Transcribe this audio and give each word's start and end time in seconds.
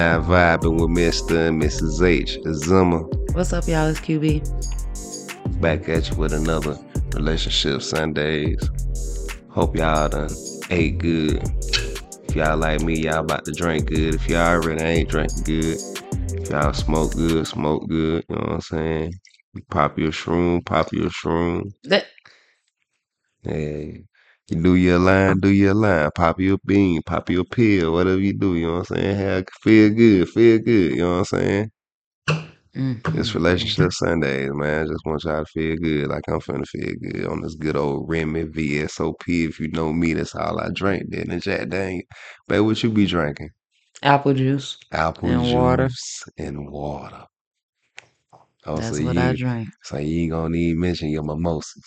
Not 0.00 0.22
vibing 0.22 0.80
with 0.80 0.88
Mr. 0.96 1.48
and 1.48 1.60
Mrs. 1.60 2.02
H. 2.02 2.38
Azuma. 2.46 3.00
What's 3.34 3.52
up, 3.52 3.68
y'all? 3.68 3.86
It's 3.86 4.00
QB. 4.00 5.60
Back 5.60 5.90
at 5.90 6.08
you 6.08 6.16
with 6.16 6.32
another 6.32 6.78
Relationship 7.14 7.82
Sundays. 7.82 8.58
Hope 9.50 9.76
y'all 9.76 10.08
done 10.08 10.30
ate 10.70 10.96
good. 10.96 11.42
If 12.26 12.34
y'all 12.34 12.56
like 12.56 12.80
me, 12.80 12.98
y'all 12.98 13.18
about 13.18 13.44
to 13.44 13.52
drink 13.52 13.88
good. 13.88 14.14
If 14.14 14.26
y'all 14.26 14.54
already 14.54 14.82
ain't 14.82 15.10
drinking 15.10 15.44
good, 15.44 15.76
if 16.32 16.48
y'all 16.48 16.72
smoke 16.72 17.12
good, 17.12 17.46
smoke 17.46 17.86
good. 17.86 18.24
You 18.30 18.36
know 18.36 18.40
what 18.40 18.52
I'm 18.52 18.60
saying? 18.62 19.12
Pop 19.68 19.98
your 19.98 20.12
shroom, 20.12 20.64
pop 20.64 20.94
your 20.94 21.10
shroom. 21.10 21.72
That 21.84 22.06
Yeah. 23.42 23.98
Do 24.50 24.74
your 24.76 24.98
line, 24.98 25.38
do 25.40 25.50
your 25.50 25.74
line. 25.74 26.10
Pop 26.14 26.40
your 26.40 26.58
bean, 26.66 27.02
pop 27.02 27.30
your 27.30 27.44
pill, 27.44 27.92
whatever 27.94 28.20
you 28.20 28.32
do. 28.34 28.56
You 28.56 28.66
know 28.68 28.72
what 28.78 28.90
I'm 28.90 28.96
saying? 28.96 29.16
Have, 29.16 29.44
feel 29.62 29.90
good, 29.90 30.28
feel 30.30 30.58
good. 30.58 30.92
You 30.92 30.98
know 30.98 31.10
what 31.12 31.18
I'm 31.18 31.24
saying? 31.26 31.70
It's 33.14 33.30
mm-hmm. 33.30 33.38
relationship 33.38 33.92
Sundays, 33.92 34.50
man. 34.54 34.84
I 34.84 34.88
just 34.88 35.04
want 35.06 35.24
y'all 35.24 35.44
to 35.44 35.46
feel 35.46 35.76
good, 35.76 36.08
like 36.08 36.22
I'm 36.28 36.40
finna 36.40 36.66
feel 36.66 36.94
good 37.02 37.26
on 37.26 37.42
this 37.42 37.54
good 37.56 37.76
old 37.76 38.08
Remy 38.08 38.44
VSOP. 38.46 39.14
If 39.48 39.60
you 39.60 39.68
know 39.72 39.92
me, 39.92 40.14
that's 40.14 40.34
all 40.34 40.60
I 40.60 40.68
drink. 40.74 41.06
Then 41.10 41.30
and 41.30 41.42
Jack 41.42 41.68
dang, 41.68 42.02
babe, 42.48 42.62
what 42.64 42.82
you 42.82 42.90
be 42.90 43.06
drinking? 43.06 43.50
apple 44.02 44.34
juice 44.34 44.78
Apple 44.92 45.30
and 45.30 45.44
juice 45.44 45.54
water. 45.54 45.88
and 46.38 46.70
water. 46.70 47.26
Oh, 48.66 48.76
That's 48.76 48.98
so 48.98 49.04
what 49.04 49.18
I 49.18 49.30
you, 49.30 49.36
drink. 49.36 49.68
so 49.82 49.98
you 49.98 50.22
ain't 50.22 50.32
gonna 50.32 50.56
even 50.56 50.80
mention 50.80 51.08
your 51.10 51.22
mimosas. 51.24 51.84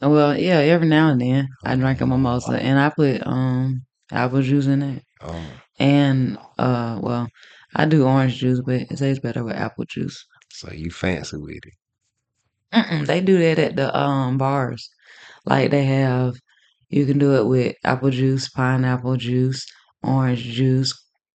Well, 0.00 0.36
yeah, 0.38 0.58
every 0.58 0.86
now 0.88 1.10
and 1.10 1.20
then 1.20 1.48
I 1.64 1.76
drink 1.76 2.00
a 2.00 2.04
Oh, 2.04 2.06
mimosa, 2.06 2.52
and 2.60 2.78
I 2.78 2.90
put 2.90 3.26
um 3.26 3.84
apple 4.12 4.42
juice 4.42 4.66
in 4.66 4.82
it, 4.82 5.02
oh, 5.22 5.44
and 5.78 6.38
uh, 6.58 6.98
well, 7.02 7.28
I 7.74 7.86
do 7.86 8.04
orange 8.06 8.36
juice, 8.38 8.60
but 8.64 8.82
it 8.82 8.96
tastes 8.98 9.20
better 9.22 9.42
with 9.44 9.56
apple 9.56 9.84
juice. 9.86 10.26
so 10.50 10.70
you 10.72 10.90
fancy 10.90 11.36
with 11.38 11.56
it? 11.66 11.74
Mm-mm, 12.72 13.06
they 13.06 13.20
do 13.20 13.38
that 13.38 13.58
at 13.58 13.76
the 13.76 13.96
um 13.96 14.38
bars, 14.38 14.90
like 15.46 15.70
they 15.70 15.84
have. 15.84 16.36
You 16.90 17.06
can 17.06 17.18
do 17.18 17.34
it 17.36 17.46
with 17.46 17.76
apple 17.84 18.10
juice, 18.10 18.48
pineapple 18.50 19.16
juice, 19.16 19.66
orange 20.02 20.42
juice, 20.44 20.92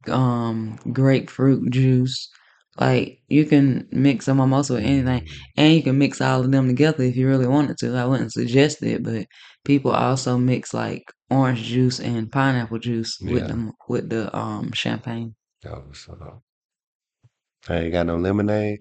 um, 0.08 0.78
grapefruit 0.94 1.72
juice. 1.72 2.30
Like 2.80 3.20
you 3.28 3.46
can 3.46 3.88
mix 3.92 4.28
a 4.28 4.34
mimosa 4.34 4.76
with 4.76 4.86
anything, 4.86 5.28
and 5.58 5.74
you 5.74 5.84
can 5.84 5.98
mix 5.98 6.22
all 6.22 6.42
of 6.42 6.52
them 6.52 6.68
together 6.68 7.04
if 7.04 7.18
you 7.18 7.28
really 7.28 7.48
wanted 7.48 7.78
to. 7.80 7.96
I 7.96 8.06
wouldn't 8.06 8.32
suggest 8.32 8.82
it, 8.84 9.04
but 9.04 9.26
people 9.66 9.92
also 9.92 10.38
mix 10.38 10.74
like 10.74 11.04
orange 11.30 11.64
juice 11.64 12.00
and 12.00 12.32
pineapple 12.32 12.80
juice 12.80 13.18
with 13.22 13.44
yeah. 13.44 13.48
them 13.48 13.74
with 13.90 14.10
the 14.10 14.36
um 14.36 14.72
champagne. 14.72 15.36
Oh, 15.68 15.84
so 15.92 16.42
I 17.68 17.76
ain't 17.76 17.92
got 17.92 18.06
no 18.06 18.16
lemonade. 18.16 18.80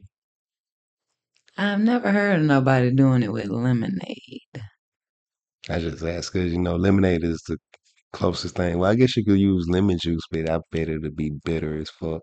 I've 1.56 1.80
never 1.80 2.12
heard 2.12 2.38
of 2.38 2.46
nobody 2.46 2.92
doing 2.92 3.24
it 3.24 3.32
with 3.32 3.46
lemonade. 3.46 4.62
I 5.68 5.80
just 5.80 6.04
asked 6.04 6.32
because 6.32 6.52
you 6.52 6.60
know 6.60 6.76
lemonade 6.76 7.24
is 7.24 7.42
the 7.48 7.58
closest 8.12 8.54
thing. 8.54 8.78
Well, 8.78 8.90
I 8.90 8.94
guess 8.94 9.16
you 9.16 9.24
could 9.24 9.40
use 9.40 9.68
lemon 9.68 9.98
juice, 10.00 10.22
but 10.30 10.48
I 10.48 10.60
bet 10.70 10.88
it'd 10.88 11.16
be 11.16 11.32
bitter 11.44 11.76
as 11.76 11.90
fuck. 11.90 12.22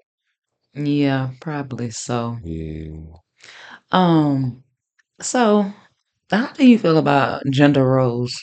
Yeah, 0.75 1.31
probably 1.41 1.89
so. 1.89 2.37
Yeah. 2.43 3.17
Um, 3.91 4.63
so 5.21 5.73
how 6.31 6.53
do 6.53 6.67
you 6.67 6.77
feel 6.79 6.97
about 6.97 7.43
gender 7.51 7.85
roles? 7.85 8.33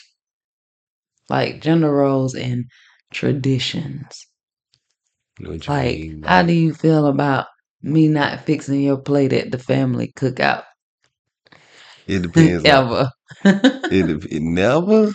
Like 1.29 1.61
gender 1.61 1.91
roles 1.93 2.33
and 2.35 2.65
traditions? 3.11 4.27
What 5.39 5.69
you 5.69 5.73
Like, 5.73 6.01
mean? 6.01 6.21
how 6.23 6.41
Like 6.41 6.43
do 6.43 6.53
you 6.53 6.73
feel 6.73 7.05
about 7.07 7.47
me 7.81 8.07
not 8.07 8.45
fixing 8.45 8.81
your 8.81 8.97
plate 8.97 9.33
at 9.33 9.51
the 9.51 9.59
family 9.59 10.13
cookout 10.15 10.63
it 12.07 12.21
depends 12.23 12.65
on 12.65 12.77
ever? 12.77 13.09
it. 13.89 14.07
dep- 14.07 14.31
It 14.31 14.41
never, 14.41 15.13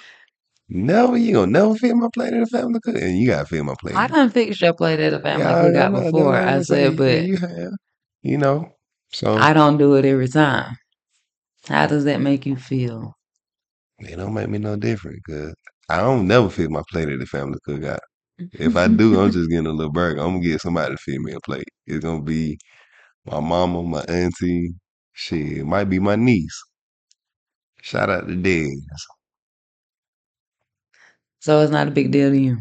never. 0.68 1.16
You 1.16 1.32
gonna 1.32 1.50
never 1.52 1.74
fit 1.74 1.94
my 1.94 2.08
plate 2.12 2.32
at 2.34 2.42
a 2.42 2.46
family 2.46 2.80
cook, 2.82 2.96
and 2.96 3.18
you 3.18 3.28
gotta 3.28 3.46
fit 3.46 3.64
my 3.64 3.74
plate. 3.78 3.96
I 3.96 4.06
done 4.06 4.30
fixed 4.30 4.60
your 4.60 4.74
plate 4.74 5.00
at 5.00 5.12
a 5.12 5.20
family 5.20 5.44
Yeah, 5.44 5.56
I, 5.56 5.66
I. 5.66 5.70
That's 5.70 5.92
before. 5.92 6.34
I 6.34 6.54
I'm 6.54 6.64
said, 6.64 6.96
but 6.96 7.22
you 7.24 7.36
have. 7.36 7.72
You 8.22 8.38
know. 8.38 8.70
So 9.12 9.36
I 9.36 9.52
don't 9.52 9.78
do 9.78 9.94
it 9.94 10.04
every 10.04 10.28
time. 10.28 10.76
How 11.66 11.86
does 11.86 12.04
that 12.04 12.20
make 12.20 12.46
you 12.46 12.56
feel? 12.56 13.14
it 14.00 14.16
don't 14.16 14.34
make 14.34 14.48
me 14.48 14.58
no 14.58 14.76
different 14.76 15.18
because 15.26 15.54
I 15.88 16.00
don't 16.00 16.26
never 16.26 16.48
fit 16.50 16.70
my 16.70 16.82
plate 16.90 17.08
at 17.08 17.18
the 17.18 17.26
family 17.26 17.58
cookout. 17.66 17.98
If 18.52 18.76
I 18.76 18.86
do, 18.88 19.20
I'm 19.20 19.32
just 19.32 19.50
getting 19.50 19.66
a 19.66 19.72
little 19.72 19.92
burger. 19.92 20.20
I'm 20.20 20.34
gonna 20.34 20.40
get 20.44 20.60
somebody 20.60 20.94
to 20.94 20.98
feed 20.98 21.20
me 21.20 21.32
a 21.32 21.40
plate. 21.40 21.68
It's 21.86 22.04
gonna 22.04 22.22
be 22.22 22.58
my 23.26 23.40
mama, 23.40 23.82
my 23.82 24.02
auntie, 24.08 24.74
shit, 25.12 25.58
it 25.58 25.66
might 25.66 25.84
be 25.84 25.98
my 25.98 26.16
niece. 26.16 26.62
Shout 27.82 28.10
out 28.10 28.28
to 28.28 28.34
Dez. 28.34 28.68
So 31.40 31.60
it's 31.60 31.72
not 31.72 31.88
a 31.88 31.90
big 31.90 32.10
deal 32.10 32.30
to 32.30 32.38
you. 32.38 32.58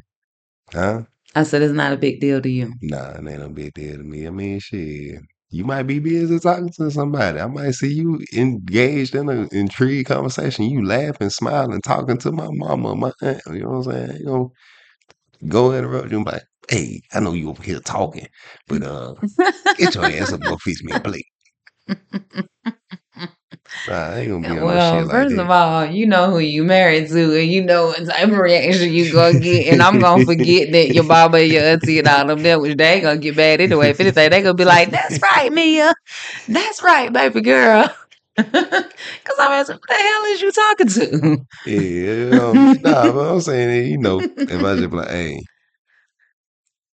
Huh? 0.71 1.03
I 1.35 1.43
said 1.43 1.61
it's 1.61 1.73
not 1.73 1.93
a 1.93 1.97
big 1.97 2.19
deal 2.19 2.41
to 2.41 2.49
you. 2.49 2.73
Nah, 2.81 3.11
it 3.11 3.27
ain't 3.27 3.39
no 3.39 3.49
big 3.49 3.73
deal 3.73 3.97
to 3.97 4.03
me. 4.03 4.27
I 4.27 4.29
mean, 4.29 4.59
shit. 4.59 5.19
You 5.49 5.63
might 5.63 5.83
be 5.83 5.99
busy 5.99 6.39
talking 6.39 6.69
to 6.77 6.91
somebody. 6.91 7.39
I 7.39 7.47
might 7.47 7.71
see 7.71 7.93
you 7.93 8.19
engaged 8.33 9.15
in 9.15 9.29
an 9.29 9.47
intrigued 9.51 10.09
conversation. 10.09 10.65
You 10.65 10.85
laughing, 10.85 11.29
smiling, 11.29 11.81
talking 11.81 12.17
to 12.17 12.31
my 12.33 12.49
mama, 12.51 12.95
my 12.95 13.13
aunt. 13.21 13.41
You 13.47 13.61
know 13.61 13.69
what 13.69 13.87
I'm 13.87 13.93
saying? 13.93 14.17
You 14.19 14.25
know, 14.25 14.51
go 15.47 15.73
interrupt 15.73 16.11
you 16.11 16.17
and 16.17 16.25
be 16.25 16.31
like, 16.33 16.43
hey, 16.69 17.01
I 17.13 17.21
know 17.21 17.33
you 17.33 17.49
over 17.49 17.63
here 17.63 17.79
talking, 17.79 18.27
but 18.67 18.83
uh, 18.83 19.15
get 19.77 19.95
your 19.95 20.05
ass 20.05 20.33
up 20.33 20.39
and 20.39 20.47
go 20.47 20.57
fix 20.57 20.83
me 20.83 20.93
a 20.93 20.99
plate. 20.99 21.25
Nah, 23.87 24.23
gonna 24.25 24.43
be 24.45 24.55
no 24.55 24.65
Well, 24.65 25.03
like 25.03 25.09
first 25.09 25.35
that. 25.35 25.37
of 25.37 25.49
all, 25.49 25.85
you 25.85 26.05
know 26.05 26.29
who 26.31 26.39
you 26.39 26.63
married 26.63 27.07
to, 27.09 27.39
and 27.39 27.49
you 27.51 27.63
know 27.63 27.87
what 27.87 28.05
type 28.05 28.29
of 28.29 28.37
reaction 28.37 28.91
you 28.91 29.11
gonna 29.11 29.39
get. 29.39 29.67
And 29.71 29.81
I'm 29.81 29.99
gonna 29.99 30.21
forget 30.21 30.71
that 30.71 30.91
your 30.91 31.03
mama 31.03 31.37
and 31.39 31.51
your 31.51 31.63
auntie 31.63 31.99
and 31.99 32.07
all 32.07 32.25
them 32.25 32.43
there, 32.43 32.59
which 32.59 32.77
they 32.77 32.93
ain't 32.95 33.03
gonna 33.03 33.17
get 33.19 33.35
mad 33.35 33.61
anyway. 33.61 33.89
If 33.89 33.99
anything, 33.99 34.29
they 34.29 34.41
gonna 34.41 34.53
be 34.53 34.65
like, 34.65 34.91
"That's 34.91 35.19
right, 35.21 35.51
Mia. 35.51 35.93
That's 36.47 36.83
right, 36.83 37.11
baby 37.11 37.41
girl." 37.41 37.87
Cause 38.37 38.45
I'm 39.39 39.51
asking, 39.51 39.75
who 39.77 39.81
the 39.87 39.95
hell 39.95 40.23
is 40.25 40.41
you 40.41 40.51
talking 40.51 40.87
to? 40.87 41.45
Yeah, 41.65 42.39
um, 42.51 42.65
nah, 42.81 43.11
but 43.13 43.31
I'm 43.33 43.41
saying, 43.41 43.91
you 43.91 43.97
know, 43.97 44.25
if 44.47 44.61
I 44.63 44.75
just 44.75 44.89
be 44.89 44.95
like, 44.97 45.09
hey, 45.09 45.41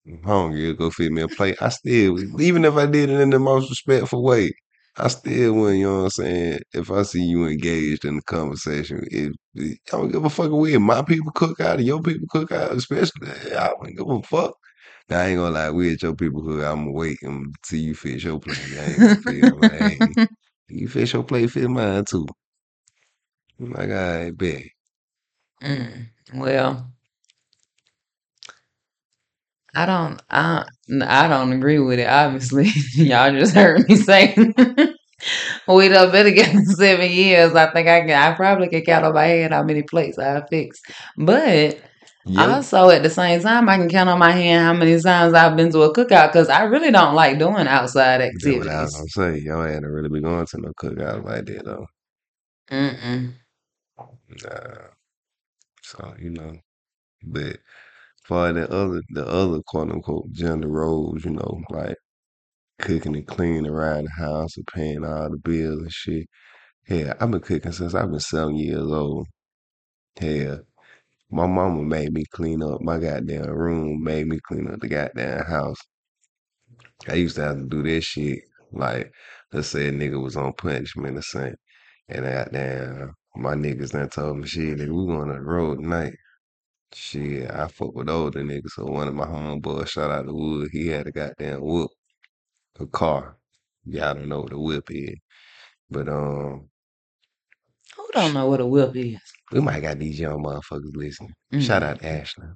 I'm 0.07 0.21
hungry, 0.23 0.73
go 0.73 0.89
feed 0.89 1.11
me 1.11 1.21
a 1.21 1.27
plate, 1.27 1.55
I 1.61 1.69
still, 1.69 2.41
even 2.41 2.65
if 2.65 2.75
I 2.75 2.85
did 2.85 3.09
it 3.09 3.19
in 3.19 3.29
the 3.29 3.39
most 3.39 3.69
respectful 3.69 4.23
way, 4.23 4.51
I 4.97 5.07
still 5.07 5.53
wouldn't, 5.53 5.79
you 5.79 5.85
know 5.87 5.97
what 5.99 6.03
I'm 6.05 6.09
saying? 6.11 6.59
If 6.73 6.91
I 6.91 7.03
see 7.03 7.23
you 7.23 7.45
engaged 7.47 8.05
in 8.05 8.17
the 8.17 8.21
conversation, 8.23 9.03
if, 9.11 9.33
if 9.55 9.77
I 9.93 9.97
don't 9.97 10.11
give 10.11 10.25
a 10.25 10.29
fuck 10.29 10.51
with 10.51 10.79
my 10.81 11.01
people 11.03 11.31
cook 11.33 11.59
out 11.61 11.79
or 11.79 11.83
your 11.83 12.01
people 12.01 12.27
cook 12.29 12.51
out, 12.51 12.73
especially, 12.73 13.29
I 13.57 13.69
don't 13.69 13.95
give 13.97 14.09
a 14.09 14.21
fuck. 14.23 14.55
Now, 15.09 15.21
I 15.21 15.27
ain't 15.27 15.39
gonna 15.39 15.51
lie, 15.55 15.71
we 15.71 15.93
at 15.93 16.03
your 16.03 16.15
people 16.15 16.43
cook, 16.43 16.63
I'm 16.63 16.81
gonna 16.85 16.91
wait 16.91 17.17
until 17.23 17.79
you 17.79 17.95
fix 17.95 18.23
your 18.23 18.39
plate. 18.39 18.77
I 18.77 18.85
ain't 18.95 19.11
feel 19.11 19.59
like, 19.59 19.73
hey, 19.79 20.15
you 20.69 20.87
fix 20.87 21.13
your 21.13 21.23
plate, 21.23 21.51
fix 21.51 21.67
mine 21.67 22.05
too. 22.05 22.27
I'm 23.59 23.71
like, 23.73 23.89
I 23.91 24.31
bet. 24.31 24.63
Mm, 25.61 26.09
well, 26.35 26.91
I 29.75 29.85
don't, 29.85 30.21
I, 30.29 30.65
I 31.01 31.27
don't 31.27 31.53
agree 31.53 31.79
with 31.79 31.99
it. 31.99 32.07
Obviously, 32.07 32.69
y'all 32.95 33.31
just 33.31 33.55
heard 33.55 33.87
me 33.87 33.95
say. 33.95 34.35
We 35.67 35.89
done 35.89 36.11
been 36.11 36.25
together 36.25 36.59
seven 36.77 37.11
years. 37.11 37.55
I 37.55 37.71
think 37.71 37.87
I 37.87 38.01
can. 38.01 38.11
I 38.11 38.35
probably 38.35 38.67
can 38.69 38.83
count 38.83 39.05
on 39.05 39.13
my 39.13 39.25
hand 39.25 39.53
how 39.53 39.63
many 39.63 39.83
plates 39.83 40.17
I 40.17 40.25
have 40.25 40.47
fixed. 40.49 40.85
But 41.17 41.81
Yep. 42.25 42.59
also 42.59 42.89
at 42.89 43.03
the 43.03 43.09
same 43.09 43.41
time, 43.41 43.69
I 43.69 43.77
can 43.77 43.89
count 43.89 44.09
on 44.09 44.19
my 44.19 44.31
hand 44.31 44.65
how 44.65 44.73
many 44.73 44.99
times 45.01 45.33
I've 45.33 45.55
been 45.55 45.71
to 45.71 45.83
a 45.83 45.93
cookout 45.93 46.31
because 46.33 46.49
I 46.49 46.63
really 46.63 46.91
don't 46.91 47.15
like 47.15 47.39
doing 47.39 47.67
outside 47.67 48.21
what 48.41 48.67
I 48.67 48.83
was 48.83 48.91
activities. 48.91 48.93
gonna 48.93 49.07
say. 49.09 49.39
Y'all 49.39 49.65
ain't 49.65 49.85
really 49.85 50.09
be 50.09 50.21
going 50.21 50.45
to 50.45 50.57
no 50.61 50.71
cookouts 50.73 51.23
like 51.25 51.45
that 51.45 51.65
though. 51.65 51.87
Mm-mm. 52.71 53.33
Nah. 54.43 54.89
So, 55.83 56.15
you 56.19 56.29
know. 56.31 56.53
But 57.23 57.59
for 58.25 58.53
the 58.53 58.71
other 58.71 59.01
the 59.11 59.27
other 59.27 59.61
quote 59.67 59.91
unquote 59.91 60.31
gender 60.31 60.69
roles, 60.69 61.25
you 61.25 61.31
know, 61.31 61.61
like 61.69 61.97
cooking 62.81 63.15
and 63.15 63.27
cleaning 63.27 63.67
around 63.67 64.05
the 64.05 64.11
house 64.23 64.57
and 64.57 64.67
paying 64.67 65.05
all 65.05 65.29
the 65.31 65.37
bills 65.37 65.81
and 65.81 65.91
shit. 65.93 66.27
Yeah, 66.89 67.13
I've 67.19 67.31
been 67.31 67.41
cooking 67.41 67.71
since 67.73 67.95
I've 67.95 68.11
been 68.11 68.19
seven 68.21 68.55
years 68.57 68.91
old. 68.91 69.27
Hell, 70.19 70.61
my 71.31 71.47
mama 71.47 71.83
made 71.83 72.13
me 72.13 72.25
clean 72.33 72.63
up 72.63 72.81
my 72.81 72.99
goddamn 72.99 73.47
room, 73.49 74.03
made 74.03 74.27
me 74.27 74.39
clean 74.47 74.67
up 74.69 74.79
the 74.81 74.87
goddamn 74.89 75.45
house. 75.45 75.79
I 77.09 77.15
used 77.15 77.35
to 77.37 77.43
have 77.43 77.57
to 77.59 77.65
do 77.65 77.83
this 77.83 78.05
shit 78.05 78.39
Like, 78.71 79.11
let's 79.53 79.69
say 79.69 79.89
a 79.89 79.91
nigga 79.91 80.21
was 80.21 80.37
on 80.37 80.53
punishment 80.53 81.17
or 81.17 81.21
something, 81.23 81.55
and 82.09 82.25
goddamn 82.25 83.13
my 83.37 83.55
niggas 83.55 83.91
done 83.91 84.09
told 84.09 84.39
me, 84.39 84.47
shit, 84.47 84.77
nigga, 84.79 84.89
we 84.89 85.07
going 85.07 85.29
on 85.31 85.35
the 85.35 85.41
road 85.41 85.81
tonight. 85.81 86.13
Shit, 86.93 87.49
I 87.49 87.67
fuck 87.67 87.95
with 87.95 88.09
older 88.09 88.43
niggas. 88.43 88.69
So 88.75 88.85
one 88.85 89.07
of 89.07 89.15
my 89.15 89.25
homeboys, 89.25 89.89
shout 89.89 90.11
out 90.11 90.27
to 90.27 90.33
Wood, 90.33 90.69
he 90.71 90.87
had 90.87 91.07
a 91.07 91.11
goddamn 91.11 91.61
whoop, 91.61 91.91
a 92.79 92.85
car. 92.87 93.37
Y'all 93.85 94.13
don't 94.15 94.29
know 94.29 94.41
what 94.41 94.53
a 94.53 94.59
whip 94.59 94.89
is. 94.91 95.15
But 95.89 96.07
um, 96.09 96.69
Who 97.97 98.07
don't 98.13 98.33
know 98.33 98.47
what 98.47 98.61
a 98.61 98.65
whip 98.65 98.95
is? 98.95 99.19
we 99.51 99.59
might 99.61 99.81
got 99.81 99.99
these 99.99 100.19
young 100.19 100.43
motherfuckers 100.43 100.95
listening. 100.95 101.33
Shout 101.59 101.83
Mm. 101.83 101.85
out 101.85 101.99
to 101.99 102.07
Ashley. 102.07 102.47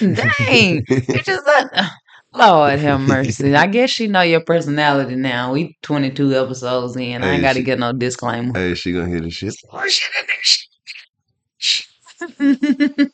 Dang, 0.00 0.84
you 0.88 1.22
just 1.22 1.46
let. 1.46 1.90
Lord 2.34 2.80
have 2.80 3.00
mercy. 3.00 3.54
I 3.54 3.68
guess 3.68 3.90
she 3.90 4.08
know 4.08 4.22
your 4.22 4.40
personality 4.40 5.14
now. 5.14 5.52
We 5.52 5.76
22 5.82 6.34
episodes 6.34 6.96
in. 6.96 7.22
I 7.22 7.28
Hey, 7.28 7.32
ain't 7.34 7.42
got 7.42 7.52
to 7.52 7.60
she- 7.60 7.64
get 7.64 7.78
no 7.78 7.92
disclaimer. 7.92 8.52
hey, 8.58 8.74
she 8.74 8.92
gonna 8.92 9.08
hear 9.08 9.20
the 9.20 9.30
shit. 9.30 9.54
Oh 9.72 9.86
shit, 9.86 10.10
that 10.14 10.24
nigga 10.26 10.42
shit. 10.42 10.63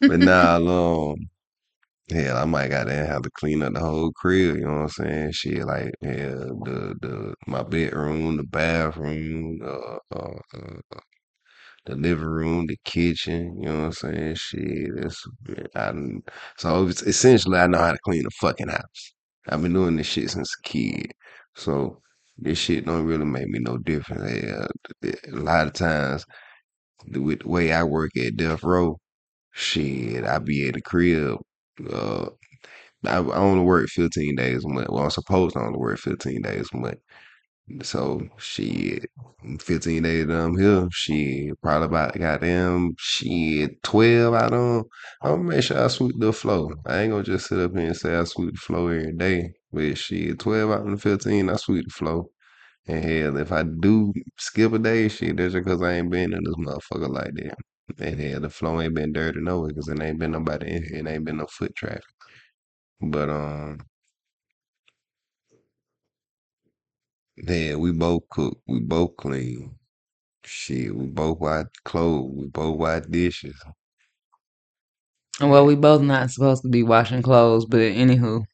But 0.06 0.20
nah, 0.20 0.56
um, 0.56 1.16
hell, 2.10 2.36
I 2.38 2.44
might 2.46 2.68
gotta 2.70 2.94
have 2.94 3.22
to 3.22 3.30
clean 3.32 3.62
up 3.62 3.74
the 3.74 3.80
whole 3.80 4.12
crib. 4.12 4.56
You 4.56 4.62
know 4.66 4.72
what 4.72 4.80
I'm 4.82 4.88
saying? 4.90 5.32
Shit, 5.32 5.64
like 5.66 5.92
yeah, 6.02 6.28
the 6.64 6.96
the 7.00 7.34
my 7.46 7.62
bedroom, 7.62 8.36
the 8.38 8.44
bathroom, 8.44 9.60
uh, 9.64 9.98
uh, 10.14 10.38
uh, 10.54 10.80
the 11.86 11.96
living 11.96 12.24
room, 12.26 12.66
the 12.66 12.76
kitchen. 12.84 13.56
You 13.60 13.68
know 13.68 13.78
what 13.80 13.84
I'm 13.86 13.92
saying? 13.92 14.34
Shit, 14.36 14.90
it's 14.96 15.24
I 15.74 15.92
so 16.58 16.86
it's 16.88 17.02
essentially 17.02 17.58
I 17.58 17.66
know 17.66 17.78
how 17.78 17.92
to 17.92 17.98
clean 18.04 18.26
a 18.26 18.30
fucking 18.30 18.68
house. 18.68 19.12
I've 19.48 19.62
been 19.62 19.72
doing 19.74 19.96
this 19.96 20.06
shit 20.06 20.30
since 20.30 20.54
a 20.64 20.68
kid, 20.68 21.12
so 21.56 22.00
this 22.38 22.58
shit 22.58 22.86
don't 22.86 23.06
really 23.06 23.24
make 23.24 23.48
me 23.48 23.58
no 23.60 23.78
difference. 23.78 24.42
Yeah, 24.44 25.10
a 25.32 25.36
lot 25.36 25.66
of 25.66 25.72
times 25.74 26.24
the- 26.24 26.49
with 27.08 27.40
the 27.40 27.48
way 27.48 27.72
I 27.72 27.84
work 27.84 28.10
at 28.16 28.36
Death 28.36 28.62
Row, 28.64 28.98
shit, 29.52 30.24
I 30.24 30.38
be 30.38 30.68
at 30.68 30.74
the 30.74 30.82
crib. 30.82 31.38
Uh, 31.92 32.28
I, 33.06 33.16
I 33.18 33.36
only 33.36 33.64
work 33.64 33.88
15 33.88 34.36
days 34.36 34.64
a 34.64 34.68
month. 34.68 34.88
Well, 34.90 35.04
I'm 35.04 35.10
supposed 35.10 35.54
to 35.54 35.60
only 35.62 35.78
work 35.78 35.98
15 35.98 36.42
days 36.42 36.68
a 36.72 36.76
month. 36.76 36.98
So, 37.82 38.20
shit, 38.38 39.06
15 39.60 40.02
days 40.02 40.28
I'm 40.28 40.58
here, 40.58 40.88
shit, 40.92 41.60
probably 41.62 41.86
about 41.86 42.18
goddamn, 42.18 42.94
shit, 42.98 43.82
12 43.84 44.34
out 44.34 44.52
on. 44.52 44.84
I'm 45.22 45.30
gonna 45.30 45.44
make 45.44 45.62
sure 45.64 45.82
I 45.82 45.88
sweep 45.88 46.16
the 46.18 46.32
floor. 46.32 46.74
I 46.86 47.02
ain't 47.02 47.12
gonna 47.12 47.22
just 47.24 47.48
sit 47.48 47.60
up 47.60 47.72
here 47.72 47.86
and 47.86 47.96
say 47.96 48.16
I 48.16 48.24
sweep 48.24 48.52
the 48.52 48.58
floor 48.58 48.92
every 48.92 49.12
day. 49.16 49.52
But 49.72 49.96
shit, 49.98 50.40
12 50.40 50.70
out 50.70 50.86
of 50.86 50.90
the 50.90 50.96
15, 50.98 51.48
I 51.50 51.56
sweep 51.56 51.84
the 51.86 51.92
floor. 51.92 52.26
And 52.90 53.04
hell, 53.04 53.38
if 53.38 53.52
I 53.52 53.64
do 53.64 54.12
skip 54.38 54.74
a 54.74 54.80
day, 54.80 55.08
shit, 55.08 55.38
that's 55.38 55.54
because 55.54 55.82
I 55.82 55.94
ain't 55.94 56.10
been 56.10 56.34
in 56.34 56.44
this 56.44 56.56
motherfucker 56.56 57.10
like 57.10 57.34
that. 57.36 57.56
And 58.00 58.20
hell, 58.20 58.40
the 58.40 58.50
floor 58.50 58.82
ain't 58.82 58.94
been 58.96 59.12
dirty 59.14 59.40
nowhere 59.40 59.70
because 59.70 59.88
it 59.88 60.02
ain't 60.02 60.20
been 60.20 60.32
nobody 60.32 60.72
in 60.72 60.84
here. 60.84 60.98
It 60.98 61.08
ain't 61.08 61.26
been 61.26 61.38
no 61.38 61.46
foot 61.48 61.76
traffic. 61.76 62.04
But 63.02 63.30
um, 63.30 63.80
yeah, 67.36 67.76
we 67.76 67.92
both 67.92 68.24
cook, 68.30 68.58
we 68.68 68.80
both 68.80 69.16
clean. 69.18 69.76
Shit, 70.44 70.94
we 70.96 71.06
both 71.06 71.40
wash 71.40 71.66
clothes, 71.84 72.32
we 72.36 72.48
both 72.48 72.78
wash 72.78 73.04
dishes. 73.10 73.56
well, 75.40 75.66
we 75.66 75.76
both 75.76 76.02
not 76.02 76.30
supposed 76.30 76.62
to 76.64 76.68
be 76.70 76.82
washing 76.84 77.22
clothes, 77.22 77.66
but 77.66 77.80
anywho. 77.80 78.44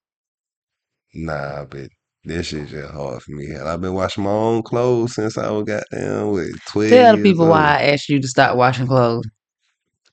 Nah, 1.15 1.67
but 1.67 1.91
this 2.27 2.47
shit 2.49 2.69
just 2.69 2.93
hard 2.93 3.23
for 3.23 3.31
me. 3.33 3.49
Hell, 3.51 3.67
I've 3.69 3.81
been 3.81 3.95
washing 3.95 4.25
my 4.25 4.31
own 4.31 4.63
clothes 4.63 5.15
since 5.15 5.39
I 5.39 5.51
was 5.51 5.65
goddamn 5.65 6.31
with 6.33 6.53
twelve 6.69 6.91
Tell 6.91 7.17
the 7.17 7.23
people 7.23 7.45
old. 7.45 7.51
why 7.53 7.79
I 7.79 7.83
asked 7.93 8.09
you 8.09 8.21
to 8.21 8.29
stop 8.29 8.57
washing 8.57 8.87
clothes. 8.87 9.27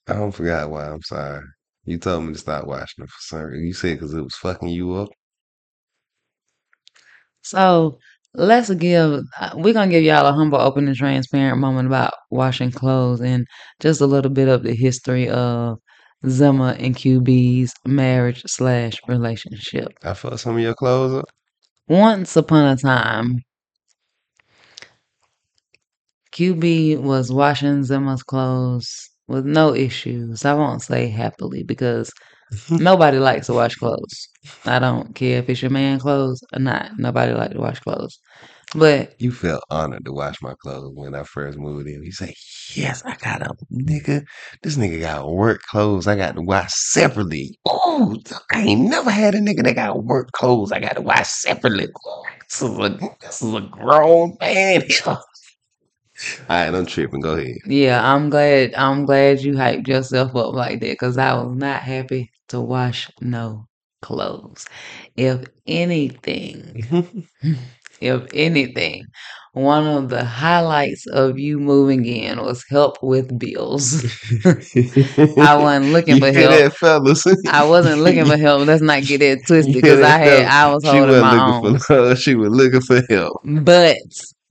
I 0.08 0.14
don't 0.14 0.32
forgot 0.32 0.70
why. 0.70 0.88
I'm 0.90 1.02
sorry. 1.02 1.42
You 1.86 1.98
told 1.98 2.26
me 2.26 2.34
to 2.34 2.40
stop 2.40 2.66
washing 2.66 3.04
it 3.04 3.10
for 3.10 3.20
some 3.22 3.40
reason. 3.44 3.68
You 3.68 3.74
said 3.74 4.00
because 4.00 4.14
it 4.14 4.22
was 4.22 4.36
fucking 4.36 4.70
you 4.70 4.94
up. 4.96 5.10
So 7.42 8.00
let's 8.34 8.70
give, 8.74 9.22
uh, 9.40 9.52
we're 9.56 9.74
going 9.74 9.90
to 9.90 9.94
give 9.96 10.04
y'all 10.04 10.26
a 10.26 10.34
humble, 10.34 10.60
open, 10.60 10.88
and 10.88 10.96
transparent 10.96 11.60
moment 11.60 11.88
about 11.88 12.14
washing 12.32 12.72
clothes 12.72 13.22
and 13.22 13.46
just 13.80 14.02
a 14.02 14.06
little 14.06 14.32
bit 14.32 14.48
of 14.48 14.64
the 14.64 14.74
history 14.76 15.28
of 15.30 15.78
Zimmer 16.28 16.72
and 16.80 16.96
QB's 16.96 17.74
marriage 17.86 18.44
slash 18.48 18.98
relationship. 19.08 19.90
I 20.04 20.14
fucked 20.14 20.40
some 20.40 20.56
of 20.56 20.62
your 20.62 20.74
clothes 20.74 21.16
up. 21.16 21.26
Once 21.88 22.36
upon 22.36 22.66
a 22.66 22.76
time, 22.76 23.40
QB 26.34 26.98
was 27.02 27.32
washing 27.32 27.84
Zimmer's 27.84 28.24
clothes 28.24 29.10
with 29.28 29.46
no 29.46 29.74
issues. 29.76 30.44
I 30.46 30.54
won't 30.54 30.82
say 30.82 31.08
happily 31.08 31.64
because 31.64 32.12
nobody 32.70 33.20
likes 33.20 33.48
to 33.48 33.54
wash 33.54 33.76
clothes. 33.76 34.28
I 34.66 34.80
don't 34.80 35.14
care 35.16 35.40
if 35.40 35.50
it's 35.50 35.62
your 35.62 35.72
man 35.72 36.00
clothes 36.00 36.44
or 36.54 36.60
not. 36.60 36.92
Nobody 36.98 37.34
likes 37.34 37.54
to 37.54 37.60
wash 37.60 37.80
clothes. 37.80 38.20
But 38.76 39.16
You 39.20 39.32
felt 39.32 39.64
honored 39.70 40.06
to 40.06 40.14
wash 40.14 40.42
my 40.42 40.54
clothes 40.56 40.94
when 40.96 41.16
I 41.16 41.24
first 41.24 41.58
moved 41.60 41.88
in. 41.88 42.04
You 42.04 42.12
say, 42.12 42.34
"Yes, 42.74 43.04
I 43.06 43.16
got 43.18 43.42
a 43.42 43.56
nigga. 43.72 44.24
This 44.64 44.78
nigga 44.78 45.00
got 45.02 45.32
work 45.32 45.62
clothes. 45.64 46.08
I 46.08 46.16
got 46.16 46.36
to 46.36 46.42
wash 46.42 46.72
separately. 46.74 47.60
Oh, 47.66 48.18
I 48.52 48.62
ain't 48.62 48.90
never 48.90 49.12
had 49.12 49.36
a 49.36 49.40
nigga 49.40 49.64
that 49.64 49.76
got 49.76 50.04
work 50.04 50.32
clothes. 50.32 50.72
I 50.72 50.80
got 50.80 50.96
to 50.96 51.02
wash 51.02 51.30
separately. 51.30 51.88
This 52.50 52.62
is 52.64 52.78
a 52.80 53.00
this 53.22 53.42
is 53.42 53.54
a 53.54 53.62
grown 53.62 54.38
man 54.40 54.82
here." 54.88 54.98
All 56.50 56.58
right, 56.58 56.74
I'm 56.74 56.86
tripping. 56.86 57.22
Go 57.22 57.36
ahead. 57.36 57.58
yeah, 57.66 58.02
I'm 58.14 58.30
glad 58.30 58.74
I'm 58.76 59.06
glad 59.06 59.42
you 59.42 59.54
hyped 59.54 59.88
yourself 59.88 60.36
up 60.36 60.54
like 60.54 60.80
that 60.82 60.92
because 60.92 61.18
I 61.18 61.34
was 61.36 61.56
not 61.58 61.82
happy 61.84 62.32
to 62.50 62.62
wash 62.62 63.10
no 63.22 63.68
clothes. 64.02 64.66
If 65.16 65.46
anything, 65.68 66.84
hmm, 67.42 67.54
if 68.04 68.30
anything, 68.34 69.06
one 69.54 69.86
of 69.86 70.10
the 70.10 70.26
highlights 70.26 71.06
of 71.08 71.38
you 71.38 71.60
moving 71.60 72.06
in 72.06 72.42
was 72.42 72.66
help 72.70 72.98
with 73.04 73.38
bills. 73.38 74.04
I 74.46 75.56
wasn't 75.56 75.86
looking 75.94 76.20
for 76.20 76.32
help. 76.32 76.52
that, 76.52 76.74
fellas? 76.76 77.26
I 77.48 77.64
wasn't 77.64 78.02
looking 78.02 78.26
for 78.26 78.38
help. 78.38 78.66
Let's 78.68 78.82
not 78.82 79.04
get 79.04 79.22
it 79.22 79.40
twisted 79.48 79.76
because 79.76 80.02
I 80.02 80.18
had? 80.18 80.46
I 80.48 80.74
was 80.74 80.84
holding 80.84 81.22
my 81.22 81.38
own. 81.64 81.80
for 81.80 82.16
she 82.16 82.36
was 82.36 82.50
looking 82.52 82.82
for 82.82 83.02
help. 83.10 83.42
But 83.46 83.98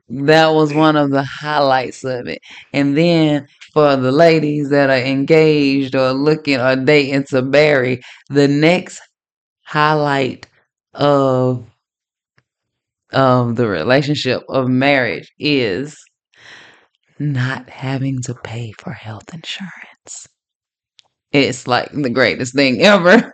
that 0.09 0.49
was 0.51 0.73
one 0.73 0.97
of 0.97 1.11
the 1.11 1.25
highlights 1.25 2.05
of 2.05 2.29
it. 2.29 2.39
And 2.73 2.97
then 2.97 3.49
for 3.73 3.97
the 3.97 4.13
ladies 4.13 4.71
that 4.71 4.91
are 4.91 5.05
engaged 5.05 5.97
or 5.97 6.13
looking 6.13 6.61
or 6.61 6.77
dating 6.77 7.25
to 7.31 7.43
marry, 7.43 8.03
the 8.29 8.47
next 8.47 9.01
highlight 9.65 10.47
of 10.95 11.65
of 13.13 13.57
the 13.57 13.69
relationship 13.69 14.43
of 14.49 14.69
marriage 14.69 15.31
is 15.39 15.97
not 17.19 17.69
having 17.71 18.21
to 18.23 18.35
pay 18.35 18.73
for 18.79 18.93
health 18.93 19.33
insurance. 19.33 20.29
It's 21.33 21.67
like 21.67 21.91
the 21.93 22.11
greatest 22.11 22.55
thing 22.55 22.83
ever. 22.83 23.33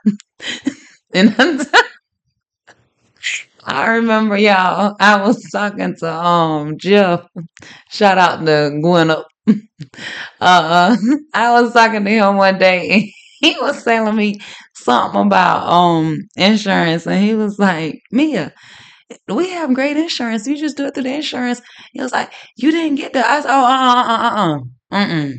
and 1.14 1.34
I 3.64 3.86
remember 3.96 4.36
y'all, 4.38 4.96
I 5.00 5.26
was 5.26 5.42
talking 5.50 5.94
to 5.96 6.12
um 6.12 6.78
Jeff. 6.78 7.26
Shout 7.90 8.18
out 8.18 8.44
to 8.46 8.78
Gwen 8.82 9.10
Uh 10.40 10.96
I 11.34 11.60
was 11.60 11.72
talking 11.72 12.04
to 12.04 12.10
him 12.10 12.36
one 12.36 12.58
day 12.58 12.90
and 12.90 13.04
he 13.40 13.58
was 13.60 13.82
telling 13.84 14.16
me 14.16 14.40
something 14.74 15.22
about 15.22 15.68
um 15.68 16.18
insurance 16.36 17.06
and 17.06 17.22
he 17.24 17.34
was 17.34 17.58
like, 17.58 18.00
Mia, 18.10 18.52
we 19.28 19.50
have 19.50 19.74
great 19.74 19.96
insurance. 19.96 20.46
You 20.46 20.56
just 20.56 20.76
do 20.76 20.86
it 20.86 20.94
through 20.94 21.04
the 21.04 21.14
insurance. 21.14 21.60
He 21.92 22.00
was 22.02 22.12
like, 22.12 22.32
You 22.56 22.70
didn't 22.70 22.96
get 22.96 23.12
the 23.12 23.28
I 23.28 23.40
said, 23.40 23.50
Oh 23.50 23.64
uh 23.64 23.68
uh 23.68 24.04
uh 24.08 24.18
uh 24.20 24.58
uh 24.96 25.06
mm 25.06 25.34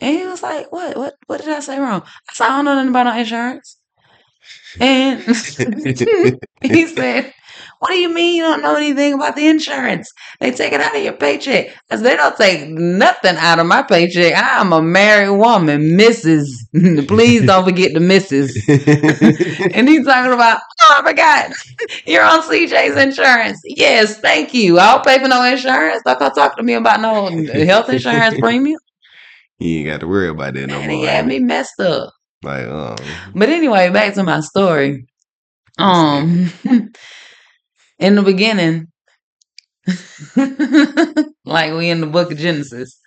And 0.00 0.18
he 0.18 0.26
was 0.26 0.42
like, 0.42 0.72
What? 0.72 0.96
What 0.96 1.14
what 1.26 1.40
did 1.40 1.50
I 1.50 1.60
say 1.60 1.78
wrong? 1.78 2.02
I 2.04 2.34
said, 2.34 2.46
I 2.46 2.56
don't 2.56 2.64
know 2.64 2.74
nothing 2.74 2.90
about 2.90 3.04
no 3.04 3.18
insurance. 3.18 3.78
And 4.80 5.20
he 6.62 6.86
said, 6.86 7.32
What 7.78 7.90
do 7.90 7.96
you 7.98 8.12
mean 8.12 8.36
you 8.36 8.42
don't 8.42 8.62
know 8.62 8.74
anything 8.76 9.12
about 9.14 9.36
the 9.36 9.48
insurance? 9.48 10.10
They 10.40 10.50
take 10.50 10.72
it 10.72 10.80
out 10.80 10.96
of 10.96 11.02
your 11.02 11.12
paycheck. 11.12 11.68
I 11.90 11.96
said, 11.96 12.04
They 12.04 12.16
don't 12.16 12.36
take 12.36 12.68
nothing 12.68 13.36
out 13.36 13.58
of 13.58 13.66
my 13.66 13.82
paycheck. 13.82 14.32
I'm 14.36 14.72
a 14.72 14.80
married 14.80 15.36
woman, 15.36 15.82
Mrs. 15.98 16.46
Please 17.08 17.44
don't 17.46 17.64
forget 17.64 17.92
the 17.92 18.00
Mrs. 18.00 18.56
And 19.74 19.88
he's 19.88 20.06
talking 20.06 20.32
about, 20.32 20.60
Oh, 20.82 21.00
I 21.02 21.08
forgot. 21.08 21.52
You're 22.06 22.24
on 22.24 22.42
CJ's 22.42 22.96
insurance. 22.96 23.60
Yes, 23.64 24.18
thank 24.20 24.54
you. 24.54 24.78
I 24.78 24.92
don't 24.92 25.04
pay 25.04 25.18
for 25.18 25.28
no 25.28 25.44
insurance. 25.44 26.02
Don't 26.04 26.18
come 26.18 26.32
talk 26.32 26.56
to 26.56 26.62
me 26.62 26.74
about 26.74 27.00
no 27.00 27.28
health 27.64 27.90
insurance 27.90 28.38
premium. 28.38 28.78
You 29.58 29.78
ain't 29.80 29.88
got 29.88 30.00
to 30.00 30.06
worry 30.08 30.28
about 30.28 30.54
that 30.54 30.66
no 30.66 30.78
Man, 30.80 30.90
he 30.90 30.96
more. 30.96 31.06
had 31.06 31.26
me 31.26 31.38
messed 31.38 31.80
up. 31.80 32.12
Like, 32.42 32.66
um, 32.66 32.96
But 33.34 33.48
anyway, 33.48 33.90
back 33.90 34.14
to 34.14 34.22
my 34.22 34.40
story. 34.40 35.06
Um, 35.78 36.50
in 37.98 38.14
the 38.16 38.22
beginning, 38.22 38.88
like 41.44 41.72
we 41.74 41.90
in 41.90 42.00
the 42.00 42.06
book 42.06 42.32
of 42.32 42.38
Genesis. 42.38 42.98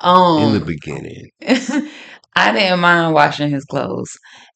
Um, 0.00 0.42
In 0.42 0.52
the 0.52 0.60
Um, 0.60 0.64
beginning. 0.66 1.30
I 2.36 2.52
didn't 2.52 2.80
mind 2.80 3.14
washing 3.14 3.50
his 3.50 3.64
clothes. 3.64 4.10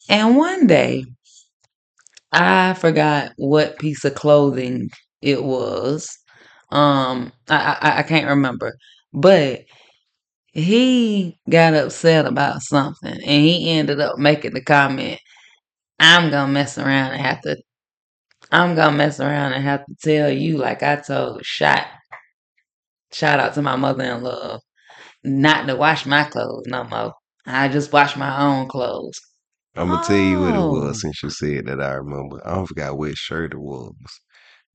And 0.08 0.37
one 0.37 0.66
day, 0.66 1.04
I 2.32 2.75
forgot 2.75 3.32
what 3.37 3.78
piece 3.78 4.04
of 4.04 4.14
clothing 4.14 4.90
it 5.23 5.42
was. 5.44 6.08
Um, 6.70 7.32
I, 7.49 7.78
I 7.80 7.99
I 8.00 8.02
can't 8.02 8.28
remember, 8.28 8.76
but 9.12 9.64
he 10.52 11.38
got 11.50 11.75
upset 11.75 12.26
about 12.26 12.62
something, 12.62 13.12
and 13.12 13.23
he 13.44 13.70
ended 13.73 14.00
up 14.00 14.18
making 14.18 14.54
the 14.54 14.62
comment, 14.64 15.20
"I'm 16.00 16.30
gonna 16.30 16.52
mess 16.52 16.78
around 16.78 17.12
and 17.12 17.23
have 17.23 17.40
to. 17.42 17.56
I'm 18.52 18.75
gonna 18.76 18.97
mess 18.97 19.21
around 19.21 19.55
and 19.55 19.64
have 19.64 19.85
to 19.87 19.95
tell 20.02 20.31
you, 20.31 20.59
like 20.59 20.83
I 20.83 20.97
told 20.97 21.45
Shot. 21.45 21.87
Shout 23.12 23.38
out 23.40 23.55
to 23.55 23.62
my 23.62 23.76
mother 23.76 24.05
in 24.05 24.23
law, 24.23 24.61
not 25.25 25.67
to 25.69 25.76
wash 25.76 26.07
my 26.07 26.25
clothes 26.25 26.67
no 26.67 26.85
more. 26.85 27.14
I 27.47 27.69
just 27.69 27.93
wash 27.93 28.17
my 28.17 28.40
own 28.43 28.69
clothes." 28.69 29.21
I'm 29.76 29.88
gonna 29.90 29.99
tell 30.02 30.17
you 30.17 30.40
what 30.40 30.57
it 30.57 30.61
Oh. 30.61 30.69
was 30.69 31.00
since 31.00 31.23
you 31.23 31.31
said 31.31 31.67
that. 31.67 31.81
I 31.81 31.95
remember. 31.95 32.40
I 32.47 32.55
don't 32.55 32.67
forgot 32.67 32.99
which 32.99 33.17
shirt 33.19 33.52
it 33.55 33.59
was, 33.61 33.95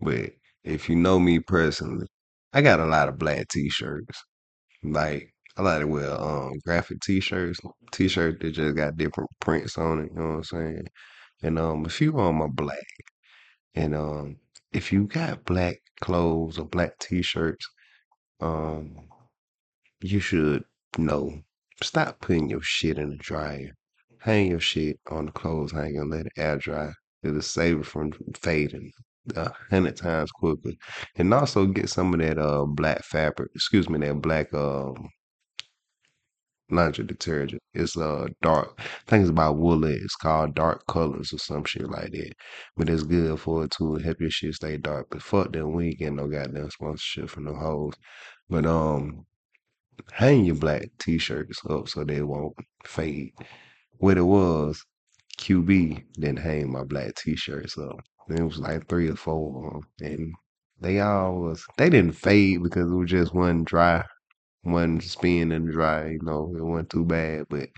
but 0.01 0.31
if 0.63 0.89
you 0.89 0.95
know 0.95 1.19
me 1.19 1.39
personally, 1.39 2.07
I 2.53 2.61
got 2.61 2.79
a 2.79 2.85
lot 2.85 3.09
of 3.09 3.17
black 3.19 3.47
t-shirts. 3.49 4.23
Like 4.83 5.33
I 5.57 5.61
like 5.63 5.81
to 5.81 5.87
wear 5.87 6.11
um 6.11 6.53
graphic 6.65 6.99
t-shirts, 7.01 7.59
t-shirt 7.91 8.39
that 8.41 8.51
just 8.51 8.75
got 8.77 8.97
different 8.97 9.29
prints 9.41 9.77
on 9.77 9.99
it. 10.01 10.11
You 10.15 10.19
know 10.21 10.29
what 10.29 10.35
I'm 10.37 10.43
saying? 10.45 10.87
And 11.43 11.59
um, 11.59 11.85
a 11.85 11.89
few 11.89 12.19
on 12.19 12.35
my 12.37 12.47
black. 12.47 12.77
And 13.75 13.95
um, 13.95 14.37
if 14.71 14.91
you 14.91 15.07
got 15.07 15.45
black 15.45 15.77
clothes 16.01 16.59
or 16.59 16.65
black 16.65 16.97
t-shirts, 16.99 17.67
um, 18.39 18.95
you 20.01 20.19
should 20.19 20.63
know. 20.97 21.41
Stop 21.81 22.21
putting 22.21 22.49
your 22.49 22.61
shit 22.61 22.97
in 22.97 23.09
the 23.11 23.15
dryer. 23.17 23.71
Hang 24.19 24.47
your 24.51 24.59
shit 24.59 24.99
on 25.09 25.25
the 25.25 25.31
clothes 25.31 25.71
hanger 25.71 26.05
let 26.05 26.27
it 26.27 26.33
air 26.37 26.57
dry. 26.57 26.91
It'll 27.23 27.41
save 27.41 27.79
it 27.79 27.85
from 27.85 28.11
fading 28.35 28.91
a 29.35 29.51
hundred 29.69 29.97
times 29.97 30.31
quicker. 30.31 30.71
And 31.15 31.33
also 31.33 31.65
get 31.65 31.89
some 31.89 32.13
of 32.13 32.19
that 32.19 32.37
uh 32.37 32.65
black 32.65 33.03
fabric, 33.03 33.51
excuse 33.55 33.89
me, 33.89 33.99
that 33.99 34.21
black 34.21 34.53
um 34.53 35.09
laundry 36.73 37.05
detergent. 37.05 37.61
It's 37.73 37.97
uh 37.97 38.27
dark. 38.41 38.79
I 38.79 38.83
think 39.07 39.21
it's 39.21 39.29
about 39.29 39.57
Woolite. 39.57 40.03
It's 40.03 40.15
called 40.15 40.55
dark 40.55 40.85
colors 40.87 41.33
or 41.33 41.39
some 41.39 41.65
shit 41.65 41.89
like 41.89 42.11
that. 42.11 42.33
But 42.77 42.89
it's 42.89 43.03
good 43.03 43.39
for 43.39 43.65
it 43.65 43.71
to 43.77 43.95
help 43.95 44.19
your 44.21 44.29
shit 44.29 44.55
stay 44.55 44.77
dark. 44.77 45.07
But 45.11 45.21
fuck 45.23 45.53
them, 45.53 45.73
we 45.73 45.87
ain't 45.89 45.99
getting 45.99 46.15
no 46.17 46.27
goddamn 46.27 46.69
sponsorship 46.71 47.29
from 47.29 47.45
no 47.45 47.55
hoes. 47.55 47.93
But 48.49 48.65
um 48.65 49.25
hang 50.11 50.45
your 50.45 50.55
black 50.55 50.89
t-shirts 50.99 51.61
up 51.69 51.87
so 51.89 52.03
they 52.03 52.21
won't 52.21 52.55
fade. 52.85 53.33
What 53.97 54.17
it 54.17 54.23
was, 54.23 54.83
QB 55.39 56.03
didn't 56.13 56.39
hang 56.39 56.71
my 56.71 56.83
black 56.83 57.15
t-shirts 57.15 57.77
up. 57.77 57.99
It 58.29 58.41
was 58.41 58.59
like 58.59 58.87
three 58.87 59.09
or 59.09 59.15
four 59.15 59.75
of 59.77 59.83
them, 59.99 60.11
and 60.11 60.33
they 60.79 60.99
all 60.99 61.41
was 61.41 61.65
they 61.77 61.89
didn't 61.89 62.13
fade 62.13 62.63
because 62.63 62.87
it 62.91 62.95
was 62.95 63.09
just 63.09 63.33
one 63.33 63.63
dry, 63.63 64.03
one 64.63 64.99
spin 65.01 65.51
in 65.53 65.65
the 65.67 65.71
dry. 65.73 66.11
You 66.11 66.19
know, 66.23 66.53
it 66.57 66.63
wasn't 66.63 66.89
too 66.91 67.05
bad, 67.05 67.45
but 67.49 67.69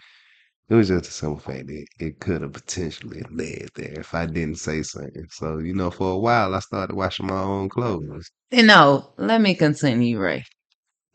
it 0.70 0.76
was 0.76 0.88
just 0.90 1.08
a 1.10 1.12
simple 1.12 1.40
fact 1.40 1.68
that 1.68 1.86
it 2.00 2.20
could 2.20 2.42
have 2.42 2.54
potentially 2.54 3.24
led 3.32 3.70
there 3.76 4.00
if 4.00 4.14
I 4.16 4.26
didn't 4.28 4.60
say 4.60 4.82
something. 4.84 5.28
So 5.32 5.60
you 5.60 5.74
know, 5.76 5.92
for 5.92 6.14
a 6.14 6.18
while 6.20 6.56
I 6.56 6.60
started 6.60 6.96
washing 6.96 7.28
my 7.28 7.42
own 7.42 7.70
clothes. 7.70 8.32
Eh, 8.52 8.62
you 8.62 8.64
know, 8.68 9.14
let 9.18 9.42
me 9.42 9.56
continue, 9.56 10.20
Ray. 10.20 10.44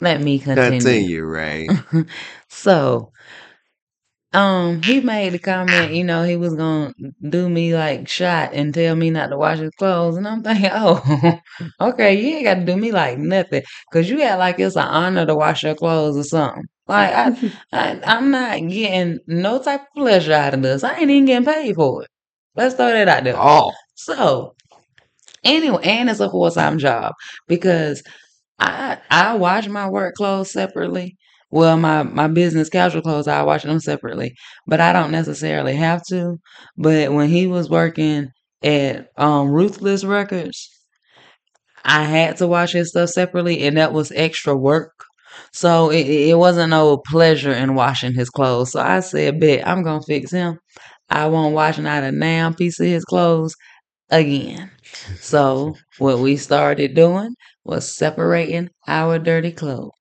Let 0.00 0.20
me 0.22 0.38
continue. 0.38 1.08
Continue, 1.08 1.24
right? 1.24 1.74
so, 2.48 3.12
um, 4.32 4.82
he 4.82 5.00
made 5.00 5.32
the 5.32 5.38
comment, 5.38 5.92
you 5.92 6.04
know, 6.04 6.22
he 6.24 6.36
was 6.36 6.54
gonna 6.54 6.94
do 7.28 7.48
me 7.48 7.74
like 7.74 8.08
shot 8.08 8.52
and 8.54 8.72
tell 8.72 8.94
me 8.94 9.10
not 9.10 9.28
to 9.28 9.36
wash 9.38 9.58
his 9.58 9.70
clothes, 9.78 10.16
and 10.16 10.28
I'm 10.28 10.42
thinking, 10.42 10.70
oh, 10.72 11.40
okay, 11.80 12.14
you 12.20 12.36
ain't 12.36 12.44
got 12.44 12.54
to 12.54 12.64
do 12.64 12.76
me 12.76 12.92
like 12.92 13.18
nothing, 13.18 13.62
cause 13.92 14.08
you 14.08 14.22
act 14.22 14.38
like 14.38 14.60
it's 14.60 14.76
an 14.76 14.82
honor 14.86 15.26
to 15.26 15.34
wash 15.34 15.64
your 15.64 15.74
clothes 15.74 16.16
or 16.16 16.24
something. 16.24 16.64
Like 16.86 17.12
I, 17.14 17.52
I 17.72 18.00
I'm 18.04 18.30
not 18.30 18.58
getting 18.68 19.18
no 19.26 19.60
type 19.62 19.82
of 19.82 19.86
pleasure 19.96 20.32
out 20.32 20.54
of 20.54 20.62
this. 20.62 20.84
I 20.84 20.92
ain't 20.98 21.10
even 21.10 21.24
getting 21.26 21.46
paid 21.52 21.74
for 21.74 22.02
it. 22.04 22.10
Let's 22.56 22.74
throw 22.76 22.92
that 22.92 23.08
out 23.08 23.24
there. 23.24 23.36
oh, 23.36 23.72
So 23.94 24.54
anyway, 25.44 25.82
and 25.84 26.10
it's 26.10 26.20
a 26.20 26.30
full 26.30 26.50
time 26.50 26.78
job 26.78 27.14
because 27.48 28.02
I 28.60 28.98
I 29.10 29.36
wash 29.36 29.68
my 29.68 29.88
work 29.90 30.16
clothes 30.16 30.52
separately. 30.52 31.18
Well, 31.50 31.76
my 31.76 32.02
my 32.04 32.28
business 32.28 32.68
casual 32.68 33.02
clothes, 33.02 33.28
I 33.28 33.42
wash 33.42 33.62
them 33.64 33.80
separately, 33.80 34.34
but 34.66 34.80
I 34.80 34.92
don't 34.92 35.10
necessarily 35.12 35.74
have 35.76 36.02
to. 36.08 36.38
But 36.76 37.12
when 37.12 37.28
he 37.28 37.46
was 37.46 37.68
working 37.70 38.28
at 38.62 39.08
um 39.16 39.48
Ruthless 39.50 40.04
Records, 40.04 40.68
I 41.84 42.04
had 42.04 42.36
to 42.38 42.46
wash 42.46 42.72
his 42.72 42.88
stuff 42.90 43.10
separately, 43.10 43.60
and 43.66 43.76
that 43.76 43.92
was 43.92 44.12
extra 44.12 44.56
work. 44.56 44.92
So 45.52 45.90
it, 45.90 46.06
it 46.06 46.38
wasn't 46.38 46.70
no 46.70 46.98
pleasure 46.98 47.52
in 47.52 47.74
washing 47.74 48.14
his 48.14 48.30
clothes. 48.30 48.72
So 48.72 48.80
I 48.80 49.00
said, 49.00 49.40
"Bet 49.40 49.66
I'm 49.66 49.82
gonna 49.82 50.02
fix 50.02 50.30
him. 50.30 50.58
I 51.10 51.26
won't 51.28 51.54
wash 51.54 51.78
not 51.78 52.04
a 52.04 52.12
damn 52.12 52.54
piece 52.54 52.80
of 52.80 52.86
his 52.86 53.04
clothes 53.04 53.54
again." 54.10 54.70
So 55.20 55.76
what 55.98 56.20
we 56.20 56.36
started 56.38 56.94
doing 56.96 57.34
was 57.64 57.94
separating 57.96 58.70
our 58.88 59.18
dirty 59.18 59.52
clothes. 59.52 59.92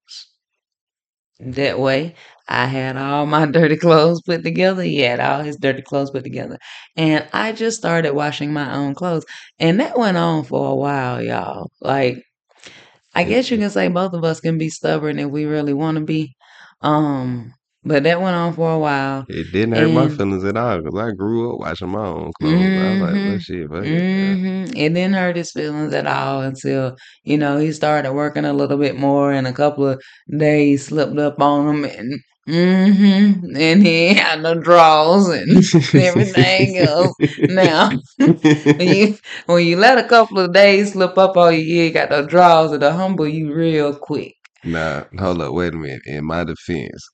That 1.41 1.79
way, 1.79 2.15
I 2.49 2.65
had 2.65 2.97
all 2.97 3.25
my 3.25 3.45
dirty 3.51 3.77
clothes 3.77 4.21
put 4.21 4.43
together. 4.43 4.83
He 4.83 4.99
had 4.99 5.19
all 5.19 5.41
his 5.41 5.57
dirty 5.57 5.81
clothes 5.81 6.11
put 6.11 6.23
together. 6.23 6.57
And 6.97 7.27
I 7.33 7.51
just 7.53 7.77
started 7.77 8.13
washing 8.13 8.51
my 8.53 8.73
own 8.75 8.93
clothes. 8.95 9.25
And 9.59 9.79
that 9.79 9.97
went 9.97 10.17
on 10.17 10.43
for 10.43 10.69
a 10.71 10.75
while, 10.75 11.21
y'all. 11.21 11.71
Like, 11.81 12.23
I 13.15 13.23
guess 13.25 13.51
you 13.51 13.57
can 13.57 13.69
say 13.69 13.87
both 13.89 14.13
of 14.13 14.23
us 14.23 14.41
can 14.41 14.57
be 14.57 14.69
stubborn 14.69 15.19
if 15.19 15.29
we 15.29 15.45
really 15.45 15.73
want 15.73 15.97
to 15.97 16.05
be. 16.05 16.35
Um, 16.81 17.53
but 17.83 18.03
that 18.03 18.21
went 18.21 18.35
on 18.35 18.53
for 18.53 18.71
a 18.73 18.79
while. 18.79 19.27
it 19.27 19.51
didn't 19.51 19.73
hurt 19.75 19.89
my 19.91 20.07
feelings 20.09 20.43
at 20.43 20.57
all 20.57 20.81
because 20.81 20.99
I 20.99 21.11
grew 21.11 21.53
up 21.53 21.59
watching 21.59 21.89
my 21.89 22.05
own 22.05 22.31
clothes. 22.33 22.75
I 22.75 22.91
was 22.91 22.99
like, 22.99 23.17
hmm 23.17 23.27
well, 23.27 23.37
shit, 23.39 23.69
fuck 23.69 23.89
it. 23.91 24.05
yeah. 24.13 24.35
hmm 24.35 24.63
It 24.75 24.89
didn't 24.93 25.13
hurt 25.13 25.35
his 25.37 25.51
feelings 25.51 25.93
at 25.93 26.07
all 26.07 26.41
until, 26.41 26.97
you 27.23 27.37
know, 27.37 27.57
he 27.57 27.71
started 27.71 28.13
working 28.13 28.45
a 28.45 28.53
little 28.53 28.77
bit 28.77 28.97
more 28.97 29.31
and 29.31 29.47
a 29.47 29.53
couple 29.53 29.87
of 29.87 30.01
days 30.37 30.85
slipped 30.87 31.17
up 31.19 31.39
on 31.41 31.67
him 31.67 31.85
and 31.85 32.19
hmm 32.47 33.55
and 33.57 33.83
he 33.83 34.13
had 34.15 34.41
no 34.41 34.55
draws 34.55 35.29
and 35.29 35.63
everything 35.95 36.77
else. 36.77 37.15
Now 37.47 37.91
when 38.77 38.87
you 38.89 39.17
when 39.47 39.65
you 39.65 39.77
let 39.77 39.97
a 40.03 40.07
couple 40.07 40.39
of 40.39 40.53
days 40.53 40.93
slip 40.93 41.17
up 41.17 41.37
on 41.37 41.53
you, 41.55 41.59
you 41.61 41.91
got 41.91 42.09
the 42.09 42.21
draws, 42.23 42.73
it'll 42.73 42.91
humble 42.91 43.27
you 43.27 43.53
real 43.53 43.95
quick. 43.95 44.35
Nah, 44.63 45.05
hold 45.17 45.41
up, 45.41 45.53
wait 45.53 45.73
a 45.73 45.77
minute. 45.77 46.01
In 46.05 46.25
my 46.25 46.43
defense, 46.43 47.07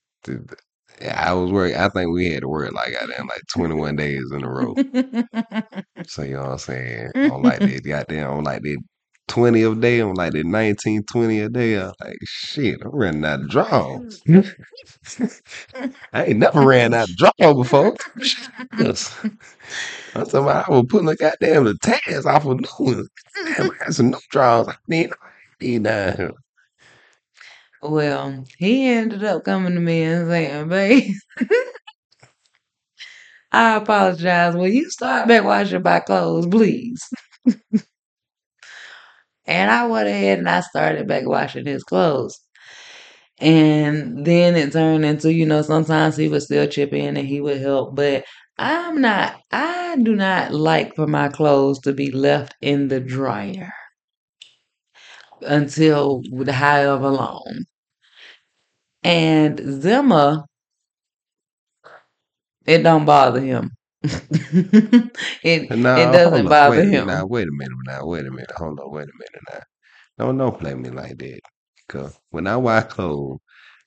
I 1.02 1.32
was 1.34 1.52
working. 1.52 1.76
I 1.76 1.88
think 1.90 2.12
we 2.12 2.30
had 2.30 2.42
to 2.42 2.48
work 2.48 2.72
like 2.72 2.92
goddamn 2.92 3.28
like 3.28 3.42
21 3.54 3.96
days 3.96 4.24
in 4.32 4.44
a 4.44 4.50
row. 4.50 4.74
So 6.08 6.22
you 6.22 6.34
know 6.34 6.42
what 6.42 6.52
I'm 6.52 6.58
saying? 6.58 7.12
On 7.26 7.42
like 7.42 7.62
that 7.64 7.84
goddamn 7.84 8.30
on 8.30 8.44
like 8.44 8.62
that 8.62 8.78
20 9.28 9.62
a 9.62 9.74
day, 9.74 10.00
on 10.00 10.14
like 10.14 10.32
that 10.32 10.46
19, 10.46 11.04
20 11.04 11.40
a 11.40 11.48
day. 11.48 11.78
I 11.78 11.86
was 11.86 11.94
like, 12.00 12.18
shit, 12.24 12.78
I'm 12.82 12.90
running 12.92 13.24
out 13.24 13.40
of 13.40 13.48
draws. 13.50 14.22
I 16.12 16.24
ain't 16.26 16.38
never 16.38 16.62
ran 16.62 16.94
out 16.94 17.10
of 17.10 17.16
draws 17.16 17.56
before. 17.56 17.96
Yes. 18.78 19.16
I'm 20.14 20.24
talking 20.26 20.40
about 20.40 20.68
I 20.68 20.72
was 20.72 20.86
putting 20.88 21.06
the 21.06 21.16
goddamn 21.16 21.64
the 21.64 21.76
tags 21.82 22.26
off 22.26 22.46
of 22.46 22.60
new 22.60 22.68
ones. 22.86 23.08
Damn, 23.44 23.70
I 23.70 23.74
got 23.78 23.94
some 23.94 24.10
new 24.10 24.18
draws. 24.30 24.68
I 24.68 24.76
need, 24.88 25.12
I 25.12 25.64
need 25.64 25.86
here. 25.86 26.32
Well, 27.82 28.44
he 28.58 28.86
ended 28.86 29.24
up 29.24 29.44
coming 29.44 29.74
to 29.74 29.80
me 29.80 30.02
and 30.02 30.28
saying, 30.28 30.68
babe, 30.68 31.14
I 33.52 33.76
apologize. 33.76 34.54
Will 34.54 34.68
you 34.68 34.90
start 34.90 35.28
back 35.28 35.44
washing 35.44 35.82
my 35.82 36.00
clothes, 36.00 36.46
please? 36.46 37.02
And 39.46 39.70
I 39.72 39.86
went 39.86 40.08
ahead 40.08 40.38
and 40.38 40.48
I 40.48 40.60
started 40.60 41.06
back 41.08 41.26
washing 41.26 41.66
his 41.66 41.82
clothes. 41.82 42.38
And 43.38 44.24
then 44.24 44.56
it 44.56 44.72
turned 44.72 45.04
into, 45.04 45.32
you 45.32 45.46
know, 45.46 45.62
sometimes 45.62 46.16
he 46.16 46.28
would 46.28 46.42
still 46.42 46.66
chip 46.66 46.92
in 46.92 47.16
and 47.16 47.26
he 47.28 47.40
would 47.40 47.60
help. 47.60 47.94
But 47.94 48.24
I'm 48.58 49.00
not, 49.00 49.36
I 49.52 49.96
do 50.02 50.16
not 50.16 50.52
like 50.54 50.94
for 50.96 51.06
my 51.06 51.28
clothes 51.28 51.78
to 51.80 51.92
be 51.92 52.10
left 52.10 52.54
in 52.62 52.88
the 52.88 53.00
dryer 53.00 53.72
until 55.42 56.22
however 56.48 57.08
long. 57.10 57.64
And 59.04 59.58
Zimmer, 59.82 60.44
it 62.66 62.82
don't 62.82 63.04
bother 63.06 63.40
him. 63.40 63.72
it 64.02 65.70
Now, 65.70 65.78
it 65.94 66.12
doesn't 66.12 66.48
bother 66.48 66.84
Wait, 66.84 66.84
him. 66.84 67.06
now, 67.06 67.26
wait 67.26 67.48
a 67.48 67.52
minute. 67.52 67.76
Now, 67.86 68.06
wait 68.06 68.26
a 68.26 68.30
minute. 68.30 68.52
Hold 68.56 68.80
on. 68.80 68.90
Wait 68.92 69.04
a 69.08 69.12
minute. 69.18 69.42
Now, 70.18 70.26
don't 70.26 70.38
don't 70.38 70.58
play 70.58 70.74
me 70.74 70.90
like 70.90 71.18
that. 71.18 71.40
Cause 71.88 72.18
when 72.30 72.46
I 72.48 72.56
wash 72.56 72.84
clothes, 72.84 73.38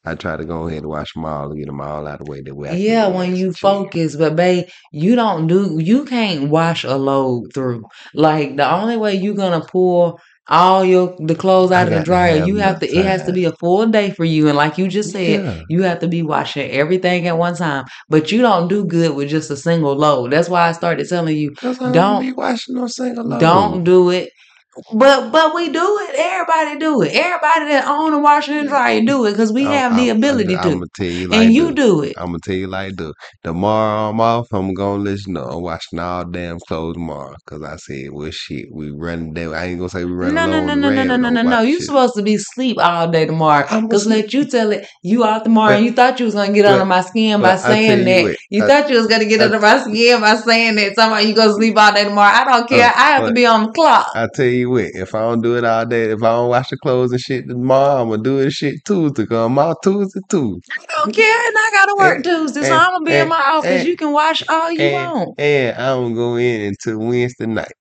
I 0.06 0.16
try 0.16 0.38
to 0.38 0.46
go 0.46 0.68
ahead 0.68 0.80
and 0.84 0.90
wash 0.90 1.14
them 1.14 1.26
all 1.26 1.50
and 1.52 1.60
get 1.60 1.68
them 1.68 1.82
all 1.82 2.08
out 2.08 2.22
of 2.22 2.28
the 2.28 2.32
way. 2.32 2.42
That 2.42 2.56
way 2.56 2.66
Yeah, 2.68 3.08
when 3.10 3.36
you 3.36 3.54
focus, 3.54 4.16
but 4.16 4.36
babe, 4.36 4.68
you 4.92 5.16
don't 5.16 5.48
do 5.48 5.80
you 5.80 6.06
can't 6.06 6.50
wash 6.50 6.84
a 6.86 6.96
load 6.98 7.54
through. 7.54 7.84
Like 8.14 8.58
the 8.58 8.72
only 8.72 8.98
way 8.98 9.16
you're 9.16 9.36
gonna 9.36 9.62
pull 9.66 10.20
all 10.50 10.84
your 10.84 11.16
the 11.20 11.36
clothes 11.36 11.72
I 11.72 11.82
out 11.82 11.88
of 11.88 11.94
the 11.94 12.04
dryer, 12.04 12.38
you 12.38 12.58
have 12.58 12.80
to 12.80 12.88
it 12.88 13.06
has 13.06 13.24
to 13.24 13.32
be 13.34 13.46
a 13.46 13.52
full 13.54 13.86
day 13.88 14.12
for 14.12 14.26
you. 14.26 14.48
And 14.48 14.58
like 14.58 14.78
you 14.78 14.88
just 14.88 15.12
said, 15.12 15.44
Yeah, 15.44 15.62
you 15.70 15.84
have 15.84 16.00
to 16.00 16.08
be 16.08 16.24
washing 16.24 16.70
everything 16.72 17.28
at 17.28 17.38
one 17.38 17.56
time. 17.56 17.86
But 18.10 18.32
you 18.32 18.42
don't 18.42 18.68
do 18.68 18.86
good 18.86 19.16
with 19.16 19.30
just 19.30 19.52
a 19.52 19.58
single 19.58 19.96
load. 19.96 20.32
That's 20.32 20.50
why 20.50 20.68
I 20.68 20.72
started 20.74 21.08
telling 21.08 21.38
you, 21.38 21.54
don't 21.62 21.94
don't 21.94 22.22
be 22.22 22.32
washing 22.32 22.76
no 22.76 22.88
single 22.88 23.26
load. 23.26 23.40
don't 23.40 23.84
do 23.84 24.10
it. 24.10 24.32
But 24.94 25.32
but 25.32 25.54
we 25.56 25.70
do 25.70 25.98
it. 26.10 26.16
Everybody 26.18 26.80
do 26.80 27.02
it. 27.02 27.14
Everybody 27.14 27.66
that 27.72 27.88
own 27.88 28.14
a 28.14 28.20
washer 28.20 28.54
and 28.54 28.68
dryer 28.70 29.02
do 29.02 29.26
it 29.26 29.32
because 29.32 29.52
we 29.52 29.66
I'm, 29.66 29.72
have 29.72 29.96
the 29.96 30.10
I'm, 30.10 30.18
ability 30.18 30.56
I'm 30.56 30.64
to. 30.64 30.70
gonna 30.74 30.86
tell 30.96 31.06
you 31.08 31.28
And 31.32 31.54
you 31.54 31.68
this. 31.68 31.76
do 31.76 32.02
it. 32.04 32.14
I'm 32.18 32.28
gonna 32.28 32.40
tell 32.44 32.56
you 32.56 32.68
like 32.68 32.96
this. 32.96 33.12
Tomorrow 33.44 34.10
I'm 34.10 34.20
off. 34.22 34.48
I'm 34.52 34.74
gonna 34.74 35.04
listen 35.04 35.36
to. 35.36 35.44
I'm 35.46 35.62
washing 35.62 36.00
all 36.00 36.26
damn 36.26 36.60
clothes 36.68 36.96
tomorrow. 36.96 37.36
Cause 37.46 37.64
I 37.64 37.76
said, 37.78 38.10
well, 38.12 38.32
shit, 38.32 38.68
we 38.72 38.92
running 38.92 39.34
down. 39.34 39.54
I 39.54 39.66
ain't 39.66 39.80
gonna 39.80 39.90
say 39.90 40.06
we 40.06 40.12
run. 40.12 40.34
No, 40.36 40.46
no, 40.48 40.60
no, 40.60 40.74
the 40.74 40.76
no, 40.76 40.90
no, 40.90 41.04
no, 41.04 41.16
no, 41.18 41.30
no, 41.30 41.42
no. 41.44 41.62
You 41.62 41.76
shit. 41.78 41.86
supposed 41.86 42.16
to 42.16 42.22
be 42.24 42.36
asleep 42.36 42.78
all 42.80 43.08
day 43.10 43.26
tomorrow. 43.26 43.66
I'm 43.70 43.88
Cause 43.90 44.02
asleep. 44.04 44.26
let 44.26 44.34
you 44.34 44.46
tell 44.46 44.72
it, 44.72 44.88
you 45.04 45.24
out 45.24 45.44
tomorrow 45.44 45.76
and 45.76 45.82
But 45.82 45.86
you 45.86 45.92
thought 45.96 46.20
you 46.20 46.26
was 46.26 46.36
gonna 46.36 46.54
get 46.54 46.66
under 46.66 46.86
my 46.86 47.02
skin 47.02 47.42
by 47.42 47.52
but 47.54 47.60
I 47.64 47.76
tell 47.86 47.98
saying 47.98 48.00
you 48.00 48.06
that. 48.06 48.24
what. 48.24 48.36
You 48.50 48.64
I 48.64 48.68
thought 48.68 48.90
you 48.90 48.98
was 48.98 49.08
gonna 49.08 49.26
get 49.26 49.42
I 49.42 49.46
under 49.46 49.60
my 49.60 49.80
skin 49.80 50.22
by 50.22 50.36
saying 50.36 50.76
that. 50.76 50.96
Somebody 50.96 51.28
you 51.28 51.36
gonna 51.36 51.54
sleep 51.54 51.78
all 51.78 51.94
day 51.94 52.04
tomorrow. 52.04 52.34
I 52.36 52.44
don't 52.46 52.68
care. 52.68 52.88
uh, 52.90 52.94
I 52.96 53.06
have 53.12 53.26
to 53.26 53.32
be 53.34 53.46
on 53.46 53.68
the 53.68 53.72
clock. 53.72 54.08
I 54.16 54.28
tell 54.34 54.46
you 54.46 54.69
If 54.78 55.16
I 55.16 55.20
don't 55.22 55.42
do 55.42 55.58
it 55.58 55.66
all 55.66 55.86
day, 55.86 56.12
if 56.12 56.24
I 56.24 56.30
don't 56.32 56.50
wash 56.50 56.70
the 56.70 56.78
clothes 56.78 57.12
and 57.12 57.22
shit 57.22 57.48
tomorrow, 57.48 58.02
I'm 58.02 58.10
gonna 58.10 58.24
do 58.24 58.40
it 58.40 58.52
shit 58.52 58.76
Tuesday. 58.86 59.26
Cause 59.26 59.46
I'm 59.46 59.58
out 59.60 59.78
Tuesday 59.84 60.20
too. 60.30 60.60
I 60.72 60.86
don't 60.98 61.14
care, 61.16 61.48
and 61.48 61.56
I 61.58 61.70
gotta 61.74 61.96
work 61.98 62.16
And 62.16 62.24
Tuesday, 62.24 62.62
so 62.62 62.68
and 62.68 62.76
I'm 62.76 62.92
gonna 62.94 63.06
be 63.06 63.16
in 63.16 63.30
my 63.30 63.42
office. 63.54 63.70
and 63.72 63.88
You 63.88 63.98
can 63.98 64.12
wash 64.12 64.44
all 64.50 64.72
you 64.72 64.82
and, 64.82 64.94
want. 64.94 65.40
and 65.40 65.78
I 65.78 65.88
don't 65.88 66.14
go 66.16 66.36
in 66.38 66.62
until 66.62 67.00
Wednesday 67.00 67.46
night, 67.48 67.72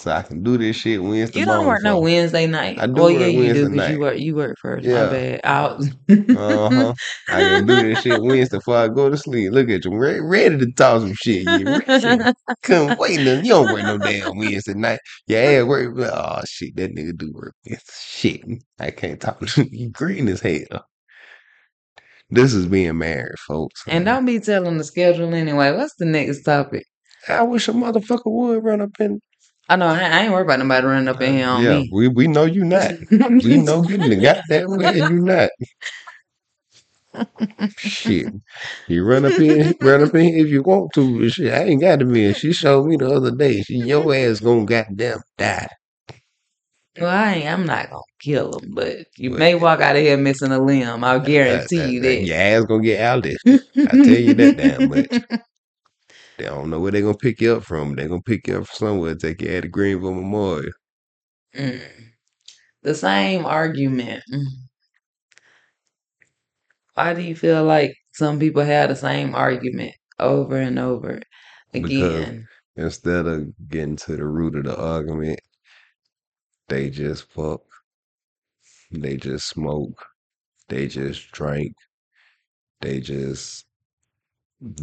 so 0.00 0.10
I 0.10 0.22
can 0.22 0.42
do 0.42 0.56
this 0.56 0.76
shit 0.76 1.02
Wednesday 1.02 1.40
night. 1.40 1.40
You 1.40 1.44
don't 1.44 1.66
work 1.66 1.82
no. 1.82 2.00
Wednesday 2.00 2.46
night. 2.46 2.78
I 2.80 2.86
do 2.86 2.94
Well, 2.94 3.10
yeah, 3.10 3.26
you 3.26 3.52
do 3.54 3.68
Wednesday 3.68 3.68
because 3.68 3.90
you 3.90 4.00
work. 4.00 4.18
You 4.18 4.34
work 4.34 4.56
first. 4.62 4.86
My 4.86 4.92
Yeah. 4.92 5.10
bad. 5.10 5.40
I'll... 5.44 5.78
Uh 6.10 6.70
huh. 6.70 6.94
I 7.28 7.40
can 7.40 7.66
do 7.66 7.82
this 7.82 8.00
shit 8.00 8.22
Wednesday 8.22 8.56
before 8.56 8.76
I 8.78 8.88
go 8.88 9.10
to 9.10 9.16
sleep. 9.18 9.52
Look 9.52 9.68
at 9.68 9.84
you, 9.84 9.94
re- 9.94 10.20
ready 10.20 10.56
to 10.56 10.72
talk 10.72 11.02
some 11.02 11.12
shit. 11.14 11.42
You? 11.42 11.80
Couldn't 12.62 12.98
wait. 12.98 13.20
No, 13.20 13.34
you 13.40 13.48
don't 13.50 13.72
work 13.72 13.82
no 13.82 13.98
damn 13.98 14.38
Wednesday 14.38 14.72
night. 14.74 15.00
Yeah, 15.26 15.50
yeah, 15.50 15.62
work. 15.64 15.94
Oh 15.98 16.40
shit, 16.48 16.74
that 16.76 16.94
nigga 16.94 17.16
do 17.16 17.30
work. 17.34 17.54
Wednesday. 17.66 17.84
Shit, 17.92 18.42
I 18.78 18.90
can't 18.92 19.20
talk. 19.20 19.40
To 19.40 19.68
you 19.70 19.90
green 19.92 20.28
as 20.28 20.40
hell. 20.40 20.86
This 22.30 22.54
is 22.54 22.66
being 22.66 22.96
married, 22.96 23.38
folks. 23.46 23.82
and 23.86 24.04
don't 24.04 24.24
be 24.24 24.38
telling 24.40 24.78
the 24.78 24.84
schedule 24.84 25.34
anyway. 25.34 25.72
What's 25.76 25.94
the 25.98 26.06
next 26.06 26.42
topic? 26.44 26.84
I 27.28 27.42
wish 27.42 27.68
a 27.68 27.72
motherfucker 27.72 28.26
would 28.26 28.64
run 28.64 28.80
up 28.80 28.90
in. 29.00 29.20
I 29.70 29.76
know 29.76 29.86
I, 29.86 30.00
I 30.00 30.20
ain't 30.22 30.32
worried 30.32 30.46
about 30.46 30.58
nobody 30.58 30.84
running 30.84 31.06
up 31.06 31.20
in 31.22 31.32
here 31.32 31.46
on 31.46 31.62
yeah, 31.62 31.78
me. 31.78 31.90
we 31.92 32.08
we 32.08 32.26
know 32.26 32.44
you 32.44 32.64
not. 32.64 32.90
We 33.10 33.56
know 33.62 33.84
you 33.84 33.98
the 33.98 34.16
goddamn 34.16 34.76
way 34.76 34.96
you 34.96 35.20
not. 35.20 35.50
Shit. 37.76 38.26
You 38.88 39.04
run 39.04 39.24
up 39.24 39.38
in, 39.38 39.72
run 39.80 40.02
up 40.02 40.12
in 40.16 40.22
here 40.22 40.44
if 40.44 40.50
you 40.50 40.62
want 40.64 40.92
to. 40.94 41.20
but 41.20 41.30
Shit, 41.30 41.54
I 41.54 41.66
ain't 41.66 41.80
got 41.80 42.00
to 42.00 42.04
be. 42.04 42.32
She 42.34 42.52
showed 42.52 42.86
me 42.86 42.96
the 42.96 43.08
other 43.12 43.30
day. 43.30 43.62
She, 43.62 43.76
your 43.76 44.12
ass 44.12 44.40
gonna 44.40 44.64
goddamn 44.64 45.20
die. 45.38 45.68
well, 47.00 47.08
I 47.08 47.34
ain't, 47.34 47.48
I'm 47.48 47.64
not 47.64 47.90
gonna 47.90 48.02
kill 48.20 48.58
him, 48.58 48.72
but 48.74 48.96
you 49.18 49.30
may 49.30 49.54
walk 49.54 49.80
out 49.80 49.94
of 49.94 50.02
here 50.02 50.16
missing 50.16 50.50
a 50.50 50.58
limb. 50.58 51.04
I'll 51.04 51.20
guarantee 51.20 51.92
you 51.92 52.00
that. 52.00 52.22
your 52.22 52.36
ass 52.36 52.64
gonna 52.64 52.82
get 52.82 53.00
out 53.00 53.22
there. 53.22 53.36
I 53.86 54.02
tell 54.02 54.18
you 54.18 54.34
that 54.34 54.56
damn 54.56 54.88
much. 54.88 55.40
They 56.40 56.46
don't 56.46 56.70
know 56.70 56.80
where 56.80 56.90
they're 56.90 57.02
gonna 57.02 57.16
pick 57.16 57.40
you 57.40 57.54
up 57.56 57.64
from. 57.64 57.94
They're 57.94 58.08
gonna 58.08 58.22
pick 58.22 58.48
you 58.48 58.58
up 58.58 58.66
from 58.66 58.74
somewhere, 58.88 59.14
take 59.14 59.42
you 59.42 59.50
at 59.50 59.62
the 59.62 59.68
Greenville 59.68 60.14
Memorial. 60.14 60.72
Mm. 61.54 62.12
The 62.82 62.94
same 62.94 63.46
argument. 63.46 64.22
Mm. 64.32 64.46
Why 66.94 67.14
do 67.14 67.20
you 67.22 67.34
feel 67.34 67.64
like 67.64 67.96
some 68.12 68.38
people 68.38 68.62
have 68.62 68.90
the 68.90 68.94
same 68.96 69.34
argument 69.34 69.94
over 70.20 70.56
and 70.56 70.78
over 70.78 71.20
Because 71.80 72.28
again? 72.30 72.48
instead 72.76 73.26
of 73.26 73.52
getting 73.68 73.96
to 73.96 74.16
the 74.16 74.24
root 74.24 74.54
of 74.54 74.64
the 74.64 74.76
argument, 74.80 75.40
they 76.68 76.88
just 76.88 77.24
fuck, 77.30 77.60
they 78.92 79.16
just 79.16 79.48
smoke, 79.48 80.06
they 80.68 80.88
just 80.88 81.32
drink, 81.32 81.74
they 82.80 83.00
just 83.00 83.64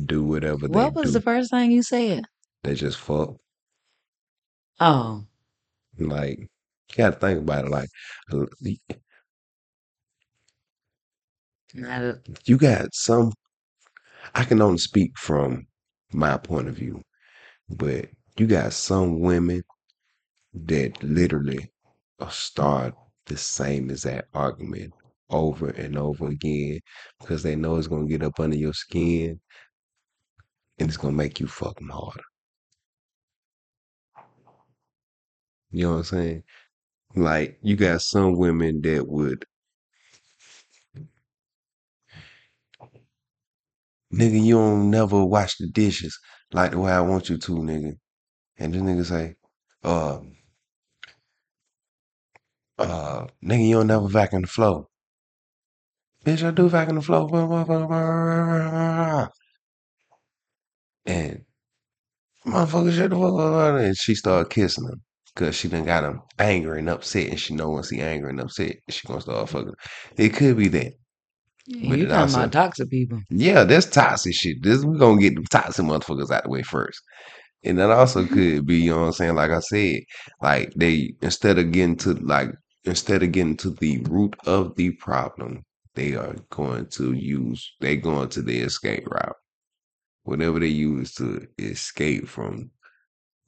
do 0.06 0.24
whatever 0.24 0.68
they 0.68 0.90
What 0.90 0.94
was 0.94 1.14
the 1.14 1.22
first 1.22 1.50
thing 1.50 1.72
you 1.72 1.82
said? 1.82 2.26
They 2.64 2.76
just 2.76 3.00
fuck. 3.00 3.38
Oh, 4.80 5.28
Like, 6.00 6.40
you 6.40 6.48
gotta 6.96 7.18
think 7.18 7.40
about 7.42 7.66
it. 7.66 7.72
Like, 7.72 7.90
a, 8.32 8.46
you 12.46 12.58
got 12.58 12.94
some, 12.94 13.32
I 14.36 14.44
can 14.46 14.62
only 14.62 14.78
speak 14.78 15.18
from 15.18 15.68
my 16.14 16.38
point 16.38 16.68
of 16.70 16.76
view, 16.76 17.02
but 17.70 18.10
you 18.38 18.48
got 18.48 18.74
some 18.74 19.22
women 19.22 19.64
that 20.54 21.04
literally 21.04 21.72
start 22.30 22.96
the 23.28 23.38
same 23.38 23.90
exact 23.92 24.30
argument 24.36 24.94
over 25.30 25.70
and 25.70 25.98
over 25.98 26.28
again 26.28 26.80
because 27.20 27.44
they 27.44 27.56
know 27.56 27.78
it's 27.78 27.88
gonna 27.88 28.08
get 28.08 28.24
up 28.24 28.40
under 28.40 28.58
your 28.58 28.74
skin 28.74 29.40
and 30.80 30.88
it's 30.90 30.98
gonna 30.98 31.16
make 31.16 31.40
you 31.40 31.48
fuck 31.48 31.78
them 31.78 31.90
harder. 31.90 32.24
You 35.72 35.84
know 35.86 35.92
what 35.94 35.98
I'm 35.98 36.04
saying? 36.06 36.44
Like, 37.16 37.58
you 37.62 37.76
got 37.76 38.02
some 38.02 38.38
women 38.38 38.82
that 38.82 39.08
would, 39.08 39.46
nigga, 44.14 44.44
you 44.44 44.56
don't 44.56 44.90
never 44.92 45.24
wash 45.26 45.58
the 45.58 45.68
dishes 45.68 46.18
like 46.54 46.72
the 46.72 46.80
way 46.80 46.92
I 46.92 47.02
want 47.02 47.30
you 47.30 47.38
to, 47.38 47.52
nigga. 47.54 47.94
And 48.60 48.74
this 48.74 48.82
nigga 48.82 49.06
say, 49.06 49.36
uh, 49.84 50.20
uh, 52.80 53.28
nigga, 53.44 53.68
you 53.68 53.76
don't 53.76 53.88
never 53.88 54.08
vacuum 54.08 54.44
the 54.44 54.48
floor. 54.48 54.88
Bitch, 56.26 56.46
I 56.46 56.52
do 56.52 56.70
vacuum 56.70 56.98
the 56.98 57.02
floor. 57.02 57.30
And 61.08 61.42
motherfucker, 62.46 62.96
shut 62.96 63.10
the 63.10 63.16
fuck 63.16 63.40
up. 63.40 63.80
And 63.80 63.98
she 63.98 64.14
started 64.14 64.52
kissing 64.52 64.86
him. 64.86 65.02
Cause 65.36 65.54
she 65.54 65.68
done 65.68 65.86
got 65.86 66.04
him 66.04 66.22
angry 66.40 66.80
and 66.80 66.90
upset, 66.90 67.30
and 67.30 67.40
she 67.40 67.54
know 67.54 67.70
once 67.70 67.92
he 67.92 68.02
angry 68.02 68.32
and 68.32 68.40
upset, 68.40 68.78
she 68.90 69.08
gonna 69.08 69.22
start 69.22 69.48
fucking. 69.48 69.72
It 70.18 70.30
could 70.30 70.58
be 70.58 70.68
that, 70.70 70.94
but 71.68 72.00
you 72.00 72.08
talking 72.08 72.12
also, 72.12 72.40
about 72.40 72.52
toxic 72.54 72.90
people. 72.90 73.22
yeah, 73.30 73.64
that's 73.64 73.86
toxic 73.86 74.34
shit. 74.34 74.64
This 74.64 74.84
we 74.84 74.98
gonna 74.98 75.22
get 75.22 75.36
the 75.36 75.44
toxic 75.52 75.86
motherfuckers 75.86 76.32
out 76.32 76.46
the 76.46 76.50
way 76.50 76.64
first, 76.64 77.00
and 77.64 77.78
that 77.78 77.92
also 77.92 78.24
mm-hmm. 78.24 78.34
could 78.34 78.66
be, 78.66 78.78
you 78.78 78.92
know 78.92 79.02
what 79.02 79.06
I'm 79.08 79.12
saying? 79.12 79.36
Like 79.36 79.52
I 79.52 79.60
said, 79.60 80.00
like 80.42 80.74
they 80.76 81.14
instead 81.22 81.60
of 81.60 81.72
getting 81.72 81.98
to 81.98 82.14
like 82.16 82.50
instead 82.86 83.22
of 83.22 83.32
getting 83.32 83.58
to 83.58 83.70
the 83.70 84.00
root 84.10 84.36
of 84.48 84.76
the 84.76 84.90
problem, 84.94 85.64
they 85.94 86.16
are 86.16 86.36
going 86.50 86.88
to 86.94 87.14
use 87.14 87.76
they 87.80 87.96
going 87.96 88.30
to 88.30 88.42
the 88.42 88.62
escape 88.62 89.06
route, 89.08 89.36
whatever 90.28 90.60
they 90.60 90.68
use 90.68 91.14
to 91.16 91.48
escape 91.60 92.28
from 92.28 92.72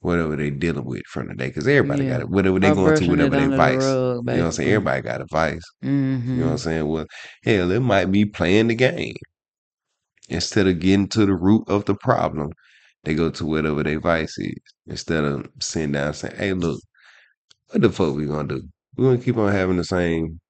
whatever 0.00 0.36
they 0.36 0.50
dealing 0.50 0.84
with 0.84 1.04
from 1.06 1.28
the 1.28 1.34
day. 1.34 1.48
Because 1.48 1.68
everybody 1.68 2.04
Yeah. 2.04 2.10
got 2.12 2.20
it. 2.22 2.30
Whatever 2.30 2.60
they 2.60 2.72
going 2.72 2.94
to, 2.94 3.06
whatever 3.08 3.36
they 3.36 3.46
the 3.46 3.50
vice. 3.56 3.76
rug, 3.76 4.24
You 4.30 4.38
know 4.38 4.44
what 4.44 4.46
I'm 4.48 4.52
saying? 4.52 4.70
Everybody 4.70 5.02
got 5.02 5.20
a 5.20 5.26
vice. 5.30 5.62
You 6.32 6.42
know 6.42 6.46
what 6.48 6.52
Mm-hmm. 6.52 6.52
I'm 6.52 6.58
saying? 6.58 6.88
Well, 6.88 7.06
hell, 7.44 7.70
it 7.72 7.80
might 7.80 8.06
be 8.12 8.24
playing 8.24 8.68
the 8.68 8.74
game. 8.76 9.16
Instead 10.30 10.66
of 10.66 10.80
getting 10.80 11.08
to 11.08 11.26
the 11.26 11.34
root 11.34 11.64
of 11.68 11.84
the 11.84 11.94
problem, 11.94 12.52
they 13.04 13.14
go 13.14 13.30
to 13.30 13.46
whatever 13.46 13.82
their 13.82 14.00
vice 14.00 14.38
is. 14.38 14.54
Instead 14.86 15.24
of 15.24 15.46
sitting 15.60 15.92
down 15.92 16.08
and 16.08 16.16
saying, 16.16 16.36
hey, 16.36 16.52
look, 16.54 16.80
what 17.70 17.82
the 17.82 17.90
fuck 17.90 18.14
we 18.16 18.26
gonna 18.26 18.48
do? 18.48 18.62
We're 18.96 19.12
gonna 19.12 19.22
keep 19.24 19.36
on 19.38 19.52
having 19.52 19.76
the 19.78 19.84
same 19.84 20.40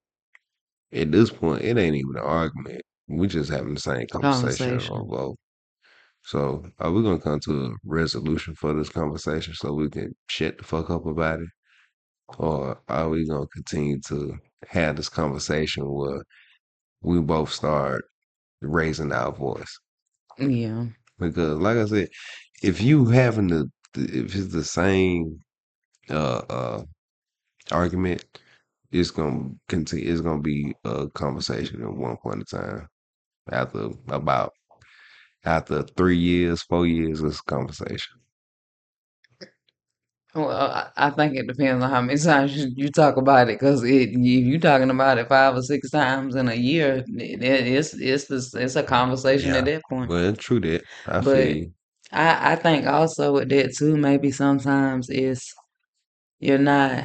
at 0.93 1.11
this 1.13 1.31
point, 1.31 1.63
it 1.63 1.77
ain't 1.79 1.97
even 1.97 2.17
an 2.17 2.23
argument. 2.23 2.83
We 3.09 3.27
just 3.27 3.51
having 3.51 3.75
the 3.75 3.81
same 3.81 4.07
conversation 4.09 4.23
Conversation. 4.33 4.93
on 4.93 5.09
both. 5.09 5.37
So 6.23 6.65
are 6.79 6.91
we 6.93 7.03
gonna 7.03 7.21
come 7.21 7.41
to 7.41 7.67
a 7.67 7.75
resolution 7.85 8.55
for 8.55 8.73
this 8.75 8.89
conversation 8.89 9.53
so 9.55 9.75
we 9.75 9.91
can 9.91 10.15
shut 10.31 10.57
the 10.59 10.65
fuck 10.65 10.89
up 10.91 11.05
about 11.07 11.41
it? 11.41 11.49
Or 12.39 12.83
are 12.89 13.09
we 13.11 13.27
gonna 13.29 13.47
continue 13.49 14.01
to 14.09 14.39
have 14.69 14.97
this 14.97 15.09
conversation 15.11 15.85
where 15.91 16.23
we 17.03 17.21
both 17.21 17.53
start 17.53 18.05
raising 18.63 19.13
our 19.13 19.33
voice? 19.33 19.79
Yeah. 20.39 20.87
Because 21.19 21.59
like 21.61 21.77
I 21.77 21.85
said, 21.87 22.09
if 22.63 22.81
you 22.81 23.07
having 23.07 23.49
the 23.49 23.71
if 23.97 24.35
it's 24.35 24.53
the 24.53 24.65
same 24.65 25.41
uh 26.11 26.43
uh 26.51 26.85
argument, 27.73 28.25
it's 28.93 29.11
gonna 29.13 29.51
continue. 29.69 30.11
It's 30.13 30.23
gonna 30.23 30.43
be 30.43 30.75
a 30.85 31.09
conversation 31.11 31.83
at 31.83 31.93
one 31.93 32.17
point 32.19 32.41
in 32.41 32.45
time. 32.47 32.89
After 33.53 33.91
about 34.09 34.53
after 35.45 35.83
three 35.83 36.19
years, 36.19 36.63
four 36.63 36.87
years, 36.87 37.23
it's 37.23 37.41
a 37.41 37.45
conversation. 37.45 38.21
Well, 40.35 40.51
I, 40.51 40.91
I 40.97 41.11
think 41.11 41.35
it 41.37 41.47
depends 41.49 41.83
on 41.83 41.91
how 41.91 42.01
many 42.03 42.19
times 42.19 42.57
you, 42.57 42.71
you 42.77 42.91
talk 42.91 43.17
about 43.17 43.49
it. 43.49 43.59
Because 43.59 43.83
if 43.85 44.11
you're 44.13 44.61
talking 44.61 44.91
about 44.91 45.19
it 45.19 45.29
five 45.29 45.57
or 45.57 45.63
six 45.63 45.91
times 45.91 46.37
in 46.37 46.49
a 46.49 46.55
year, 46.55 47.05
it, 47.09 47.43
it's 47.43 47.95
it's 47.95 48.27
this 48.27 48.55
it's 48.55 48.77
a 48.77 48.83
conversation 48.85 49.55
at 49.55 49.65
that 49.65 49.83
point. 49.91 50.13
well, 50.13 50.25
it's 50.31 50.45
true 50.45 50.61
that. 50.61 50.85
I 51.07 51.23
feel 51.23 51.45
But 51.45 51.57
you. 51.57 51.73
I 52.13 52.53
I 52.53 52.57
think 52.57 52.87
also 52.87 53.35
with 53.35 53.49
that 53.51 53.75
too, 53.77 53.97
maybe 53.97 54.31
sometimes 54.33 55.09
it's 55.11 55.55
you're 56.41 56.59
not 56.59 57.05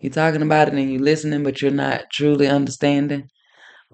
you're 0.00 0.12
talking 0.12 0.42
about 0.42 0.68
it 0.68 0.74
and 0.74 0.92
you're 0.92 1.02
listening, 1.02 1.42
but 1.44 1.62
you're 1.62 1.70
not 1.72 2.10
truly 2.12 2.48
understanding 2.48 3.28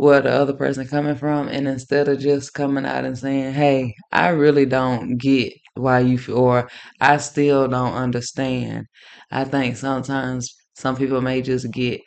where 0.03 0.21
the 0.21 0.31
other 0.31 0.53
person 0.55 0.87
coming 0.87 1.15
from. 1.17 1.49
And 1.49 1.69
instead 1.69 2.09
of 2.09 2.19
just 2.21 2.55
coming 2.55 2.85
out 2.87 3.05
and 3.05 3.17
saying, 3.19 3.55
"Hey, 3.55 3.95
I 4.13 4.29
really 4.31 4.67
don't 4.67 5.17
get 5.19 5.53
why 5.75 6.01
you 6.01 6.19
feel," 6.19 6.39
or 6.39 6.69
"I 7.01 7.19
still 7.19 7.69
don't 7.69 7.95
understand," 7.95 8.87
I 9.31 9.45
think 9.45 9.77
sometimes 9.77 10.55
some 10.75 10.97
people 10.97 11.21
may 11.21 11.43
just 11.43 11.71
get 11.73 12.01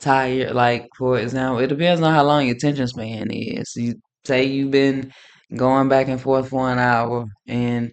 tired. 0.00 0.52
Like 0.54 0.88
for 0.98 1.18
example, 1.18 1.58
it 1.60 1.68
depends 1.68 2.00
on 2.02 2.12
how 2.14 2.24
long 2.24 2.46
your 2.46 2.56
attention 2.56 2.86
span 2.88 3.30
is. 3.30 3.72
You 3.76 3.94
say 4.24 4.44
you've 4.44 4.70
been 4.70 5.12
going 5.56 5.88
back 5.88 6.08
and 6.08 6.20
forth 6.20 6.48
for 6.48 6.70
an 6.72 6.78
hour 6.78 7.26
and 7.46 7.92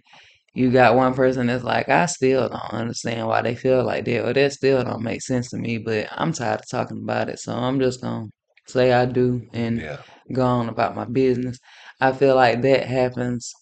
you 0.55 0.71
got 0.71 0.95
one 0.95 1.13
person 1.15 1.47
that's 1.47 1.63
like, 1.63 1.89
I 1.89 2.05
still 2.07 2.49
don't 2.49 2.73
understand 2.73 3.27
why 3.27 3.41
they 3.43 3.55
feel 3.55 3.83
like 3.85 4.05
that, 4.05 4.25
or 4.27 4.33
that 4.33 4.53
still 4.53 4.83
don't 4.83 5.03
make 5.03 5.21
sense 5.21 5.49
to 5.51 5.57
me, 5.57 5.77
but 5.79 6.07
I'm 6.11 6.33
tired 6.33 6.61
of 6.61 6.69
talking 6.69 6.99
about 7.03 7.29
it, 7.29 7.39
so 7.39 7.53
I'm 7.55 7.79
just 7.79 8.01
gonna 8.01 8.27
say 8.69 8.93
I 8.93 9.05
do 9.05 9.47
and 9.53 9.83
Yeah, 9.83 9.97
go 10.33 10.45
on 10.45 10.69
about 10.69 10.95
my 10.95 11.05
business. 11.05 11.59
I 12.01 12.11
feel 12.13 12.35
like 12.35 12.61
that 12.63 12.87
happens 12.87 13.53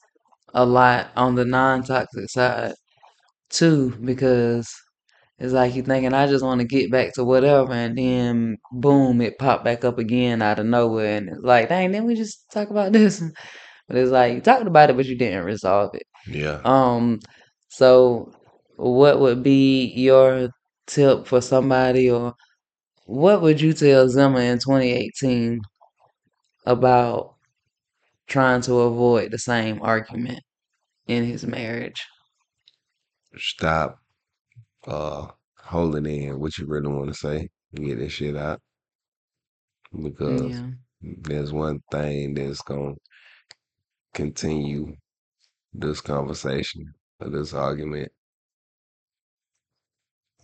a 0.53 0.65
lot 0.65 1.09
on 1.17 1.35
the 1.35 1.45
non-toxic 1.45 2.29
side 2.31 2.73
too, 3.49 3.95
because 4.03 4.69
it's 5.39 5.53
like 5.53 5.75
you're 5.75 5.85
thinking 5.85 6.13
I 6.13 6.27
just 6.27 6.43
want 6.45 6.61
to 6.61 6.67
get 6.67 6.91
back 6.91 7.13
to 7.15 7.23
whatever, 7.25 7.73
and 7.73 7.97
then 7.97 8.57
boom, 8.71 9.21
it 9.21 9.37
popped 9.39 9.65
back 9.65 9.85
up 9.85 9.99
again 9.99 10.41
out 10.41 10.59
of 10.59 10.65
nowhere, 10.65 11.17
and 11.17 11.29
it's 11.29 11.43
like, 11.43 11.69
dang, 11.69 11.91
didn't 11.91 12.07
we 12.07 12.15
just 12.15 12.49
talk 12.51 12.69
about 12.71 12.91
this? 12.93 13.21
But 13.87 13.97
it's 13.97 14.11
like 14.11 14.35
you 14.35 14.41
talked 14.41 14.67
about 14.67 14.89
it, 14.89 14.97
but 14.97 15.05
you 15.05 15.17
didn't 15.17 15.45
resolve 15.45 15.95
it. 15.95 16.03
yeah. 16.27 16.65
Um, 16.65 17.19
so 17.69 18.33
what 18.77 19.19
would 19.19 19.43
be 19.43 19.85
your 19.95 20.49
tip 20.87 21.27
for 21.27 21.41
somebody, 21.41 22.09
or 22.11 22.35
what 23.07 23.41
would 23.41 23.61
you 23.61 23.73
tell 23.73 24.09
Zimmer 24.09 24.41
in 24.41 24.59
2018 24.59 25.61
about 26.65 27.35
trying 28.27 28.61
to 28.63 28.75
avoid 28.81 29.31
the 29.31 29.39
same 29.39 29.81
argument 29.81 30.41
in 31.07 31.25
his 31.25 31.45
marriage? 31.45 32.05
Stop 33.37 33.99
uh 34.87 35.29
holding 35.59 36.05
in 36.07 36.39
what 36.39 36.57
you 36.57 36.67
really 36.67 36.89
want 36.89 37.07
to 37.09 37.15
say. 37.15 37.49
And 37.73 37.85
get 37.85 37.99
that 37.99 38.09
shit 38.09 38.37
out 38.37 38.61
because 39.91 40.53
Yeah, 40.53 40.71
there's 41.01 41.51
one 41.53 41.81
thing 41.91 42.33
that's 42.35 42.61
gonna 42.61 42.95
continue 44.13 44.95
this 45.73 46.01
conversation 46.01 46.93
or 47.21 47.29
this 47.29 47.53
argument 47.53 48.11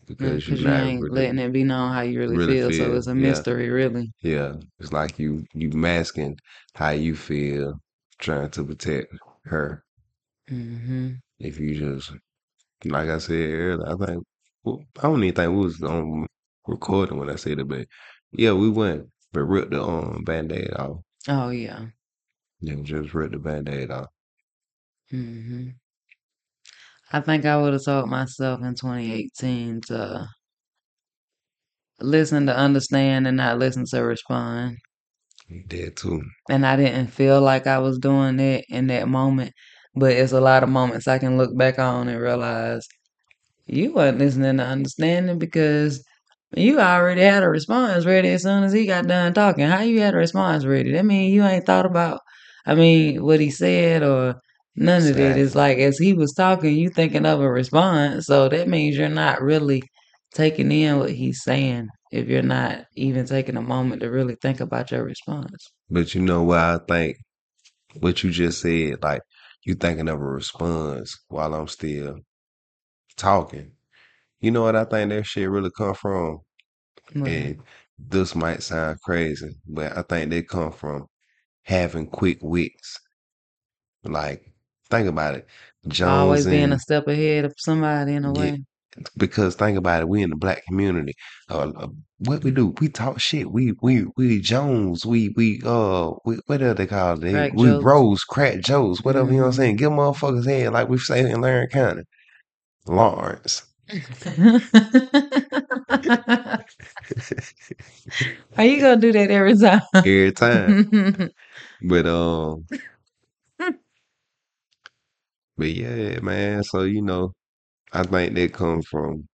because 0.08 0.48
you're 0.48 0.58
because 0.58 0.64
you 0.64 0.72
not 0.72 0.82
ain't 0.82 1.10
letting 1.12 1.40
it 1.40 1.52
be 1.52 1.64
known 1.64 1.92
how 1.94 2.02
you 2.02 2.20
really 2.20 2.40
really 2.40 2.56
feel, 2.56 2.72
so 2.72 2.94
it's 2.94 3.08
a 3.08 3.14
Yeah, 3.14 3.16
mystery, 3.16 3.70
really. 3.70 4.14
yeah. 4.24 4.56
It's 4.80 4.94
like 4.94 5.20
you 5.20 5.46
you 5.54 5.70
masking 5.72 6.40
how 6.76 6.92
you 6.92 7.16
feel, 7.16 7.80
trying 8.20 8.52
to 8.52 8.66
protect 8.66 9.14
her. 9.46 9.84
hmm 10.50 11.24
If 11.40 11.60
you 11.60 11.76
just 11.76 12.12
like 12.86 13.10
I 13.10 13.20
said 13.20 13.34
earlier, 13.52 13.88
I 13.88 14.06
think 14.08 14.26
well, 14.64 14.84
I 15.00 15.04
don't 15.04 15.24
even 15.24 15.36
think 15.36 15.52
we 15.54 15.58
was 15.66 15.82
on 15.84 16.28
recording 16.68 17.20
when 17.20 17.30
I 17.32 17.36
said 17.38 17.60
it, 17.60 17.68
but 17.70 17.88
yeah, 18.34 18.54
we 18.54 18.70
went 18.70 19.10
but 19.34 19.44
ripped 19.46 19.72
the 19.72 19.84
um 19.84 20.24
band-aid 20.26 20.74
off. 20.76 21.02
Oh 21.28 21.50
yeah. 21.50 21.88
Yeah, 22.62 22.78
just 22.82 23.14
ripped 23.14 23.34
the 23.34 23.38
band-aid 23.40 23.92
off. 23.92 24.10
hmm 25.12 25.76
I 27.14 27.22
think 27.22 27.46
I 27.46 27.58
would 27.58 27.74
have 27.74 27.86
told 27.86 28.10
myself 28.10 28.62
in 28.62 28.76
2018 28.76 29.82
to 29.82 30.28
listen 32.02 32.48
to 32.48 32.56
understand 32.56 33.28
and 33.28 33.38
not 33.38 33.60
listen 33.60 33.86
to 33.86 34.02
respond. 34.02 34.78
You 35.48 35.64
did 35.68 35.96
too. 35.98 36.24
And 36.50 36.66
I 36.66 36.76
didn't 36.76 37.08
feel 37.08 37.42
like 37.42 37.68
I 37.68 37.80
was 37.80 38.00
doing 38.00 38.38
that 38.38 38.64
in 38.70 38.88
that 38.88 39.08
moment. 39.08 39.54
But 39.96 40.14
it's 40.14 40.32
a 40.34 40.42
lot 40.42 40.64
of 40.64 40.70
moments 40.70 41.08
I 41.08 41.20
can 41.20 41.38
look 41.38 41.56
back 41.56 41.78
on 41.78 42.08
and 42.08 42.20
realize 42.20 42.88
you 43.68 43.94
weren't 43.94 44.20
listening 44.20 44.58
to 44.58 44.64
understanding 44.64 45.40
because 45.40 46.04
you 46.56 46.80
already 46.80 47.22
had 47.22 47.44
a 47.44 47.50
response 47.50 48.06
ready 48.06 48.30
as 48.30 48.44
soon 48.44 48.64
as 48.64 48.74
he 48.74 48.86
got 48.88 49.08
done 49.08 49.34
talking. 49.34 49.68
How 49.68 49.82
you 49.82 50.02
had 50.02 50.16
a 50.16 50.18
response 50.18 50.66
ready? 50.66 50.92
That 50.94 51.06
mean 51.06 51.32
you 51.34 51.44
ain't 51.46 51.66
thought 51.66 51.86
about 51.86 52.22
I 52.66 52.76
mean 52.76 53.24
what 53.24 53.40
he 53.40 53.52
said 53.52 54.04
or 54.04 54.36
none 54.76 55.08
of 55.08 55.16
that. 55.16 55.38
It's 55.38 55.56
like 55.56 55.78
as 55.78 55.98
he 55.98 56.14
was 56.14 56.34
talking, 56.34 56.76
you 56.76 56.90
thinking 56.90 57.26
of 57.26 57.42
a 57.42 57.50
response. 57.50 58.26
So 58.26 58.50
that 58.50 58.68
means 58.68 58.98
you're 58.98 59.10
not 59.10 59.42
really 59.42 59.84
taking 60.34 60.72
in 60.72 61.00
what 61.00 61.12
he's 61.12 61.44
saying 61.44 61.88
if 62.12 62.28
you're 62.28 62.42
not 62.42 62.86
even 62.96 63.26
taking 63.26 63.58
a 63.58 63.62
moment 63.62 64.02
to 64.02 64.10
really 64.10 64.36
think 64.42 64.60
about 64.60 64.92
your 64.92 65.04
response. 65.04 65.72
But 65.90 66.16
you 66.16 66.22
know 66.22 66.44
what 66.44 66.60
I 66.60 66.80
think 66.88 67.18
what 68.00 68.24
you 68.24 68.32
just 68.32 68.62
said, 68.62 69.02
like 69.04 69.22
you 69.66 69.76
thinking 69.76 70.10
of 70.10 70.20
a 70.20 70.26
response 70.26 71.18
while 71.28 71.54
I'm 71.54 71.68
still 71.68 72.20
talking. 73.16 73.72
You 74.42 74.52
know 74.52 74.64
what 74.64 74.76
I 74.76 74.86
think 74.86 75.10
that 75.10 75.26
shit 75.26 75.50
really 75.50 75.72
come 75.78 75.94
from? 75.94 76.40
What? 77.14 77.28
And 77.30 77.62
this 77.98 78.36
might 78.36 78.64
sound 78.64 79.00
crazy, 79.02 79.56
but 79.68 79.98
I 79.98 80.02
think 80.02 80.30
they 80.30 80.42
come 80.42 80.72
from 80.72 81.06
having 81.64 82.08
quick 82.08 82.40
wits. 82.42 83.00
Like, 84.04 84.53
think 84.94 85.08
about 85.10 85.36
it. 85.36 85.48
Jones 85.88 86.12
Always 86.22 86.46
Jones 86.46 86.48
being 86.48 86.72
a 86.72 86.80
step 86.80 87.08
ahead 87.08 87.46
of 87.46 87.54
somebody 87.58 88.14
in 88.14 88.26
a 88.26 88.34
yeah, 88.34 88.52
way. 88.52 88.64
because 89.18 89.56
think 89.56 89.78
about 89.78 90.02
it, 90.02 90.10
we 90.10 90.24
in 90.24 90.30
the 90.32 90.36
black 90.36 90.64
community. 90.66 91.14
Uh, 91.50 91.72
uh, 91.78 91.88
what 92.20 92.44
we 92.44 92.52
do? 92.52 92.74
We 92.82 92.90
talk 92.90 93.20
shit. 93.20 93.52
We 93.52 93.74
we 93.82 94.06
we 94.18 94.40
Jones. 94.42 95.06
We 95.06 95.30
we 95.38 95.62
uh 95.66 96.12
we, 96.26 96.38
what 96.48 96.58
do 96.60 96.74
they 96.74 96.88
call 96.88 97.24
it? 97.24 97.48
Crack 97.48 97.54
We 97.54 97.74
jokes. 97.74 97.84
Rose, 97.84 98.24
crack 98.24 98.62
jokes, 98.62 99.04
whatever 99.04 99.32
you 99.32 99.38
know 99.40 99.44
what 99.44 99.48
I'm 99.50 99.54
Mhm. 99.54 99.58
saying. 99.58 99.76
Give 99.78 99.92
motherfuckers 99.92 100.46
head 100.48 100.74
like 100.74 100.90
we 100.90 100.98
say 101.00 101.30
in 101.30 101.42
Larry 101.42 101.68
County. 101.70 102.04
Laurens. 102.88 103.64
Are 108.58 108.66
you 108.66 108.82
gonna 108.82 109.02
do 109.02 109.12
that 109.14 109.32
every 109.32 109.58
time? 109.58 109.82
Every 110.04 110.32
time. 110.34 110.78
But 111.82 112.08
um 112.08 112.68
but 115.64 115.74
yeah, 115.74 116.20
man. 116.22 116.64
So 116.64 116.84
you 116.84 117.02
know, 117.02 117.34
I 117.94 118.04
think 118.04 118.36
that 118.36 118.54
comes 118.54 118.88
from 118.88 119.28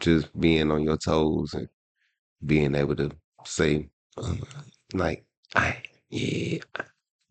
just 0.00 0.38
being 0.40 0.70
on 0.70 0.82
your 0.84 0.98
toes 0.98 1.54
and 1.54 1.68
being 2.46 2.74
able 2.76 2.96
to 2.96 3.10
say 3.44 3.88
uh, 4.18 4.34
like 4.94 5.24
I 5.56 5.82
yeah 6.10 6.58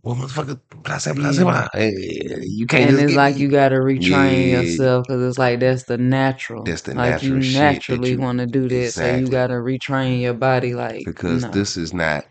well 0.04 0.15
motherfucker 0.15 0.60
blah 0.84 1.00
blah 1.15 1.34
blah 1.34 1.45
blah. 1.45 1.67
Hey, 1.74 1.93
you 2.41 2.67
can't 2.67 2.89
And 2.89 2.91
just 2.91 3.06
it's 3.06 3.15
get 3.15 3.15
like 3.15 3.38
you 3.38 3.50
gotta 3.50 3.76
retrain 3.78 4.50
Yeah, 4.50 4.52
yourself 4.52 5.08
because 5.08 5.24
it's 5.24 5.38
like 5.39 5.60
that's 5.62 5.86
the 5.86 5.98
natural. 5.98 6.71
that's 6.71 6.84
the 6.84 6.93
Like 6.93 7.21
you 7.24 7.34
natural 7.34 7.41
shit 7.41 7.88
that 7.89 8.12
naturally 8.12 8.17
want 8.17 8.39
to 8.39 8.48
do 8.48 8.69
that, 8.69 8.93
so 8.95 9.08
you 9.08 9.30
gotta 9.30 9.56
retrain 9.56 10.21
your 10.21 10.34
body. 10.36 10.74
Like 10.76 11.06
because 11.06 11.48
no, 11.48 11.50
this 11.50 11.78
is 11.78 11.93
not 11.93 12.26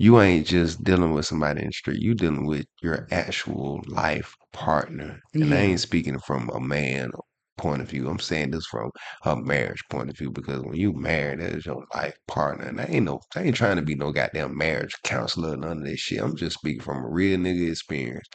you 0.00 0.18
ain't 0.18 0.46
just 0.46 0.82
dealing 0.82 1.12
with 1.12 1.26
somebody 1.26 1.60
in 1.60 1.66
the 1.66 1.72
street. 1.74 2.00
You 2.00 2.14
dealing 2.14 2.46
with 2.46 2.64
your 2.80 3.06
actual 3.10 3.82
life 3.86 4.34
partner, 4.50 5.20
and 5.34 5.52
I 5.52 5.58
ain't 5.58 5.80
speaking 5.80 6.18
from 6.20 6.48
a 6.54 6.58
man 6.58 7.10
point 7.58 7.82
of 7.82 7.90
view. 7.90 8.08
I'm 8.08 8.18
saying 8.18 8.52
this 8.52 8.64
from 8.64 8.90
a 9.26 9.36
marriage 9.36 9.82
point 9.90 10.08
of 10.08 10.16
view 10.16 10.30
because 10.30 10.62
when 10.62 10.76
you 10.76 10.94
married, 10.94 11.40
that 11.40 11.52
is 11.52 11.66
your 11.66 11.84
life 11.94 12.14
partner, 12.26 12.64
and 12.64 12.80
I 12.80 12.84
ain't 12.84 13.04
no, 13.04 13.20
I 13.36 13.42
ain't 13.42 13.56
trying 13.56 13.76
to 13.76 13.82
be 13.82 13.94
no 13.94 14.10
goddamn 14.10 14.56
marriage 14.56 14.94
counselor, 15.04 15.54
none 15.54 15.80
of 15.80 15.84
this 15.84 16.00
shit. 16.00 16.22
I'm 16.22 16.34
just 16.34 16.60
speaking 16.60 16.80
from 16.80 17.04
a 17.04 17.08
real 17.10 17.38
nigga 17.38 17.70
experience. 17.70 18.26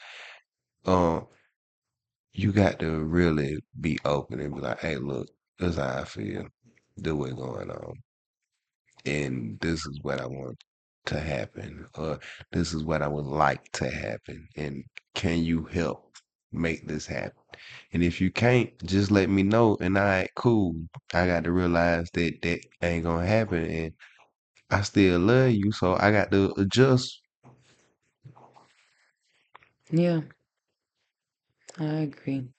Um, 0.86 1.26
you 2.32 2.52
got 2.52 2.78
to 2.82 3.04
really 3.06 3.58
be 3.82 3.98
open 4.06 4.40
and 4.40 4.54
be 4.54 4.62
like, 4.62 4.82
hey, 4.82 4.98
look, 4.98 5.30
this 5.58 5.72
is 5.72 5.78
how 5.78 6.02
I 6.02 6.06
feel. 6.06 6.46
This 6.96 7.14
what's 7.14 7.34
going 7.34 7.72
on 7.72 7.94
and 9.06 9.60
this 9.62 9.86
is 9.88 10.00
what 10.04 10.22
I 10.22 10.28
want 10.28 10.58
to 11.06 11.20
happen, 11.20 11.88
or 11.96 12.20
this 12.52 12.74
is 12.74 12.84
what 12.84 13.02
I 13.02 13.08
would 13.08 13.26
like 13.26 13.72
to 13.74 13.90
happen, 13.90 14.48
and 14.58 14.84
can 15.16 15.44
you 15.44 15.66
help 15.66 16.18
make 16.52 16.88
this 16.88 17.06
happen. 17.08 17.34
And 17.94 18.04
if 18.04 18.22
you 18.22 18.32
can't, 18.32 18.72
just 18.86 19.12
let 19.12 19.30
me 19.30 19.44
know. 19.44 19.78
And 19.82 19.98
I 19.98 20.04
right, 20.22 20.30
cool. 20.36 20.76
I 21.14 21.28
got 21.28 21.44
to 21.46 21.52
realize 21.52 22.10
that 22.14 22.42
that 22.44 22.62
ain't 22.82 23.04
gonna 23.06 23.26
happen, 23.28 23.66
and 23.66 23.94
I 24.72 24.82
still 24.84 25.20
love 25.20 25.52
you, 25.52 25.72
so 25.72 25.96
I 25.96 26.12
got 26.12 26.32
to 26.32 26.54
adjust. 26.58 27.22
Yeah, 29.92 30.22
I 31.80 31.86
agree. 32.04 32.50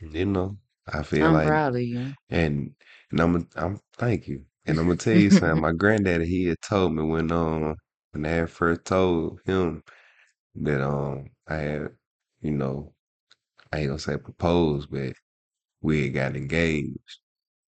You 0.00 0.26
know, 0.26 0.58
I 0.86 1.02
feel 1.02 1.28
I'm 1.28 1.30
like, 1.30 1.60
proud 1.60 1.74
of 1.76 1.82
you. 1.82 2.14
and 2.30 2.74
and 3.10 3.20
I'm 3.20 3.48
I'm 3.56 3.80
thank 3.96 4.28
you. 4.28 4.46
And 4.66 4.78
I'm 4.78 4.86
gonna 4.86 4.96
tell 4.96 5.14
you 5.14 5.30
something. 5.30 5.60
My 5.60 5.72
granddaddy 5.72 6.26
he 6.26 6.44
had 6.46 6.60
told 6.62 6.94
me 6.94 7.02
when 7.02 7.30
um 7.32 7.76
when 8.12 8.24
I 8.26 8.30
had 8.30 8.50
first 8.50 8.84
told 8.84 9.40
him 9.46 9.82
that 10.56 10.82
um 10.82 11.26
I 11.48 11.56
had 11.56 11.88
you 12.40 12.52
know 12.52 12.94
I 13.72 13.80
ain't 13.80 13.88
gonna 13.88 13.98
say 13.98 14.16
proposed, 14.18 14.90
but 14.90 15.14
we 15.82 16.04
had 16.04 16.14
got 16.14 16.36
engaged. 16.36 16.98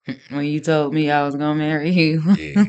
when 0.31 0.45
you 0.47 0.61
told 0.61 0.95
me 0.95 1.11
I 1.11 1.25
was 1.25 1.37
gonna 1.37 1.55
marry 1.57 1.91
you. 1.91 2.23
Yeah. 2.37 2.65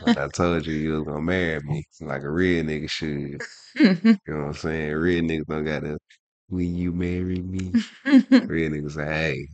When 0.00 0.18
I 0.18 0.28
told 0.34 0.66
you 0.66 0.74
you 0.74 0.92
was 0.94 1.04
gonna 1.04 1.22
marry 1.22 1.60
me 1.62 1.84
like 2.00 2.22
a 2.22 2.30
real 2.30 2.64
nigga 2.64 2.90
should. 2.90 3.42
You 4.26 4.34
know 4.34 4.40
what 4.40 4.46
I'm 4.48 4.54
saying? 4.54 4.92
Real 4.94 5.22
niggas 5.24 5.46
don't 5.46 5.64
gotta 5.64 5.98
will 6.50 6.62
you 6.62 6.92
marry 6.92 7.40
me? 7.40 7.76
Real 8.44 8.70
niggas 8.70 8.92
say, 8.92 9.04
hey, 9.06 9.48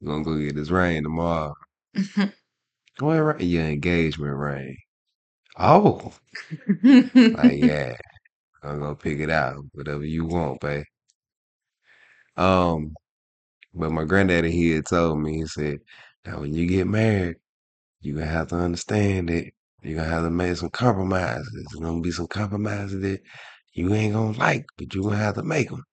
we 0.00 0.06
gonna 0.08 0.24
go 0.24 0.36
get 0.38 0.54
this 0.56 0.70
rain 0.70 1.02
tomorrow. 1.04 1.54
What 3.00 3.14
ring? 3.16 3.48
Your 3.48 3.64
engagement 3.64 4.36
ring. 4.36 4.76
Oh, 5.58 6.14
like 7.32 7.58
yeah, 7.58 7.94
I'm 8.62 8.80
gonna 8.80 8.96
pick 8.96 9.20
it 9.20 9.30
out, 9.30 9.64
whatever 9.74 10.04
you 10.04 10.26
want, 10.26 10.60
babe. 10.60 10.84
Um, 12.36 12.94
but 13.74 13.92
my 13.92 14.04
granddaddy 14.04 14.50
he 14.52 14.70
had 14.72 14.86
told 14.86 15.20
me, 15.20 15.38
he 15.38 15.46
said, 15.46 15.78
now 16.26 16.40
when 16.40 16.54
you 16.54 16.66
get 16.66 16.86
married, 16.88 17.36
you 18.02 18.14
gonna 18.14 18.26
have 18.26 18.48
to 18.48 18.56
understand 18.56 19.28
that 19.30 19.50
you're 19.82 19.96
gonna 19.98 20.08
have 20.10 20.24
to 20.24 20.30
make 20.30 20.56
some 20.56 20.70
compromises. 20.70 21.50
There's 21.54 21.82
gonna 21.82 22.00
be 22.02 22.12
some 22.12 22.28
compromises 22.28 23.00
that 23.02 23.20
you 23.74 23.94
ain't 23.94 24.14
gonna 24.14 24.38
like, 24.38 24.66
but 24.78 24.94
you 24.94 25.02
gonna 25.04 25.16
have 25.18 25.36
to 25.36 25.42
make 25.44 25.70
them. 25.70 25.84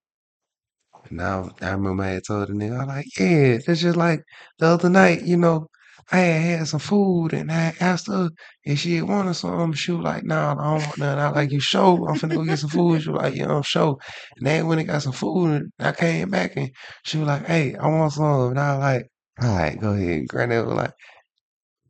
And 1.06 1.18
now 1.18 1.52
I 1.62 1.72
remember 1.72 2.04
I 2.04 2.10
had 2.10 2.24
told 2.28 2.50
the 2.50 2.54
nigga, 2.54 2.76
I 2.76 2.80
was 2.80 2.88
like, 2.88 3.20
yeah, 3.20 3.58
that's 3.66 3.82
just 3.82 3.98
like 3.98 4.22
the 4.60 4.68
other 4.68 4.90
night, 4.90 5.24
you 5.24 5.38
know, 5.38 5.68
I 6.12 6.18
had 6.18 6.60
had 6.60 6.68
some 6.68 6.80
food 6.80 7.34
and 7.34 7.52
I 7.52 7.74
asked 7.80 8.08
her 8.08 8.30
if 8.64 8.80
she 8.80 8.96
had 8.96 9.08
wanted 9.08 9.34
some. 9.34 9.74
She 9.74 9.92
was 9.92 10.04
like, 10.04 10.24
nah, 10.24 10.52
I 10.52 10.54
don't 10.56 10.84
want 10.84 10.98
none. 11.00 11.18
I 11.18 11.30
like, 11.30 11.52
you 11.52 11.60
show? 11.60 12.06
I'm 12.08 12.16
finna 12.16 12.36
go 12.36 12.44
get 12.44 12.60
some 12.60 12.70
food. 12.70 13.02
She 13.02 13.10
was 13.10 13.22
like, 13.22 13.36
yeah, 13.36 13.52
I'm 13.52 13.64
show. 13.64 14.00
And 14.38 14.46
then 14.46 14.68
when 14.68 14.80
I 14.80 14.84
got 14.84 15.02
some 15.02 15.14
food 15.14 15.50
and 15.50 15.72
I 15.80 15.92
came 15.94 16.30
back 16.30 16.56
and 16.56 16.70
she 17.06 17.18
was 17.18 17.28
like, 17.28 17.46
hey, 17.48 17.76
I 17.76 17.88
want 17.88 18.14
some. 18.14 18.52
And 18.52 18.60
I 18.60 18.76
was 18.76 18.82
like, 18.82 19.06
all 19.42 19.56
right, 19.56 19.80
go 19.80 19.94
ahead. 19.94 20.28
Granddad 20.28 20.66
was 20.66 20.76
like, 20.76 20.94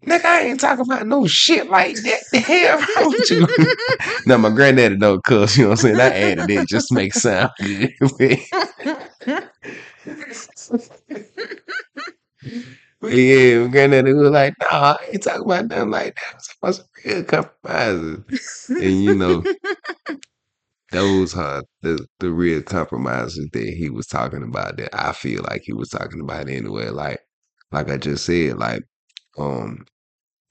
nigga, 0.06 0.25
I 0.25 0.41
ain't 0.41 0.60
talking 0.60 0.86
about 0.86 1.08
no 1.08 1.28
shit 1.28 1.69
like 1.69 1.95
that. 1.95 2.23
The 2.32 2.39
hell 2.39 2.78
wrong 2.78 3.15
with 3.19 3.32
you? 3.32 3.47
now, 4.28 4.38
my 4.38 4.49
granddaddy 4.49 4.97
don't 4.97 5.23
cuss, 5.23 5.58
you 5.58 5.63
know 5.63 5.71
what 5.71 5.84
I'm 5.84 5.97
saying? 5.97 5.99
I 5.99 6.10
added 6.10 6.49
it 6.49 6.67
just 6.67 6.88
to 6.88 6.95
make 6.95 7.13
sound 7.13 7.51
good. 7.60 8.39
But 13.01 13.13
yeah, 13.13 13.60
my 13.63 13.67
granddaddy 13.67 14.13
was 14.13 14.31
like, 14.31 14.53
nah, 14.62 14.97
I 14.99 15.05
ain't 15.13 15.23
talking 15.23 15.43
about 15.45 15.67
nothing 15.67 15.91
like 15.91 16.15
that. 16.15 16.36
It's 16.36 16.51
supposed 16.53 16.81
to 16.81 16.88
be 17.03 17.13
real 17.13 17.23
compromises. 17.25 18.23
And 18.79 19.03
you 19.03 19.15
know, 19.15 19.47
those 20.91 21.36
are 21.36 21.63
the, 21.81 22.05
the 22.19 22.31
real 22.31 22.62
compromises 22.62 23.47
that 23.53 23.69
he 23.73 23.89
was 23.89 24.08
talking 24.08 24.43
about 24.43 24.77
that 24.77 24.89
I 24.93 25.12
feel 25.13 25.43
like 25.43 25.63
he 25.65 25.73
was 25.73 25.89
talking 25.89 26.21
about 26.21 26.49
anyway. 26.49 26.89
Like 26.89 27.19
like 27.71 27.89
I 27.89 27.97
just 27.97 28.25
said, 28.25 28.58
like, 28.58 28.84
um, 29.39 29.86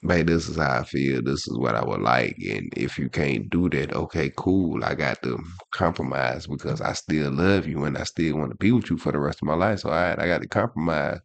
babe, 0.07 0.27
this 0.29 0.49
is 0.49 0.57
how 0.57 0.81
I 0.81 0.85
feel, 0.85 1.23
this 1.23 1.49
is 1.49 1.59
what 1.59 1.75
I 1.77 1.85
would 1.85 2.01
like. 2.03 2.37
And 2.49 2.73
if 2.77 2.99
you 2.99 3.09
can't 3.11 3.51
do 3.51 3.69
that, 3.71 3.95
okay, 3.95 4.33
cool. 4.37 4.85
I 4.85 4.95
got 4.95 5.23
to 5.23 5.39
compromise 5.73 6.47
because 6.47 6.81
I 6.81 6.93
still 6.95 7.33
love 7.33 7.67
you 7.69 7.85
and 7.85 7.99
I 7.99 8.05
still 8.05 8.37
want 8.39 8.51
to 8.53 8.57
be 8.59 8.73
with 8.73 8.91
you 8.91 8.99
for 8.99 9.13
the 9.13 9.21
rest 9.21 9.41
of 9.43 9.49
my 9.49 9.55
life. 9.55 9.81
So 9.81 9.91
all 9.91 9.97
right, 9.97 10.19
I 10.19 10.27
got 10.29 10.43
to 10.43 10.49
compromise. 10.49 11.21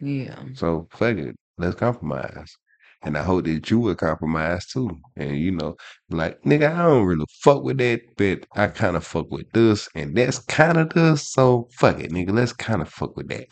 Yeah. 0.00 0.42
So 0.54 0.88
fuck 0.92 1.16
it, 1.18 1.36
let's 1.58 1.76
compromise. 1.76 2.56
And 3.02 3.16
I 3.16 3.22
hope 3.22 3.44
that 3.46 3.70
you 3.70 3.78
will 3.80 3.94
compromise 3.94 4.66
too. 4.66 4.90
And 5.16 5.38
you 5.38 5.52
know, 5.52 5.76
like 6.10 6.40
nigga, 6.42 6.72
I 6.74 6.82
don't 6.82 7.06
really 7.06 7.24
fuck 7.42 7.62
with 7.64 7.78
that, 7.78 8.02
but 8.16 8.46
I 8.54 8.66
kind 8.68 8.96
of 8.96 9.06
fuck 9.06 9.30
with 9.30 9.50
this, 9.52 9.88
and 9.94 10.16
that's 10.16 10.38
kind 10.40 10.78
of 10.78 10.90
this. 10.90 11.30
So 11.30 11.68
fuck 11.72 12.00
it, 12.00 12.10
nigga. 12.12 12.32
Let's 12.32 12.52
kind 12.52 12.82
of 12.82 12.88
fuck 12.90 13.16
with 13.16 13.28
that. 13.28 13.46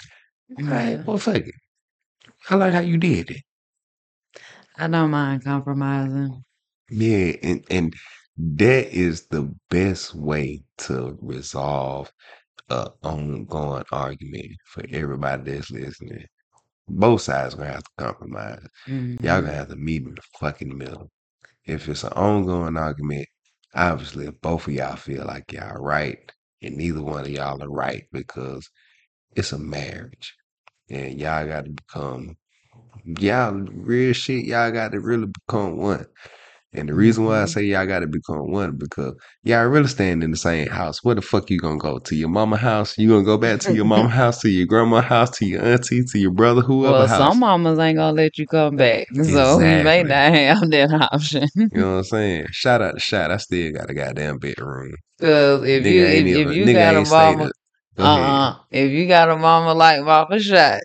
Yeah. 0.59 1.03
well, 1.05 1.19
fuck 1.19 1.37
it. 1.37 1.55
I 2.51 2.57
like 2.57 2.73
how 2.75 2.81
you 2.81 2.99
did 2.99 3.31
it. 3.31 3.43
I 4.77 4.89
don't 4.89 5.11
mind 5.11 5.45
compromising. 5.45 6.45
Yeah, 6.91 7.35
and 7.43 7.65
and 7.71 7.95
that 8.39 8.89
is 8.93 9.27
the 9.27 9.53
best 9.71 10.15
way 10.15 10.63
to 10.79 11.19
resolve 11.21 12.13
a 12.71 12.91
ongoing 13.03 13.85
argument 13.93 14.53
for 14.67 14.85
everybody 14.91 15.53
that's 15.53 15.71
listening. 15.71 16.27
Both 16.89 17.23
sides 17.23 17.55
gonna 17.55 17.73
have 17.73 17.85
to 17.85 17.91
compromise. 17.99 18.67
Y'all 19.23 19.41
Mhm. 19.41 19.43
gonna 19.43 19.53
have 19.55 19.69
to 19.69 19.77
meet 19.77 20.03
in 20.05 20.15
the 20.15 20.23
fucking 20.41 20.77
middle. 20.77 21.11
If 21.65 21.89
it's 21.89 22.05
an 22.05 22.13
ongoing 22.15 22.77
argument, 22.77 23.29
obviously 23.75 24.27
if 24.27 24.41
both 24.41 24.69
of 24.69 24.75
y'all 24.75 24.97
feel 24.97 25.25
like 25.27 25.53
y'all 25.53 25.81
right, 25.83 26.33
and 26.63 26.77
neither 26.77 27.03
one 27.03 27.23
of 27.23 27.31
y'all 27.31 27.63
are 27.63 27.71
right 27.71 28.05
because 28.13 28.69
it's 29.37 29.53
a 29.53 29.59
marriage. 29.59 30.35
And 30.91 31.19
y'all 31.21 31.47
gotta 31.47 31.71
become 31.71 32.37
y'all 33.05 33.53
real 33.53 34.13
shit, 34.13 34.45
y'all 34.47 34.71
gotta 34.73 35.01
really 35.01 35.27
become 35.27 35.77
one. 35.79 36.07
And 36.75 36.89
the 36.89 36.95
reason 36.95 37.25
why 37.25 37.43
I 37.43 37.45
Mhm. 37.45 37.49
say 37.49 37.63
y'all 37.65 37.87
gotta 37.87 38.07
become 38.07 38.51
one 38.53 38.77
because 38.77 39.15
y'all 39.43 39.67
really 39.67 39.89
staying 39.89 40.23
in 40.23 40.31
the 40.31 40.37
same 40.37 40.69
house. 40.69 41.03
Where 41.03 41.15
the 41.15 41.23
fuck 41.23 41.51
you 41.51 41.59
gonna 41.59 41.79
go? 41.79 41.99
To 41.99 42.15
your 42.15 42.29
mama 42.29 42.57
house? 42.59 42.97
You 42.99 43.09
gonna 43.09 43.25
go 43.25 43.39
back 43.39 43.61
to 43.61 43.73
your 43.73 43.87
mama 43.87 44.09
house, 44.21 44.41
to 44.43 44.49
your 44.51 44.67
grandma 44.67 45.01
house, 45.01 45.31
to 45.39 45.47
your 45.47 45.65
auntie, 45.65 46.05
to 46.05 46.19
your 46.19 46.31
brother, 46.33 46.61
whoever 46.61 46.99
Well, 46.99 47.09
house. 47.09 47.19
some 47.19 47.41
mamas 47.41 47.79
ain't 47.79 47.97
gonna 47.97 48.13
let 48.13 48.37
you 48.39 48.47
come 48.47 48.77
back, 48.77 49.07
so 49.15 49.61
you 49.61 49.79
may 49.83 50.03
Exactly. 50.03 50.03
not 50.03 50.33
have 50.33 50.71
that 50.71 51.09
option. 51.13 51.49
You 51.57 51.81
know 51.81 51.91
what 51.93 51.99
I'm 51.99 52.05
saying? 52.05 52.47
Shout 52.53 52.83
out 52.83 52.95
to 52.95 53.01
shot. 53.01 53.31
I 53.31 53.37
still 53.39 53.73
got 53.73 53.91
a 53.91 53.95
goddamn 53.95 54.39
bedroom. 54.39 54.93
Cause 55.21 55.65
if 55.65 55.85
you 55.87 56.05
if, 56.05 56.27
if 56.27 56.51
you 56.55 56.73
got 56.73 56.97
a 56.97 57.03
mama, 57.03 57.51
uh 57.99 58.03
ahead. 58.03 58.35
uh 58.53 58.57
if 58.71 58.91
you 58.91 59.07
got 59.09 59.31
a 59.31 59.37
mama 59.37 59.75
like 59.75 60.03
Mama 60.03 60.39
Shot, 60.39 60.81
to 60.81 60.83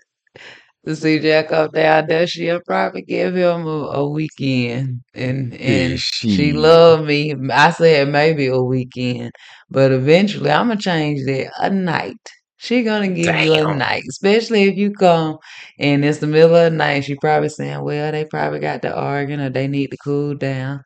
see 0.92 1.18
Jack 1.18 1.50
up 1.52 1.72
there, 1.72 2.02
there 2.06 2.26
she'll 2.26 2.60
probably 2.66 3.02
give 3.02 3.34
him 3.34 3.66
a, 3.66 3.70
a 4.00 4.08
weekend, 4.10 5.00
and 5.14 5.52
Yeah, 5.64 5.80
and 5.82 6.00
she 6.26 6.26
she 6.26 6.52
loved 6.52 7.04
me. 7.06 7.34
I 7.50 7.70
said 7.70 8.08
maybe 8.08 8.46
a 8.46 8.60
weekend, 8.60 9.32
but 9.70 9.90
eventually 9.92 10.50
I'm 10.50 10.68
gonna 10.68 10.80
change 10.80 11.24
that 11.26 11.50
a 11.60 11.70
night. 11.70 12.16
She 12.56 12.82
gonna 12.82 13.08
give 13.08 13.34
you 13.34 13.54
a 13.54 13.64
damn. 13.64 13.76
night, 13.76 14.02
especially 14.10 14.64
if 14.64 14.76
you 14.76 14.92
come 14.92 15.36
and 15.78 16.04
it's 16.04 16.18
the 16.18 16.26
middle 16.26 16.54
of 16.56 16.70
the 16.72 16.76
night. 16.76 17.04
She 17.04 17.14
probably 17.16 17.48
saying, 17.48 17.82
"Well, 17.82 18.12
they 18.12 18.24
probably 18.24 18.58
got 18.60 18.82
to 18.82 18.94
arguing 18.94 19.40
or 19.40 19.50
they 19.50 19.66
need 19.68 19.90
to 19.92 19.96
cool 19.98 20.34
down." 20.34 20.82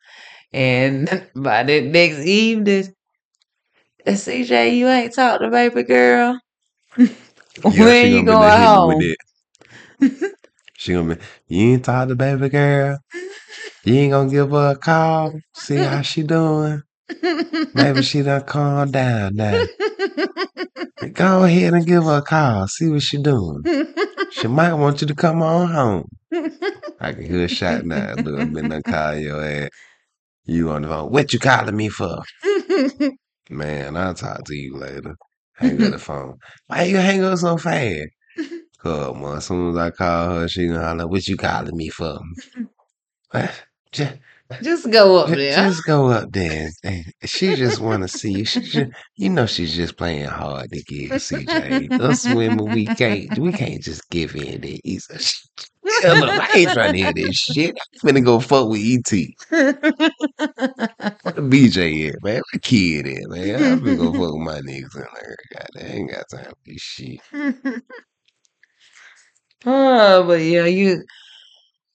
And 0.53 1.09
by 1.35 1.63
the 1.63 1.81
next 1.81 2.19
evening, 2.25 2.93
"Uh, 4.07 4.15
CJ, 4.15 4.69
you 4.69 4.87
ain't 4.87 5.13
talked 5.13 5.41
to 5.41 5.49
baby 5.49 5.83
girl. 5.83 6.39
Yeah, 7.71 7.93
when 8.03 8.11
you 8.11 8.23
gonna 8.25 8.37
be 8.39 8.51
going 8.57 8.85
with 8.85 8.97
home? 8.97 9.09
She 10.77 10.93
gonna 10.93 11.15
be, 11.15 11.21
you 11.47 11.73
ain't 11.73 11.85
talk 11.85 12.07
to 12.07 12.15
baby 12.15 12.49
girl. 12.49 12.99
You 13.83 13.95
ain't 13.95 14.11
gonna 14.11 14.29
give 14.29 14.51
her 14.51 14.71
a 14.71 14.75
call. 14.77 15.39
See 15.53 15.77
how 15.77 16.01
she 16.01 16.23
doing. 16.23 16.83
Maybe 17.73 18.01
she 18.01 18.21
done 18.21 18.43
calm 18.43 18.91
down 18.91 19.35
now. 19.35 19.61
Go 21.13 21.43
ahead 21.43 21.73
and 21.73 21.85
give 21.85 22.03
her 22.03 22.17
a 22.17 22.21
call. 22.21 22.67
See 22.67 22.87
what 22.89 23.01
she 23.01 23.21
doing. 23.21 23.63
She 24.31 24.47
might 24.47 24.73
want 24.73 25.01
you 25.01 25.07
to 25.07 25.15
come 25.15 25.41
on 25.41 25.69
home. 25.69 26.09
I 27.01 27.13
can 27.13 27.25
hear 27.25 27.45
a 27.45 27.47
shot 27.47 27.85
now. 27.85 28.15
Look, 28.15 28.57
in 28.57 28.69
there 28.69 28.81
call 28.81 29.15
your 29.15 29.43
ass. 29.43 29.69
You 30.45 30.71
on 30.71 30.83
the 30.83 30.87
phone. 30.87 31.11
What 31.11 31.33
you 31.33 31.39
calling 31.39 31.75
me 31.75 31.89
for? 31.89 32.21
Man, 33.49 33.97
I'll 33.97 34.13
talk 34.13 34.43
to 34.45 34.55
you 34.55 34.77
later. 34.77 35.15
Hang 35.55 35.83
up 35.83 35.91
the 35.91 35.99
phone. 35.99 36.37
Why 36.67 36.83
you 36.83 36.97
hang 36.97 37.23
up 37.23 37.37
so 37.37 37.57
fast? 37.57 38.07
Cause 38.79 39.15
man, 39.15 39.37
as 39.37 39.45
soon 39.47 39.71
as 39.71 39.77
I 39.77 39.91
call 39.91 40.35
her, 40.41 40.47
she 40.49 40.67
gonna 40.67 40.83
holler, 40.85 41.07
what 41.07 41.27
you 41.27 41.37
calling 41.37 41.75
me 41.77 41.89
for? 41.89 42.19
Just, 43.91 44.15
Just 44.61 44.91
go 44.91 45.17
up 45.17 45.29
there. 45.29 45.55
just 45.55 45.85
go 45.85 46.07
up 46.09 46.31
there. 46.31 46.69
and- 46.83 47.05
she 47.25 47.55
just 47.55 47.79
wanna 47.81 48.07
see 48.07 48.33
you. 48.33 48.45
She 48.45 48.61
just, 48.61 48.91
you 49.17 49.29
know 49.29 49.45
she's 49.47 49.75
just 49.75 49.97
playing 49.97 50.25
hard 50.27 50.71
to 50.71 50.83
get 50.83 51.13
CJ. 51.13 51.91
Us 51.99 52.27
women, 52.29 52.71
we 52.71 52.89
can't 52.89 53.37
we 53.37 53.53
can't 53.53 53.83
just 53.83 54.09
give 54.09 54.35
in 54.35 54.61
that 54.61 54.81
easy. 54.85 55.15
hell. 56.03 56.31
I 56.39 56.49
ain't 56.55 56.71
trying 56.73 56.93
to 56.93 56.97
hear 56.99 57.13
this 57.13 57.35
shit. 57.35 57.75
I'm 58.03 58.15
finna 58.15 58.23
go 58.25 58.39
fuck 58.39 58.69
with 58.69 58.81
ET. 58.81 59.11
Where 61.23 61.33
the 61.33 61.41
BJ 61.41 62.09
at, 62.09 62.23
man? 62.23 62.41
Where 62.51 62.59
kid 62.61 63.07
at, 63.07 63.29
man? 63.29 63.55
I'm 63.65 63.79
finna 63.81 63.97
go 63.97 64.13
fuck 64.13 64.33
with 64.33 64.43
my 64.47 64.61
niggas 64.61 64.95
in 64.95 65.05
there. 65.15 65.37
God, 65.53 65.67
they 65.75 65.81
ain't 65.87 66.11
got 66.11 66.25
time 66.31 66.45
for 66.45 66.57
this 66.65 66.81
shit. 66.81 67.19
oh, 69.65 70.23
but 70.27 70.41
yeah, 70.41 70.65
you 70.65 71.03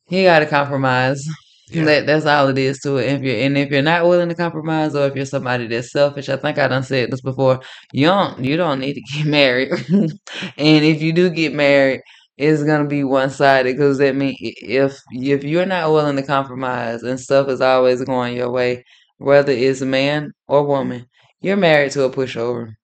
you 0.09 0.25
gotta 0.25 0.47
compromise. 0.47 1.25
Yeah. 1.71 1.85
That 1.85 2.07
that's 2.07 2.27
all 2.27 2.49
it 2.49 2.59
is 2.59 2.79
to 2.81 2.99
it. 2.99 3.07
If 3.09 3.23
you're 3.23 3.37
and 3.41 3.57
if 3.57 3.71
you're 3.71 3.83
not 3.83 4.05
willing 4.05 4.29
to 4.29 4.35
compromise, 4.35 4.95
or 4.95 5.07
if 5.07 5.17
you're 5.17 5.25
somebody 5.25 5.67
that's 5.67 5.93
selfish, 5.93 6.29
I 6.29 6.37
think 6.37 6.59
I 6.59 6.69
done 6.69 6.83
said 6.83 7.11
this 7.11 7.23
before. 7.23 7.61
You 7.93 8.07
don't 8.09 8.45
you 8.45 8.57
don't 8.57 8.81
need 8.81 8.95
to 8.95 9.01
get 9.15 9.27
married, 9.27 9.71
and 9.91 10.85
if 10.85 11.01
you 11.03 11.13
do 11.13 11.31
get 11.31 11.55
married, 11.55 12.03
it's 12.37 12.63
gonna 12.65 12.87
be 12.87 13.03
one 13.05 13.31
sided 13.31 13.73
because 13.77 13.99
that 13.99 14.15
mean 14.15 14.37
if 14.41 14.99
if 15.13 15.43
you're 15.45 15.67
not 15.67 15.91
willing 15.93 16.17
to 16.17 16.23
compromise 16.23 17.03
and 17.03 17.19
stuff 17.19 17.49
is 17.49 17.61
always 17.63 18.05
going 18.05 18.37
your 18.37 18.51
way, 18.51 18.85
whether 19.19 19.53
it's 19.53 19.81
a 19.81 19.87
man 19.87 20.33
or 20.49 20.65
woman, 20.67 21.07
you're 21.41 21.57
married 21.57 21.93
to 21.93 22.05
a 22.05 22.11
pushover. 22.11 22.75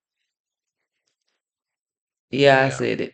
Yeah, 2.31 2.61
I 2.61 2.63
Yeah. 2.65 2.69
said 2.69 3.01
it. 3.01 3.13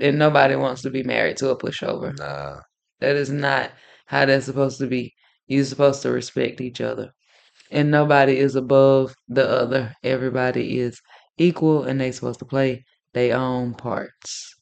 And 0.00 0.18
nobody 0.18 0.56
wants 0.56 0.82
to 0.82 0.90
be 0.90 1.02
married 1.02 1.36
to 1.38 1.50
a 1.50 1.58
pushover. 1.58 2.16
Nah. 2.18 2.60
That 3.00 3.16
is 3.16 3.30
not 3.30 3.72
how 4.06 4.26
that's 4.26 4.46
supposed 4.46 4.78
to 4.78 4.86
be. 4.86 5.14
You're 5.46 5.64
supposed 5.64 6.02
to 6.02 6.10
respect 6.10 6.60
each 6.60 6.80
other. 6.80 7.12
And 7.70 7.90
nobody 7.90 8.38
is 8.38 8.56
above 8.56 9.14
the 9.28 9.48
other. 9.48 9.94
Everybody 10.04 10.78
is 10.80 11.00
equal 11.38 11.84
and 11.84 12.00
they're 12.00 12.12
supposed 12.12 12.38
to 12.40 12.44
play 12.46 12.84
their 13.14 13.36
own 13.36 13.74
parts. 13.74 14.54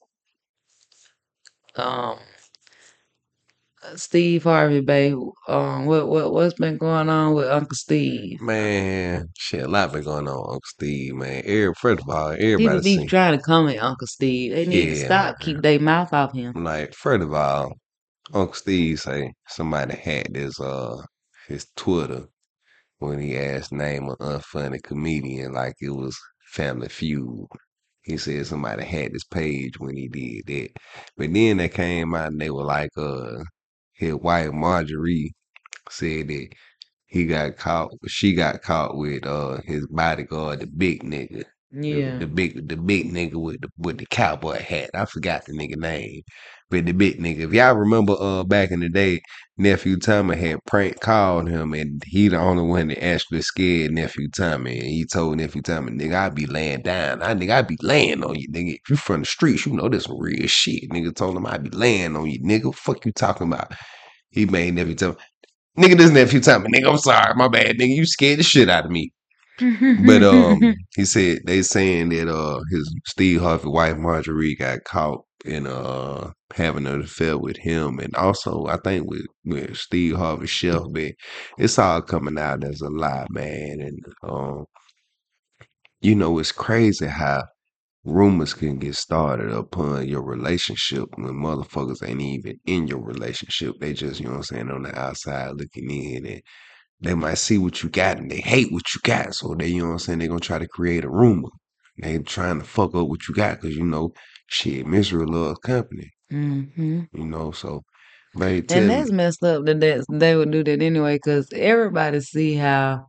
Um 1.77 2.19
Steve 3.95 4.45
Harvey, 4.45 4.81
babe. 4.81 5.19
Um 5.49 5.87
what 5.87 6.09
what 6.09 6.33
what's 6.33 6.55
been 6.55 6.77
going 6.79 7.09
on 7.09 7.35
with 7.35 7.49
Uncle 7.49 7.75
Steve? 7.77 8.41
Man, 8.41 9.29
shit, 9.37 9.65
a 9.65 9.69
lot 9.69 9.93
been 9.93 10.03
going 10.03 10.27
on, 10.29 10.37
with 10.39 10.47
Uncle 10.55 10.61
Steve, 10.67 11.15
man. 11.15 11.43
Every, 11.45 11.73
first 11.75 12.03
of 12.03 12.09
all, 12.09 12.31
People 12.33 12.45
everybody 12.47 12.81
be 12.83 12.99
see. 12.99 13.07
trying 13.07 13.39
to 13.39 13.43
come 13.45 13.69
at 13.69 13.79
Uncle 13.79 14.07
Steve. 14.07 14.53
They 14.53 14.67
need 14.67 14.87
to 14.87 14.97
stop, 14.97 15.39
keep 15.41 15.63
their 15.63 15.79
mouth 15.81 16.13
off 16.13 16.33
him. 16.35 16.53
like, 16.65 16.95
first 16.95 17.23
of 17.23 17.33
all, 17.33 17.73
Uncle 18.35 18.55
Steve 18.55 19.01
say 19.01 19.33
somebody 19.49 19.95
had 19.97 20.35
his 20.35 20.59
uh 20.59 21.01
his 21.49 21.67
Twitter 21.77 22.27
when 22.99 23.19
he 23.21 23.37
asked 23.39 23.73
name 23.73 24.09
an 24.09 24.17
unfunny 24.21 24.83
comedian 24.83 25.53
like 25.53 25.75
it 25.81 25.91
was 25.91 26.17
Family 26.53 26.89
Feud. 26.89 27.47
He 28.03 28.17
said 28.19 28.47
somebody 28.47 28.85
had 28.85 29.13
his 29.13 29.25
page 29.25 29.79
when 29.79 29.97
he 29.97 30.09
did 30.09 30.47
that. 30.47 30.71
But 31.17 31.33
then 31.33 31.57
they 31.57 31.69
came 31.69 32.15
out 32.15 32.33
and 32.33 32.41
they 32.41 32.51
were 32.51 32.65
like, 32.65 32.91
uh, 32.97 33.43
his 33.97 34.15
wife 34.15 34.53
Marjorie 34.53 35.35
said 35.91 36.29
that 36.29 36.49
he 37.07 37.27
got 37.27 37.57
caught, 37.57 37.93
she 38.09 38.35
got 38.35 38.63
caught 38.63 38.97
with 38.97 39.27
uh 39.27 39.61
his 39.65 39.87
bodyguard, 39.89 40.61
the 40.61 40.67
big 40.67 41.03
nigga. 41.05 41.45
The, 41.91 42.01
Yeah. 42.01 42.19
the 42.19 42.27
big 42.27 42.69
the 42.69 42.77
big 42.77 43.13
nigga 43.13 43.35
with 43.37 43.61
the 43.63 43.69
with 43.79 43.99
the 43.99 44.07
cowboy 44.07 44.59
hat. 44.63 44.91
I 44.95 45.05
forgot 45.07 45.45
the 45.47 45.53
nigga 45.53 45.77
name. 45.77 46.23
But 46.69 46.87
the 46.87 46.93
big 46.93 47.21
nigga. 47.21 47.41
If 47.41 47.53
y'all 47.53 47.75
remember 47.75 48.17
uh 48.19 48.43
back 48.43 48.73
in 48.73 48.81
the 48.81 48.89
day, 48.89 49.21
nephew 49.57 49.99
Tommy 49.99 50.37
had 50.37 50.65
prank 50.67 51.01
called 51.01 51.49
him 51.49 51.73
and 51.75 52.03
he 52.07 52.29
the 52.29 52.39
only 52.39 52.65
one 52.65 52.89
that 52.89 53.05
actually 53.05 53.43
scared 53.43 53.93
nephew 53.93 54.29
Tommy. 54.31 54.79
And 54.79 54.89
he 54.89 55.05
told 55.05 55.37
nephew 55.39 55.63
Tommy, 55.63 55.93
nigga, 55.93 56.15
I 56.15 56.29
be 56.31 56.47
laying 56.47 56.83
down. 56.83 57.23
I 57.23 57.35
nigga, 57.35 57.51
I 57.53 57.63
be 57.63 57.79
laying 57.83 58.25
on 58.25 58.35
you, 58.37 58.49
nigga. 58.51 58.75
If 58.75 58.91
you 58.91 58.97
from 58.97 59.21
the 59.21 59.27
streets, 59.27 59.67
you 59.67 59.75
know 59.75 59.89
this 59.89 60.09
real 60.09 60.47
shit. 60.49 60.91
Nigga 60.91 61.15
told 61.15 61.37
him 61.37 61.47
I 61.47 61.59
be 61.59 61.71
laying 61.71 62.17
on 62.17 62.29
you, 62.29 62.41
nigga. 62.43 62.75
Fuck 62.75 63.07
you 63.07 63.13
talking 63.13 63.47
about. 63.47 63.73
He 64.31 64.47
made 64.47 64.75
nephew 64.75 64.97
Tommy. 64.97 65.17
Nigga, 65.79 65.99
this 65.99 66.11
nephew 66.11 66.41
Tommy, 66.41 66.69
nigga, 66.71 66.91
I'm 66.91 66.99
sorry, 66.99 67.35
my 67.37 67.49
bad, 67.49 67.77
nigga. 67.77 67.95
You 67.97 68.07
scared 68.07 68.41
the 68.41 68.45
shit 68.45 68.71
out 68.71 68.87
of 68.87 68.91
me. 68.91 69.13
But 69.97 70.25
um, 70.25 70.75
he 70.97 71.05
said 71.07 71.41
they 71.47 71.63
saying 71.63 72.11
that 72.11 72.29
uh 72.29 72.61
his 72.71 72.95
Steve 73.07 73.43
Harvey 73.43 73.69
wife 73.69 73.99
Marjorie 73.99 74.57
got 74.57 74.85
caught 74.85 75.26
in 75.47 75.67
uh 75.67 76.33
having 76.55 76.87
an 76.87 77.03
affair 77.03 77.39
with 77.39 77.57
him, 77.59 77.99
and 78.01 78.15
also 78.17 78.67
I 78.67 78.77
think 78.79 79.09
with 79.11 79.27
with 79.45 79.77
Steve 79.77 80.17
Harvey 80.17 80.47
Shelby, 80.47 81.15
it's 81.59 81.79
all 81.79 82.03
coming 82.03 82.39
out 82.39 82.65
as 82.65 82.81
a 82.81 82.91
lie, 82.91 83.27
man. 83.31 83.81
And 83.81 84.01
um, 84.23 84.67
you 86.01 86.15
know 86.15 86.39
it's 86.39 86.53
crazy 86.53 87.07
how 87.07 87.45
rumors 88.05 88.55
can 88.55 88.79
get 88.79 88.95
started 88.97 89.53
upon 89.53 90.09
your 90.09 90.23
relationship 90.23 91.05
when 91.17 91.35
motherfuckers 91.35 92.07
ain't 92.09 92.21
even 92.23 92.59
in 92.67 92.87
your 92.89 93.03
relationship. 93.03 93.75
They 93.81 93.93
just 93.95 94.21
you 94.21 94.27
know 94.27 94.33
what 94.33 94.39
I'm 94.39 94.43
saying 94.45 94.71
on 94.71 94.83
the 94.85 94.99
outside 94.99 95.53
looking 95.57 95.91
in 95.91 96.27
and 96.27 96.43
they 97.01 97.15
might 97.15 97.39
see 97.39 97.59
what 97.59 97.83
you 97.83 97.91
got 97.91 98.19
and 98.19 98.31
they 98.31 98.41
hate 98.41 98.73
what 98.73 98.83
you 98.95 99.01
got. 99.05 99.35
So 99.35 99.55
they, 99.55 99.69
you 99.69 99.81
know 99.83 99.89
what 99.89 99.93
I'm 99.95 99.99
saying, 100.01 100.19
they're 100.21 100.29
gonna 100.29 100.41
try 100.41 100.59
to 100.59 100.69
create 100.69 101.05
a 101.05 101.11
rumor. 101.11 101.51
They 102.03 102.19
trying 102.19 102.61
to 102.61 102.65
fuck 102.67 102.95
up 102.95 103.09
what 103.09 103.29
you 103.29 103.35
got 103.35 103.61
because 103.61 103.77
you 103.77 103.85
know, 103.85 104.13
shit, 104.47 104.87
misery 104.87 105.27
loves 105.27 105.59
company. 105.61 106.11
hmm 106.31 107.01
You 107.13 107.25
know, 107.27 107.53
so 107.53 107.83
they 108.37 108.59
And 108.71 108.91
that's 108.91 109.11
messed 109.13 109.43
up 109.45 109.65
that 109.67 109.81
that's, 109.81 110.07
they 110.11 110.37
would 110.37 110.51
do 110.53 110.65
that 110.65 110.83
anyway, 110.83 111.17
because 111.17 111.49
everybody 111.55 112.21
see 112.21 112.55
how 112.55 113.07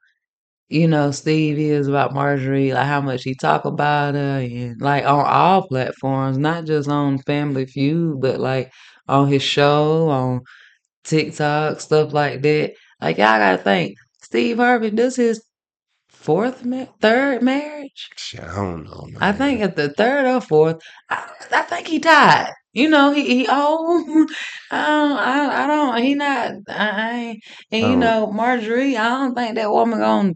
you 0.70 0.88
know 0.88 1.12
Steve 1.12 1.60
is 1.60 1.88
about 1.88 2.14
Marjorie, 2.14 2.74
like 2.74 2.88
how 2.88 3.02
much 3.02 3.24
he 3.24 3.36
talk 3.36 3.66
about 3.66 4.16
her, 4.16 4.40
and 4.42 4.82
like 4.82 5.06
on 5.06 5.26
all 5.26 5.68
platforms, 5.68 6.38
not 6.38 6.66
just 6.66 6.90
on 6.90 7.20
Family 7.20 7.66
Feud, 7.66 8.22
but 8.22 8.40
like 8.40 8.72
on 9.08 9.28
his 9.30 9.44
show, 9.44 10.10
on 10.10 10.42
TikTok, 11.04 11.82
stuff 11.82 12.14
like 12.14 12.42
that. 12.44 12.74
Like 13.02 13.18
y'all 13.18 13.40
gotta 13.40 13.60
think, 13.64 13.98
Steve 14.24 14.58
Harvey, 14.58 14.90
this 14.90 15.16
his 15.18 15.44
fourth, 16.28 16.66
ma- 16.66 16.88
third 17.02 17.44
marriage. 17.44 18.10
I 18.40 18.56
don't 18.56 18.86
know, 18.86 19.08
man. 19.12 19.24
I 19.24 19.34
think 19.34 19.62
at 19.62 19.76
the 19.78 19.90
third 19.90 20.28
or 20.28 20.42
fourth, 20.42 20.78
I, 21.10 21.30
I 21.52 21.64
think 21.64 21.88
he 21.88 22.00
died. 22.00 22.52
You 22.74 22.90
know, 22.90 23.12
he 23.14 23.24
he 23.44 23.48
old. 23.50 24.08
I 24.72 24.88
don't, 24.88 25.18
I, 25.20 25.64
I 25.64 25.68
don't. 25.68 26.04
He 26.04 26.16
not. 26.16 26.52
I, 26.70 26.90
I 26.90 27.12
ain't. 27.20 27.44
And 27.72 27.84
you 27.84 27.96
Oh. 27.96 28.00
know, 28.00 28.32
Marjorie. 28.32 28.98
I 28.98 29.10
don't 29.10 29.36
think 29.36 29.56
that 29.56 29.72
woman 29.72 30.00
gonna 30.00 30.34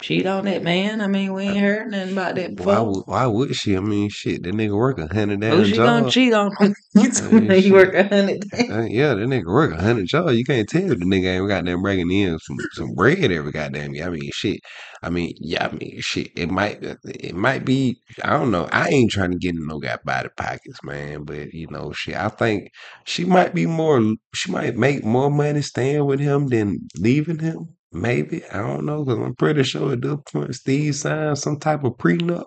cheat 0.00 0.26
on 0.26 0.44
that 0.46 0.62
man. 0.62 1.00
I 1.00 1.06
mean, 1.06 1.32
we 1.32 1.44
ain't 1.44 1.60
heard 1.60 1.90
nothing 1.90 2.12
about 2.12 2.34
that 2.36 2.56
why 2.62 2.80
before. 2.80 2.84
would 2.84 3.02
why 3.06 3.26
would 3.26 3.54
she? 3.54 3.76
I 3.76 3.80
mean, 3.80 4.08
shit, 4.10 4.42
that 4.42 4.54
nigga 4.54 4.76
work 4.76 4.98
a 4.98 5.06
hundred 5.12 5.42
Who 5.48 5.64
damn 5.64 5.64
she 5.64 5.76
gonna 5.76 6.10
cheat 6.10 6.32
on? 6.32 6.50
you 6.94 7.10
told 7.12 7.46
me 7.46 7.60
he 7.60 7.62
shit. 7.62 7.72
work 7.72 7.94
a 7.94 8.02
hundred 8.08 8.40
days. 8.50 8.70
Uh, 8.70 8.82
yeah, 8.88 9.14
that 9.14 9.26
nigga 9.28 9.46
work 9.46 9.72
a 9.72 9.80
hundred 9.82 10.06
jobs. 10.06 10.36
You 10.36 10.44
can't 10.44 10.68
tell 10.68 10.88
the 10.88 10.96
nigga 10.96 11.38
ain't 11.38 11.48
goddamn 11.48 11.82
bringing 11.82 12.10
in 12.10 12.38
some 12.40 12.56
some 12.72 12.92
bread 12.94 13.30
every 13.32 13.52
goddamn 13.52 13.94
year. 13.94 14.06
I 14.06 14.10
mean, 14.10 14.30
shit. 14.32 14.60
I 15.02 15.10
mean, 15.10 15.34
yeah, 15.40 15.66
I 15.66 15.72
mean, 15.74 16.00
shit. 16.00 16.30
It 16.36 16.50
might 16.50 16.82
it 16.82 17.34
might 17.34 17.64
be. 17.64 17.96
I 18.22 18.30
don't 18.30 18.50
know. 18.50 18.68
I 18.72 18.88
ain't 18.88 19.10
trying 19.10 19.32
to 19.32 19.38
get 19.38 19.54
in 19.54 19.66
no 19.66 19.78
got 19.78 20.04
body 20.04 20.28
pockets, 20.36 20.82
man. 20.82 21.24
But 21.24 21.52
you 21.52 21.66
know, 21.70 21.92
shit. 21.92 22.16
I 22.16 22.28
think 22.28 22.68
she 23.04 23.24
might 23.24 23.54
be 23.54 23.66
more. 23.66 24.00
She 24.34 24.50
might 24.52 24.76
make 24.76 25.04
more 25.04 25.30
money 25.30 25.62
staying 25.62 26.04
with 26.06 26.20
him 26.20 26.48
than 26.48 26.78
leaving 26.98 27.38
him. 27.40 27.76
Maybe 27.94 28.44
I 28.52 28.58
don't 28.58 28.84
know 28.84 29.02
because 29.06 29.20
I'm 29.24 29.34
pretty 29.36 29.62
sure 29.62 29.92
at 29.94 30.02
this 30.02 30.16
point 30.30 30.54
Steve 30.54 30.96
signed 30.96 31.38
some 31.38 31.58
type 31.58 31.82
of 31.84 31.94
prenup. 31.94 32.44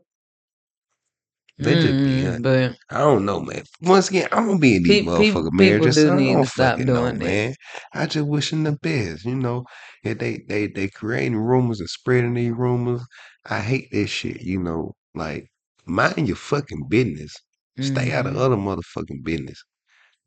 They 1.60 1.76
just 1.76 2.02
be 2.02 2.22
Mm, 2.22 2.24
hunting. 2.24 2.42
but 2.42 2.78
I 2.90 3.00
don't 3.00 3.26
know, 3.26 3.40
man. 3.42 3.64
Once 3.82 4.10
again, 4.10 4.28
I'm 4.32 4.48
gonna 4.48 4.60
be 4.60 4.76
in 4.76 4.84
these 4.84 4.98
pe- 4.98 5.10
pe- 5.14 5.38
motherfucking 5.38 5.52
marriages. 5.52 6.00
do 6.00 6.04
So 6.04 6.14
I 6.14 6.20
need 6.20 6.38
don't 6.38 6.44
to 6.44 6.48
stop 6.48 6.86
know, 6.86 6.86
doing 6.86 7.20
that. 7.20 7.38
man. 7.38 7.54
I 7.94 8.06
just 8.08 8.28
wish 8.28 8.50
them 8.52 8.64
the 8.64 8.72
best. 8.74 9.26
You 9.26 9.36
know, 9.36 9.66
if 10.04 10.18
they 10.20 10.40
they 10.48 10.68
they 10.68 10.88
creating 10.88 11.38
rumors 11.38 11.80
and 11.80 11.90
spreading 11.90 12.34
these 12.34 12.54
rumors. 12.54 13.02
I 13.46 13.60
hate 13.62 13.92
this 13.92 14.10
shit. 14.10 14.42
You 14.42 14.60
know, 14.64 14.94
like 15.16 15.50
mind 15.86 16.28
your 16.28 16.38
fucking 16.38 16.88
business. 16.90 17.34
Stay 17.82 18.12
out 18.14 18.26
of 18.28 18.36
hmm 18.36 18.38
other 18.38 18.56
motherfucking 18.58 19.24
business. 19.24 19.62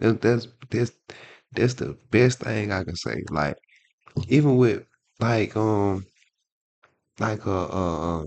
That, 0.01 0.21
that's 0.23 0.49
that's 0.71 0.93
that's 1.53 1.75
the 1.75 1.99
best 2.11 2.41
thing 2.41 2.73
I 2.73 2.85
can 2.85 2.97
say. 2.97 3.23
Like 3.31 3.57
even 4.29 4.57
with 4.57 4.85
like 5.21 5.57
um 5.57 6.07
like 7.18 7.47
uh 7.47 7.66
uh, 7.66 8.21
uh 8.23 8.27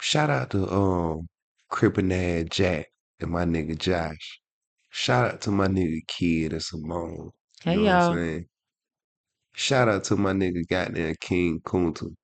shout 0.00 0.30
out 0.30 0.50
to 0.50 0.68
um 0.70 1.28
Crippin' 1.70 2.48
Jack 2.50 2.88
and 3.20 3.30
my 3.30 3.44
nigga 3.44 3.78
Josh. 3.78 4.40
Shout 4.90 5.34
out 5.34 5.40
to 5.42 5.50
my 5.50 5.68
nigga 5.68 6.00
Kid 6.08 6.52
and 6.52 6.62
Simone. 6.62 7.30
Hey 7.62 7.74
You 7.74 7.78
know 7.78 7.84
what 7.86 7.92
I'm 7.94 8.00
saying? 8.00 8.46
Shout 9.54 9.88
out 9.88 10.04
to 10.04 10.16
my 10.16 10.32
nigga 10.32 10.66
goddamn 10.68 11.14
King 11.20 11.60
Kunta. 11.60 12.14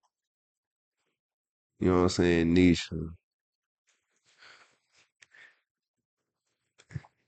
You 1.80 1.88
know 1.88 1.96
what 1.96 2.02
I'm 2.02 2.08
saying? 2.10 2.54
Nisha. 2.54 3.08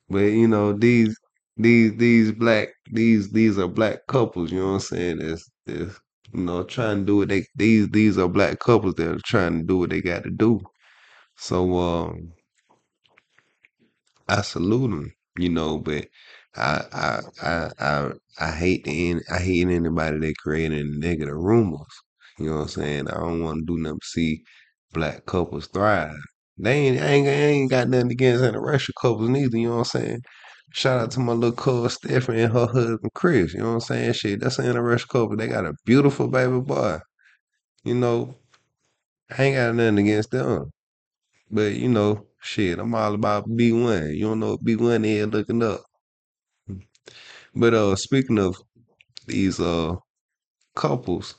But 0.09 0.19
you 0.21 0.49
know, 0.49 0.73
these 0.73 1.17
these 1.57 1.97
these 1.97 2.33
black 2.33 2.71
these 2.93 3.31
these 3.33 3.59
are 3.59 3.69
black 3.69 4.07
couples, 4.09 4.53
you 4.53 4.59
know 4.61 4.69
what 4.69 4.75
I'm 4.75 4.81
saying? 4.81 5.19
That's 5.19 5.51
that's 5.67 6.01
you 6.35 6.43
know, 6.43 6.65
trying 6.65 7.01
to 7.01 7.05
do 7.07 7.17
what 7.19 7.29
they 7.31 7.47
these 7.57 7.89
these 7.91 8.19
are 8.19 8.29
black 8.29 8.59
couples 8.61 8.95
that 8.97 9.09
are 9.09 9.21
trying 9.27 9.61
to 9.61 9.65
do 9.67 9.79
what 9.79 9.91
they 9.91 10.03
got 10.03 10.25
to 10.25 10.31
do. 10.31 10.61
So 11.37 11.79
um 11.79 12.33
I 14.29 14.43
salute 14.43 14.91
them, 14.91 15.13
you 15.39 15.51
know, 15.51 15.79
but 15.79 16.09
I 16.57 16.83
I 16.93 17.21
I 17.49 17.71
I 17.81 18.13
I 18.41 18.53
hate 18.53 18.85
the 18.85 19.21
I 19.31 19.39
hate 19.41 19.69
anybody 19.69 20.19
that 20.21 20.35
creating 20.39 21.01
negative 21.01 21.37
rumors. 21.37 21.87
You 22.39 22.49
know 22.49 22.57
what 22.57 22.63
I'm 22.63 22.69
saying? 22.69 23.09
I 23.09 23.19
don't 23.21 23.43
want 23.45 23.61
to 23.61 23.67
do 23.67 23.79
nothing 23.83 24.01
to 24.01 24.07
see 24.07 24.43
black 24.93 25.27
couples 25.27 25.69
thrive. 25.69 26.17
They 26.59 26.73
ain't 26.89 27.01
ain't, 27.03 27.29
ain't 27.29 27.71
got 27.71 27.89
nothing 27.91 28.13
against 28.13 28.45
interracial 28.45 28.93
couples 29.01 29.29
neither. 29.31 29.59
You 29.59 29.69
know 29.71 29.75
what 29.79 29.95
I'm 29.95 30.03
saying? 30.03 30.23
Shout 30.73 31.01
out 31.01 31.11
to 31.13 31.21
my 31.21 31.33
little 31.33 31.57
cousin 31.57 31.91
Stephanie 31.91 32.43
and 32.43 32.53
her 32.53 32.67
husband 32.67 33.13
Chris. 33.15 33.55
You 33.55 33.61
know 33.61 33.69
what 33.69 33.75
I'm 33.75 33.81
saying? 33.81 34.13
Shit, 34.13 34.41
that's 34.41 34.59
an 34.59 34.67
interracial 34.67 35.09
couple. 35.09 35.37
They 35.37 35.49
got 35.49 35.67
a 35.67 35.75
beautiful 35.85 36.29
baby 36.29 36.61
boy. 36.61 36.99
You 37.85 37.95
know, 37.95 38.37
I 39.37 39.45
ain't 39.45 39.57
got 39.57 39.75
nothing 39.75 39.99
against 39.99 40.31
them. 40.31 40.71
But 41.51 41.75
you 41.75 41.89
know, 41.89 42.27
shit, 42.41 42.79
I'm 42.79 42.95
all 42.95 43.15
about 43.15 43.49
B1. 43.49 44.17
You 44.17 44.29
don't 44.29 44.41
know 44.41 44.53
what 44.53 44.65
B1 44.65 45.05
is 45.05 45.27
looking 45.27 45.63
up. 45.63 45.83
But 47.55 47.75
uh 47.75 47.97
speaking 47.97 48.39
of 48.39 48.57
these 49.27 49.59
uh 49.59 49.97
couples, 50.77 51.35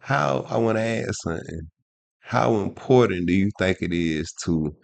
how 0.00 0.44
I 0.48 0.56
want 0.58 0.78
to 0.78 0.82
ask 0.82 1.14
something. 1.22 1.70
How 2.20 2.56
important 2.56 3.26
do 3.26 3.32
you 3.32 3.50
think 3.58 3.78
it 3.80 3.92
is 3.92 4.32
to 4.44 4.74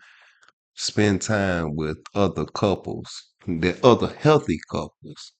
spend 0.74 1.22
time 1.22 1.76
with 1.76 1.98
other 2.14 2.44
couples, 2.46 3.08
the 3.46 3.78
other 3.84 4.08
healthy 4.18 4.58
couples? 4.70 5.32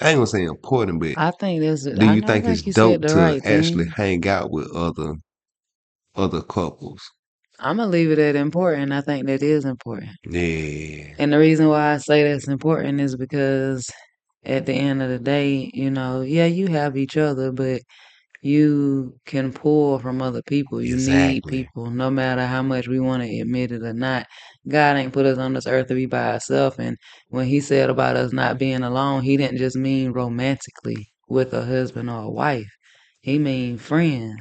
I 0.00 0.10
ain't 0.10 0.16
gonna 0.16 0.26
say 0.26 0.44
important, 0.44 1.00
but 1.00 1.16
I 1.16 1.32
think 1.32 1.60
that's. 1.62 1.84
do 1.84 2.06
you 2.06 2.22
think 2.22 2.44
think 2.44 2.46
it's 2.46 2.62
you 2.62 2.72
dope 2.74 3.04
to 3.08 3.18
right 3.18 3.44
actually 3.44 3.86
thing. 3.86 3.94
hang 3.96 4.26
out 4.28 4.50
with 4.52 4.70
other 4.74 5.16
other 6.16 6.42
couples? 6.42 7.00
I'm 7.58 7.76
gonna 7.76 7.90
leave 7.90 8.10
it 8.10 8.18
at 8.18 8.36
important. 8.36 8.92
I 8.92 9.00
think 9.02 9.26
that 9.26 9.42
is 9.42 9.64
important. 9.66 10.16
Yeah, 10.28 11.16
And 11.18 11.32
the 11.32 11.38
reason 11.38 11.68
why 11.68 11.94
I 11.94 11.98
say 11.98 12.22
that's 12.24 12.48
important 12.48 13.00
is 13.00 13.16
because 13.16 13.90
at 14.44 14.66
the 14.66 14.74
end 14.74 15.02
of 15.02 15.10
the 15.10 15.18
day, 15.18 15.70
you 15.74 15.90
know, 15.90 16.22
yeah, 16.22 16.46
you 16.46 16.68
have 16.68 16.96
each 16.96 17.16
other, 17.16 17.52
but 17.52 17.82
you 18.46 19.18
can 19.26 19.52
pull 19.52 19.98
from 19.98 20.22
other 20.22 20.42
people. 20.42 20.82
You 20.82 20.96
need 20.96 21.38
exactly. 21.38 21.64
people, 21.64 21.90
no 21.90 22.10
matter 22.10 22.46
how 22.46 22.62
much 22.62 22.88
we 22.88 23.00
want 23.00 23.22
to 23.22 23.40
admit 23.40 23.72
it 23.72 23.82
or 23.82 23.92
not. 23.94 24.26
God 24.68 24.96
ain't 24.96 25.12
put 25.12 25.26
us 25.26 25.38
on 25.38 25.52
this 25.54 25.66
earth 25.66 25.88
to 25.88 25.94
be 25.94 26.06
by 26.06 26.32
ourselves. 26.32 26.76
And 26.78 26.96
when 27.28 27.46
He 27.46 27.60
said 27.60 27.90
about 27.90 28.16
us 28.16 28.32
not 28.32 28.58
being 28.58 28.82
alone, 28.82 29.22
He 29.22 29.36
didn't 29.36 29.58
just 29.58 29.76
mean 29.76 30.12
romantically 30.12 31.08
with 31.28 31.52
a 31.54 31.64
husband 31.64 32.10
or 32.10 32.22
a 32.22 32.30
wife. 32.30 32.70
He 33.20 33.38
mean 33.38 33.78
friends, 33.78 34.38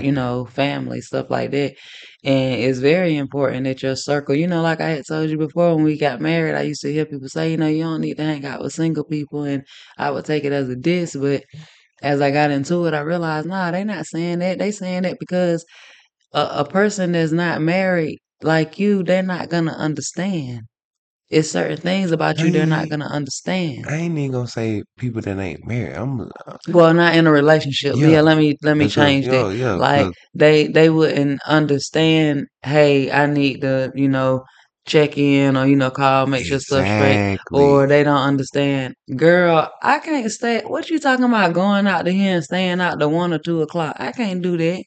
you 0.00 0.12
know, 0.12 0.46
family, 0.46 1.02
stuff 1.02 1.30
like 1.30 1.50
that. 1.50 1.74
And 2.24 2.54
it's 2.62 2.78
very 2.78 3.16
important 3.16 3.64
that 3.64 3.82
your 3.82 3.96
circle, 3.96 4.34
you 4.34 4.46
know, 4.46 4.62
like 4.62 4.80
I 4.80 4.88
had 4.90 5.04
told 5.06 5.28
you 5.30 5.36
before 5.36 5.74
when 5.74 5.84
we 5.84 5.98
got 5.98 6.20
married, 6.20 6.54
I 6.54 6.62
used 6.62 6.82
to 6.82 6.92
hear 6.92 7.04
people 7.04 7.28
say, 7.28 7.50
you 7.50 7.56
know, 7.58 7.66
you 7.66 7.82
don't 7.82 8.00
need 8.00 8.16
to 8.16 8.22
hang 8.24 8.46
out 8.46 8.62
with 8.62 8.72
single 8.72 9.04
people. 9.04 9.44
And 9.44 9.64
I 9.98 10.10
would 10.10 10.24
take 10.24 10.44
it 10.44 10.52
as 10.52 10.68
a 10.70 10.76
diss, 10.76 11.14
but 11.14 11.42
as 12.02 12.20
I 12.20 12.30
got 12.30 12.50
into 12.50 12.86
it, 12.86 12.94
I 12.94 13.00
realized, 13.00 13.46
nah, 13.48 13.70
they 13.70 13.84
not 13.84 14.06
saying 14.06 14.40
that. 14.40 14.58
They 14.58 14.70
saying 14.70 15.02
that 15.02 15.18
because 15.20 15.64
a, 16.32 16.48
a 16.60 16.64
person 16.64 17.12
that's 17.12 17.32
not 17.32 17.60
married 17.62 18.18
like 18.42 18.78
you, 18.78 19.02
they're 19.02 19.22
not 19.22 19.48
gonna 19.50 19.72
understand. 19.72 20.62
It's 21.30 21.50
certain 21.50 21.78
things 21.78 22.12
about 22.12 22.38
you 22.42 22.50
they're 22.50 22.66
not 22.66 22.88
gonna 22.90 23.06
understand. 23.06 23.86
I 23.88 23.96
ain't 23.96 24.18
even 24.18 24.32
gonna 24.32 24.46
say 24.48 24.82
people 24.98 25.22
that 25.22 25.38
ain't 25.38 25.66
married. 25.66 25.96
I'm 25.96 26.20
uh, 26.20 26.26
Well, 26.68 26.92
not 26.94 27.14
in 27.16 27.26
a 27.26 27.32
relationship. 27.32 27.96
yeah, 27.96 28.08
Yeah, 28.08 28.20
let 28.20 28.36
me 28.38 28.56
let 28.62 28.76
me 28.76 28.88
change 28.88 29.26
that. 29.28 29.56
yeah, 29.56 29.76
Like 29.76 30.14
they 30.34 30.68
they 30.68 30.90
wouldn't 30.90 31.40
understand, 31.46 32.46
hey, 32.62 33.10
I 33.10 33.26
need 33.26 33.62
to, 33.62 33.90
you 33.94 34.08
know, 34.08 34.44
check 34.86 35.16
in 35.16 35.56
or 35.56 35.66
you 35.66 35.76
know, 35.76 35.90
call, 35.90 36.26
make 36.26 36.44
sure 36.44 36.58
stuff's 36.58 36.90
straight. 36.90 37.22
exactly. 37.32 37.62
Or 37.62 37.86
they 37.86 38.02
don't 38.02 38.16
understand, 38.16 38.94
girl, 39.16 39.70
I 39.82 39.98
can't 40.00 40.30
stay 40.30 40.62
what 40.66 40.90
you 40.90 40.98
talking 40.98 41.24
about 41.24 41.52
going 41.54 41.86
out 41.86 42.04
to 42.04 42.12
here 42.12 42.36
and 42.36 42.44
staying 42.44 42.80
out 42.80 42.98
to 43.00 43.08
one 43.08 43.32
or 43.32 43.38
two 43.38 43.62
o'clock. 43.62 43.96
I 43.98 44.12
can't 44.12 44.42
do 44.42 44.56
that. 44.56 44.84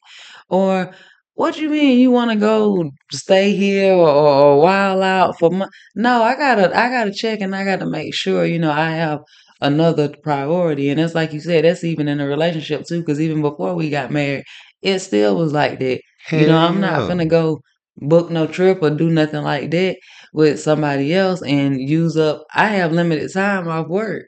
Or 0.48 0.92
what 1.34 1.58
you 1.58 1.68
mean 1.68 1.98
you 1.98 2.10
wanna 2.10 2.36
go 2.36 2.90
stay 3.12 3.54
here 3.54 3.92
or, 3.94 4.08
or, 4.08 4.34
or 4.44 4.60
wild 4.62 5.02
out 5.02 5.38
for 5.38 5.50
no, 5.94 6.22
I 6.22 6.34
gotta 6.36 6.76
I 6.76 6.88
gotta 6.88 7.12
check 7.12 7.40
and 7.40 7.54
I 7.54 7.64
gotta 7.64 7.86
make 7.86 8.14
sure, 8.14 8.44
you 8.46 8.58
know, 8.58 8.72
I 8.72 8.90
have 8.90 9.20
another 9.60 10.14
priority. 10.22 10.90
And 10.90 11.00
it's 11.00 11.14
like 11.14 11.32
you 11.32 11.40
said, 11.40 11.64
that's 11.64 11.84
even 11.84 12.08
in 12.08 12.20
a 12.20 12.26
relationship 12.26 12.86
too, 12.86 13.00
because 13.00 13.20
even 13.20 13.42
before 13.42 13.74
we 13.74 13.90
got 13.90 14.10
married, 14.10 14.44
it 14.82 14.98
still 15.00 15.36
was 15.36 15.52
like 15.52 15.78
that. 15.80 16.00
You 16.32 16.46
know, 16.46 16.58
I'm 16.58 16.80
not 16.80 17.02
yeah. 17.02 17.08
gonna 17.08 17.26
go 17.26 17.60
book 17.98 18.30
no 18.30 18.46
trip 18.46 18.82
or 18.82 18.90
do 18.90 19.08
nothing 19.10 19.42
like 19.42 19.70
that 19.70 19.96
with 20.32 20.60
somebody 20.60 21.14
else 21.14 21.42
and 21.42 21.80
use 21.80 22.16
up 22.16 22.44
I 22.54 22.68
have 22.68 22.92
limited 22.92 23.32
time 23.32 23.68
off 23.68 23.88
work. 23.88 24.26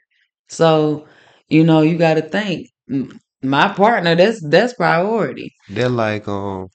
So, 0.49 1.07
you 1.49 1.63
know, 1.63 1.81
you 1.81 1.97
gotta 1.97 2.21
think 2.21 2.67
my 3.41 3.71
partner, 3.73 4.15
that's 4.15 4.41
that's 4.49 4.73
priority. 4.73 5.53
They're 5.69 5.89
like, 5.89 6.27
um, 6.27 6.67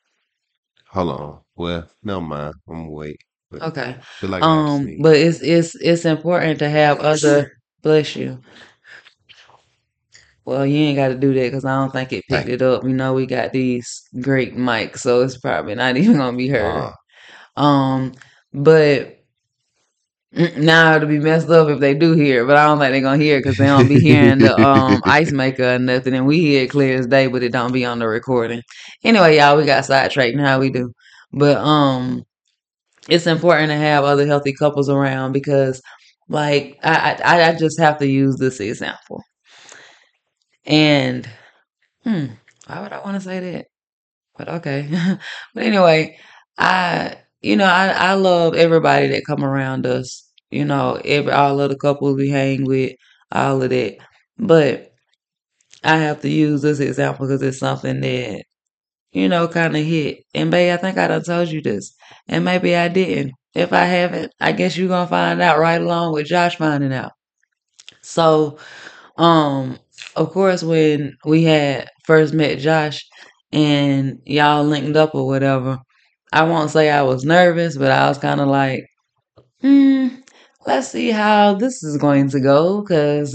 hold 0.88 1.10
on. 1.10 1.40
Well, 1.56 1.88
never 2.02 2.20
mind. 2.20 2.54
I'm 2.68 2.74
gonna 2.74 2.90
wait. 2.90 3.20
But 3.50 3.62
Okay. 3.62 3.96
Like 4.22 4.40
got 4.42 4.46
to 4.46 4.46
Um, 4.46 4.96
but 5.02 5.16
it's 5.16 5.40
it's 5.42 5.74
it's 5.76 6.04
important 6.04 6.58
to 6.60 6.68
have 6.68 7.00
other 7.00 7.52
bless 7.82 8.16
you. 8.16 8.40
Well, 10.44 10.66
you 10.66 10.76
ain't 10.78 10.96
got 10.96 11.08
to 11.08 11.14
do 11.14 11.32
that 11.34 11.42
because 11.44 11.64
I 11.64 11.74
don't 11.76 11.92
think 11.92 12.12
it 12.12 12.24
picked 12.28 12.48
it 12.48 12.62
up. 12.62 12.84
You 12.84 12.90
know, 12.94 13.14
we 13.14 13.26
got 13.26 13.52
these 13.52 14.02
great 14.20 14.54
mics, 14.56 14.98
so 14.98 15.22
it's 15.22 15.38
probably 15.38 15.74
not 15.74 15.96
even 15.98 16.16
gonna 16.16 16.36
be 16.36 16.48
heard. 16.48 16.84
Ah, 16.84 16.94
Um, 17.56 18.12
but 18.54 19.18
mm, 20.34 20.56
now 20.58 20.94
it'll 20.96 21.08
be 21.08 21.18
messed 21.18 21.48
up 21.50 21.68
if 21.68 21.80
they 21.80 21.94
do 21.94 22.12
hear 22.14 22.42
it, 22.42 22.46
but 22.46 22.56
I 22.56 22.66
don't 22.66 22.78
think 22.78 22.92
they're 22.92 23.00
gonna 23.02 23.22
hear 23.22 23.36
it 23.38 23.40
because 23.42 23.56
they 23.56 23.66
don't 23.66 23.88
be 23.88 24.00
hearing 24.00 24.40
the 24.40 24.56
um 24.58 25.00
ice 25.06 25.32
maker 25.32 25.74
or 25.74 25.78
nothing, 25.78 26.14
and 26.14 26.26
we 26.26 26.40
hear 26.40 26.64
it 26.64 26.70
clear 26.70 26.98
as 26.98 27.06
day, 27.06 27.26
but 27.26 27.42
it 27.42 27.52
don't 27.52 27.72
be 27.72 27.84
on 27.84 27.98
the 27.98 28.08
recording. 28.08 28.62
Anyway, 29.04 29.36
y'all, 29.38 29.56
we 29.56 29.64
got 29.64 29.84
sidetracked. 29.84 30.38
How 30.38 30.60
we 30.60 30.70
do, 30.70 30.92
but 31.32 31.56
um, 31.58 32.22
it's 33.08 33.26
important 33.26 33.70
to 33.70 33.76
have 33.76 34.04
other 34.04 34.26
healthy 34.26 34.54
couples 34.54 34.88
around 34.90 35.32
because, 35.32 35.80
like, 36.28 36.78
I 36.82 37.18
I, 37.24 37.50
I 37.50 37.54
just 37.56 37.80
have 37.80 37.98
to 37.98 38.06
use 38.08 38.36
this 38.38 38.60
example, 38.60 39.22
and 40.66 41.28
hmm, 42.04 42.26
why 42.66 42.80
would 42.82 42.92
I 42.92 43.00
want 43.04 43.16
to 43.16 43.20
say 43.20 43.40
that? 43.40 43.66
But 44.36 44.48
okay. 44.48 44.88
but 45.54 45.64
anyway, 45.64 46.18
I 46.58 47.16
you 47.42 47.56
know, 47.56 47.66
I 47.66 47.88
I 47.88 48.14
love 48.14 48.54
everybody 48.54 49.08
that 49.08 49.26
come 49.26 49.44
around 49.44 49.86
us. 49.86 50.28
You 50.50 50.64
know, 50.64 51.00
every 51.04 51.32
all 51.32 51.60
of 51.60 51.70
the 51.70 51.76
couples 51.76 52.16
we 52.16 52.30
hang 52.30 52.64
with, 52.64 52.94
all 53.32 53.62
of 53.62 53.70
that. 53.70 53.98
But 54.38 54.92
I 55.84 55.96
have 55.98 56.20
to 56.22 56.28
use 56.28 56.62
this 56.62 56.80
example 56.80 57.26
because 57.26 57.42
it's 57.42 57.58
something 57.58 58.00
that, 58.00 58.44
you 59.12 59.28
know, 59.28 59.48
kind 59.48 59.76
of 59.76 59.84
hit. 59.84 60.24
And 60.34 60.50
babe, 60.50 60.74
I 60.74 60.78
think 60.78 60.98
I 60.98 61.08
done 61.08 61.22
told 61.24 61.48
you 61.50 61.62
this. 61.62 61.94
And 62.28 62.44
maybe 62.44 62.76
I 62.76 62.88
didn't. 62.88 63.32
If 63.54 63.72
I 63.72 63.84
haven't, 63.84 64.32
I 64.40 64.52
guess 64.52 64.76
you're 64.76 64.88
gonna 64.88 65.08
find 65.08 65.42
out 65.42 65.58
right 65.58 65.80
along 65.80 66.14
with 66.14 66.26
Josh 66.26 66.56
finding 66.56 66.92
out. 66.92 67.12
So 68.02 68.58
um, 69.16 69.78
of 70.16 70.30
course, 70.30 70.62
when 70.62 71.16
we 71.24 71.44
had 71.44 71.88
first 72.04 72.34
met 72.34 72.58
Josh 72.58 73.04
and 73.52 74.18
y'all 74.24 74.64
linked 74.64 74.96
up 74.96 75.14
or 75.14 75.26
whatever, 75.26 75.78
I 76.32 76.44
won't 76.44 76.70
say 76.70 76.90
I 76.90 77.02
was 77.02 77.24
nervous, 77.24 77.76
but 77.76 77.90
I 77.90 78.08
was 78.08 78.18
kind 78.18 78.40
of 78.40 78.48
like, 78.48 78.84
hmm, 79.60 80.08
let's 80.66 80.88
see 80.88 81.10
how 81.10 81.54
this 81.54 81.82
is 81.82 81.96
going 81.96 82.30
to 82.30 82.40
go. 82.40 82.80
Because 82.80 83.34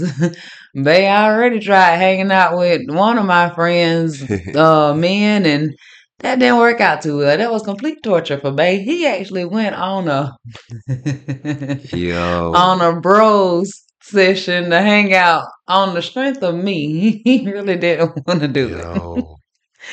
they 0.74 1.08
already 1.08 1.60
tried 1.60 1.96
hanging 1.96 2.30
out 2.30 2.56
with 2.56 2.82
one 2.88 3.18
of 3.18 3.26
my 3.26 3.50
friends, 3.54 4.22
uh, 4.54 4.94
men, 4.94 5.46
and 5.46 5.72
that 6.20 6.38
didn't 6.38 6.58
work 6.58 6.80
out 6.80 7.02
too 7.02 7.18
well. 7.18 7.36
That 7.36 7.50
was 7.50 7.62
complete 7.62 8.02
torture 8.02 8.38
for 8.38 8.52
Bay. 8.52 8.82
He 8.82 9.06
actually 9.06 9.46
went 9.46 9.74
on 9.74 10.08
a 10.08 10.32
yo, 11.92 12.52
on 12.54 12.80
a 12.80 13.00
bros 13.00 13.70
session 14.10 14.70
to 14.70 14.80
hang 14.80 15.14
out 15.14 15.46
on 15.68 15.94
the 15.94 16.02
strength 16.02 16.42
of 16.42 16.54
me. 16.54 17.22
He 17.24 17.50
really 17.50 17.76
didn't 17.76 18.26
want 18.26 18.40
to 18.40 18.48
do 18.48 18.68
it. 18.68 18.84
yo. 18.84 19.36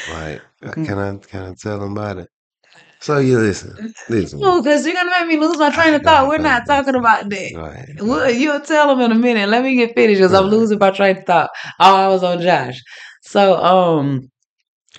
Like, 0.05 0.41
uh, 0.65 0.72
can 0.72 0.97
I 0.97 1.18
can 1.18 1.43
I 1.43 1.53
tell 1.59 1.80
them 1.80 1.93
about 1.93 2.18
it? 2.18 2.30
So 2.99 3.20
you 3.20 3.38
listen, 3.39 3.93
listen. 4.09 4.39
No, 4.39 4.61
because 4.61 4.86
you're 4.86 4.95
gonna 4.95 5.11
make 5.11 5.28
me 5.28 5.38
lose 5.38 5.57
my 5.57 5.70
train 5.70 5.93
of 5.93 6.01
thought. 6.01 6.28
We're 6.28 6.39
not 6.39 6.63
ahead, 6.63 6.68
go 6.68 6.74
ahead. 6.74 6.86
talking 6.86 6.99
about 6.99 7.30
that. 7.30 7.95
Go 7.97 8.28
you'll 8.28 8.59
tell 8.61 8.88
them 8.88 9.01
in 9.01 9.11
a 9.11 9.20
minute. 9.20 9.49
Let 9.49 9.63
me 9.63 9.76
get 9.76 9.95
finished 9.95 10.20
because 10.20 10.34
I'm 10.34 10.45
losing 10.45 10.80
my 10.80 10.91
train 10.91 11.18
of 11.18 11.24
thought. 11.26 11.51
Oh, 11.80 11.95
I 11.95 12.07
was 12.07 12.24
on 12.24 12.41
Josh. 12.41 12.82
So, 13.22 13.63
um, 13.63 14.30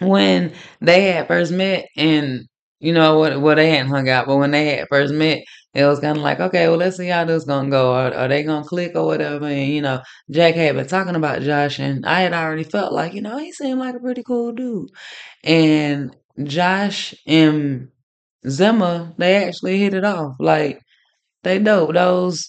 when 0.01 0.53
they 0.81 1.05
had 1.11 1.27
first 1.27 1.53
met, 1.53 1.87
and 1.97 2.43
you 2.79 2.93
know 2.93 3.19
what? 3.19 3.41
Well, 3.41 3.57
they 3.57 3.71
hadn't 3.71 3.91
hung 3.91 4.09
out, 4.09 4.27
but 4.27 4.37
when 4.37 4.53
they 4.53 4.77
had 4.77 4.89
first 4.89 5.13
met, 5.13 5.43
it 5.79 5.87
was 5.87 6.01
kind 6.01 6.17
of 6.17 6.23
like, 6.23 6.41
okay, 6.41 6.69
well, 6.69 6.79
let's 6.79 6.97
see 6.97 7.09
how 7.09 7.25
this 7.25 7.45
gonna 7.45 7.71
go. 7.71 7.93
Are, 7.93 8.13
are 8.13 8.29
they 8.29 8.43
gonna 8.43 8.67
click 8.67 8.93
or 8.97 9.07
whatever? 9.07 9.47
And 9.47 9.73
you 9.73 9.81
know, 9.81 10.03
Jack 10.31 10.55
had 10.57 10.75
been 10.77 10.87
talking 10.89 11.15
about 11.15 11.43
Josh, 11.43 11.79
and 11.79 12.05
I 12.05 12.23
had 12.23 12.33
already 12.33 12.65
felt 12.65 12.93
like, 12.93 13.15
you 13.15 13.23
know, 13.23 13.39
he 13.39 13.53
seemed 13.53 13.79
like 13.79 13.95
a 13.95 14.01
pretty 14.01 14.23
cool 14.25 14.53
dude. 14.53 14.91
And 15.45 16.17
Josh 16.43 17.15
and 17.27 17.89
Zimmer, 18.49 19.15
they 19.19 19.37
actually 19.47 19.79
hit 19.79 19.95
it 19.95 20.05
off. 20.05 20.35
Like 20.41 20.81
they 21.45 21.59
dope. 21.59 21.95
Those 21.95 22.49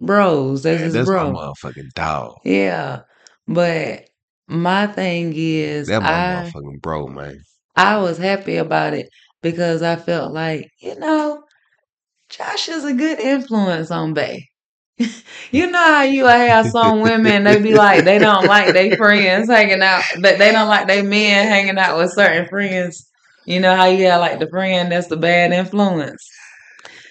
bros. 0.00 0.62
That's 0.62 0.78
Man, 0.78 0.84
his 0.84 0.94
that's 0.94 1.06
bro. 1.06 1.32
my 1.32 1.40
motherfucking 1.40 1.90
dog. 1.94 2.36
Yeah. 2.44 3.00
But 3.48 4.08
my 4.48 4.86
thing 4.86 5.32
is 5.34 5.88
my 5.88 5.96
I 5.96 6.50
motherfucking 6.52 6.82
bro, 6.82 7.08
man. 7.08 7.38
I 7.76 7.98
was 7.98 8.18
happy 8.18 8.56
about 8.56 8.94
it 8.94 9.08
because 9.42 9.82
I 9.82 9.96
felt 9.96 10.32
like, 10.32 10.70
you 10.80 10.98
know, 10.98 11.42
Josh 12.36 12.68
is 12.68 12.84
a 12.84 12.94
good 12.94 13.20
influence 13.20 13.90
on 13.90 14.14
Bay. 14.14 14.48
you 15.50 15.70
know 15.70 15.78
how 15.78 16.02
you 16.02 16.26
have 16.26 16.66
some 16.68 17.00
women, 17.00 17.44
they 17.44 17.60
be 17.60 17.74
like, 17.74 18.04
they 18.04 18.18
don't 18.18 18.46
like 18.46 18.72
their 18.72 18.96
friends 18.96 19.48
hanging 19.48 19.82
out, 19.82 20.02
but 20.20 20.38
they 20.38 20.50
don't 20.52 20.68
like 20.68 20.86
their 20.86 21.04
men 21.04 21.46
hanging 21.46 21.78
out 21.78 21.98
with 21.98 22.12
certain 22.12 22.48
friends. 22.48 23.08
You 23.46 23.60
know 23.60 23.74
how 23.74 23.86
you 23.86 24.06
have 24.06 24.20
like 24.20 24.38
the 24.38 24.48
friend 24.48 24.90
that's 24.92 25.08
the 25.08 25.16
bad 25.16 25.52
influence. 25.52 26.26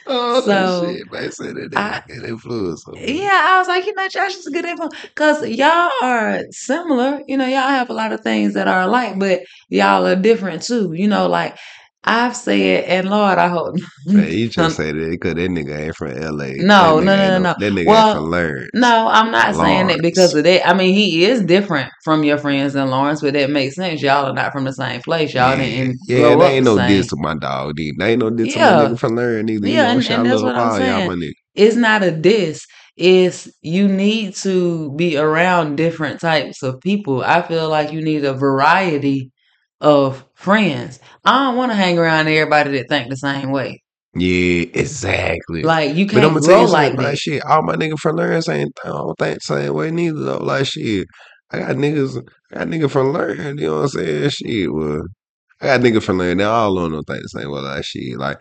Oh 0.07 0.41
So, 0.41 0.87
shit, 0.87 1.11
man. 1.11 1.31
Said 1.31 1.55
that 1.55 1.73
I- 1.75 2.01
nigga 2.07 2.21
got 2.21 2.29
influence. 2.29 2.83
Yeah, 2.95 3.29
I 3.31 3.59
was 3.59 3.67
like, 3.67 3.85
you 3.85 3.93
know, 3.93 4.07
Josh 4.07 4.35
is 4.35 4.47
a 4.47 4.51
good 4.51 4.65
influence 4.65 4.95
because 5.03 5.47
y'all 5.47 5.91
are 6.01 6.41
similar. 6.51 7.21
You 7.27 7.37
know, 7.37 7.45
y'all 7.45 7.67
have 7.67 7.89
a 7.89 7.93
lot 7.93 8.11
of 8.11 8.21
things 8.21 8.53
that 8.55 8.67
are 8.67 8.81
alike, 8.81 9.19
but 9.19 9.41
y'all 9.69 10.07
are 10.07 10.15
different 10.15 10.63
too. 10.63 10.93
You 10.93 11.07
know, 11.07 11.27
like 11.27 11.57
I've 12.03 12.35
said, 12.35 12.85
and 12.85 13.09
Lord, 13.09 13.37
I 13.37 13.47
hope. 13.47 13.75
Man, 14.13 14.31
you 14.31 14.49
just 14.49 14.75
say 14.75 14.91
that 14.91 15.09
because 15.11 15.35
that 15.35 15.49
nigga 15.49 15.77
ain't 15.87 15.95
from 15.95 16.13
LA. 16.15 16.53
No, 16.57 16.99
that 16.99 17.01
no, 17.01 17.15
no, 17.15 17.39
no, 17.39 17.55
That 17.57 17.73
nigga 17.73 17.87
Well, 17.87 17.97
ain't 17.99 18.07
from 18.07 18.31
Learn. 18.31 18.67
No, 18.73 19.07
I'm 19.09 19.31
not 19.31 19.55
saying 19.55 19.89
it 19.89 20.01
because 20.01 20.33
Laurens. 20.33 20.35
of 20.35 20.43
that. 20.43 20.67
I 20.67 20.73
mean, 20.73 20.93
he 20.93 21.25
is 21.25 21.43
different 21.43 21.91
from 22.03 22.23
your 22.23 22.37
friends 22.37 22.75
in 22.75 22.89
Laurens, 22.89 23.21
but 23.21 23.33
that 23.33 23.49
makes 23.49 23.75
sense. 23.75 24.01
Y'all 24.01 24.25
are 24.27 24.33
not 24.33 24.51
from 24.51 24.65
the 24.65 24.73
same 24.73 25.01
place. 25.01 25.33
Y'all 25.33 25.55
Yeah, 25.55 25.57
didn't 25.57 25.99
yeah, 26.07 26.35
grow 26.35 26.43
ain't 26.45 26.65
no 26.65 26.77
same. 26.77 26.87
diss 26.87 27.07
to 27.07 27.15
my 27.17 27.35
dog. 27.35 27.75
There 27.77 28.07
ain't 28.09 28.19
no 28.19 28.29
diss 28.29 28.53
to 28.53 28.59
my 28.59 28.71
Yeah, 28.71 28.73
nigga 28.73 28.97
from 28.99 29.15
Learn 29.15 29.49
either. 29.49 29.67
Yeah, 29.67 29.91
and, 29.91 30.05
and 30.07 30.25
that's 30.25 30.43
what 30.43 30.55
I'm 30.55 30.71
saying. 30.71 31.15
It's 31.55 31.75
not 31.75 32.03
a 32.03 32.11
diss. 32.11 32.65
It's 32.97 33.49
you 33.61 33.87
need 33.87 34.35
to 34.37 34.93
be 34.95 35.17
around 35.17 35.75
different 35.77 36.19
types 36.19 36.61
of 36.63 36.79
people. 36.81 37.23
I 37.23 37.41
feel 37.41 37.69
like 37.69 37.91
you 37.91 38.01
need 38.01 38.25
a 38.25 38.33
variety 38.33 39.31
of 39.81 40.25
friends. 40.35 40.99
I 41.25 41.45
don't 41.45 41.57
want 41.57 41.71
to 41.71 41.75
hang 41.75 41.97
around 41.99 42.27
everybody 42.27 42.71
that 42.77 42.87
think 42.89 43.09
the 43.09 43.17
same 43.17 43.51
way. 43.51 43.81
Yeah, 44.13 44.65
exactly. 44.73 45.63
Like 45.63 45.95
you 45.95 46.05
But 46.05 46.23
I'm 46.23 46.33
can't 46.33 46.33
gonna 46.33 46.41
tell 46.41 46.55
grow 46.55 46.61
you 46.61 46.67
something, 46.67 46.97
like 46.97 47.07
like 47.07 47.17
shit. 47.17 47.43
All 47.45 47.63
my 47.63 47.75
nigga 47.75 47.97
from 47.97 48.17
Learn 48.17 48.41
ain't 48.49 48.79
I 48.83 48.87
don't 48.89 49.15
think 49.17 49.35
the 49.35 49.39
same 49.41 49.73
way 49.73 49.91
neither 49.91 50.19
though. 50.19 50.37
Like 50.37 50.65
shit, 50.65 51.07
I 51.51 51.59
got 51.59 51.75
niggas, 51.77 52.21
I 52.51 52.57
got 52.59 52.67
nigga 52.67 52.91
from 52.91 53.13
Learn. 53.13 53.57
You 53.57 53.67
know 53.67 53.75
what 53.77 53.81
I'm 53.83 53.87
saying? 53.89 54.29
Shit, 54.29 54.73
well, 54.73 55.01
I 55.61 55.65
got 55.67 55.81
nigga 55.81 56.03
from 56.03 56.17
Learn. 56.17 56.37
They 56.37 56.43
all 56.43 56.77
on 56.77 56.91
don't 56.91 57.03
think 57.03 57.21
the 57.21 57.39
same 57.39 57.51
way. 57.51 57.61
Like 57.61 57.85
shit, 57.85 58.17
like 58.17 58.37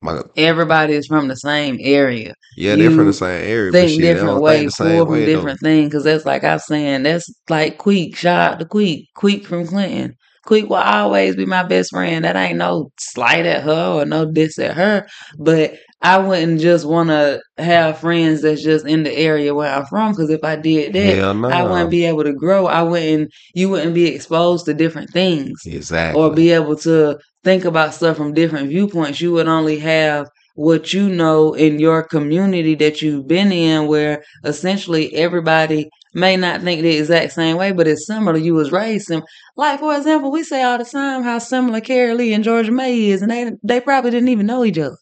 my 0.00 0.22
Everybody 0.36 0.94
is 0.94 1.06
from 1.06 1.28
the 1.28 1.36
same 1.36 1.78
area. 1.80 2.34
yeah, 2.56 2.76
they're 2.76 2.90
from 2.90 3.06
the 3.06 3.12
same 3.12 3.42
area, 3.48 3.72
but 3.72 3.78
think 3.78 3.90
shit, 3.90 4.00
different 4.00 4.34
think 4.34 4.42
way, 4.42 4.68
same 4.68 4.86
pull 4.88 5.06
from 5.06 5.12
way 5.14 5.20
though. 5.20 5.36
different 5.36 5.60
things. 5.60 5.92
Cause 5.92 6.04
that's 6.04 6.24
like 6.24 6.44
I'm 6.44 6.58
saying, 6.60 7.02
that's 7.02 7.32
like 7.48 7.78
Queek. 7.78 8.16
Shout 8.16 8.52
out 8.52 8.58
to 8.60 8.64
Queek. 8.64 9.06
Queek 9.16 9.44
from 9.46 9.66
Clinton. 9.66 10.16
Queek 10.46 10.68
will 10.68 10.76
always 10.76 11.36
be 11.36 11.44
my 11.46 11.62
best 11.62 11.90
friend. 11.90 12.24
That 12.24 12.36
ain't 12.36 12.58
no 12.58 12.90
slight 12.98 13.44
at 13.44 13.64
her 13.64 14.00
or 14.00 14.04
no 14.04 14.24
diss 14.30 14.58
at 14.58 14.76
her. 14.76 15.06
But 15.38 15.74
I 16.00 16.18
wouldn't 16.18 16.60
just 16.60 16.86
want 16.86 17.08
to 17.08 17.42
have 17.56 17.98
friends 17.98 18.42
that's 18.42 18.62
just 18.62 18.86
in 18.86 19.02
the 19.02 19.12
area 19.12 19.52
where 19.54 19.72
I'm 19.74 19.84
from. 19.86 20.14
Cause 20.14 20.30
if 20.30 20.44
I 20.44 20.54
did 20.54 20.92
that, 20.92 21.18
I 21.52 21.62
wouldn't 21.64 21.90
be 21.90 22.04
able 22.04 22.22
to 22.24 22.32
grow. 22.32 22.66
I 22.66 22.82
wouldn't. 22.82 23.32
You 23.54 23.68
wouldn't 23.68 23.94
be 23.94 24.06
exposed 24.06 24.66
to 24.66 24.74
different 24.74 25.10
things 25.10 25.60
Exactly. 25.66 26.20
or 26.20 26.32
be 26.32 26.50
able 26.50 26.76
to 26.76 27.18
think 27.42 27.64
about 27.64 27.94
stuff 27.94 28.16
from 28.16 28.32
different 28.32 28.68
viewpoints. 28.68 29.20
You 29.20 29.32
would 29.32 29.48
only 29.48 29.78
have 29.80 30.28
what 30.54 30.92
you 30.92 31.08
know 31.08 31.54
in 31.54 31.78
your 31.78 32.02
community 32.02 32.74
that 32.76 33.02
you've 33.02 33.26
been 33.26 33.50
in, 33.50 33.86
where 33.88 34.22
essentially 34.44 35.14
everybody 35.14 35.88
may 36.14 36.36
not 36.36 36.62
think 36.62 36.82
the 36.82 36.96
exact 36.96 37.32
same 37.32 37.56
way, 37.56 37.72
but 37.72 37.88
it's 37.88 38.06
similar. 38.06 38.36
You 38.38 38.54
was 38.54 38.72
raised 38.72 39.06
sim. 39.06 39.22
Like 39.56 39.80
for 39.80 39.96
example, 39.96 40.30
we 40.30 40.44
say 40.44 40.62
all 40.62 40.78
the 40.78 40.84
time 40.84 41.24
how 41.24 41.38
similar 41.38 41.80
Carrie 41.80 42.14
Lee 42.14 42.34
and 42.34 42.44
Georgia 42.44 42.70
May 42.70 43.08
is, 43.08 43.20
and 43.20 43.30
they 43.32 43.52
they 43.64 43.80
probably 43.80 44.12
didn't 44.12 44.28
even 44.28 44.46
know 44.46 44.64
each 44.64 44.78
other. 44.78 44.96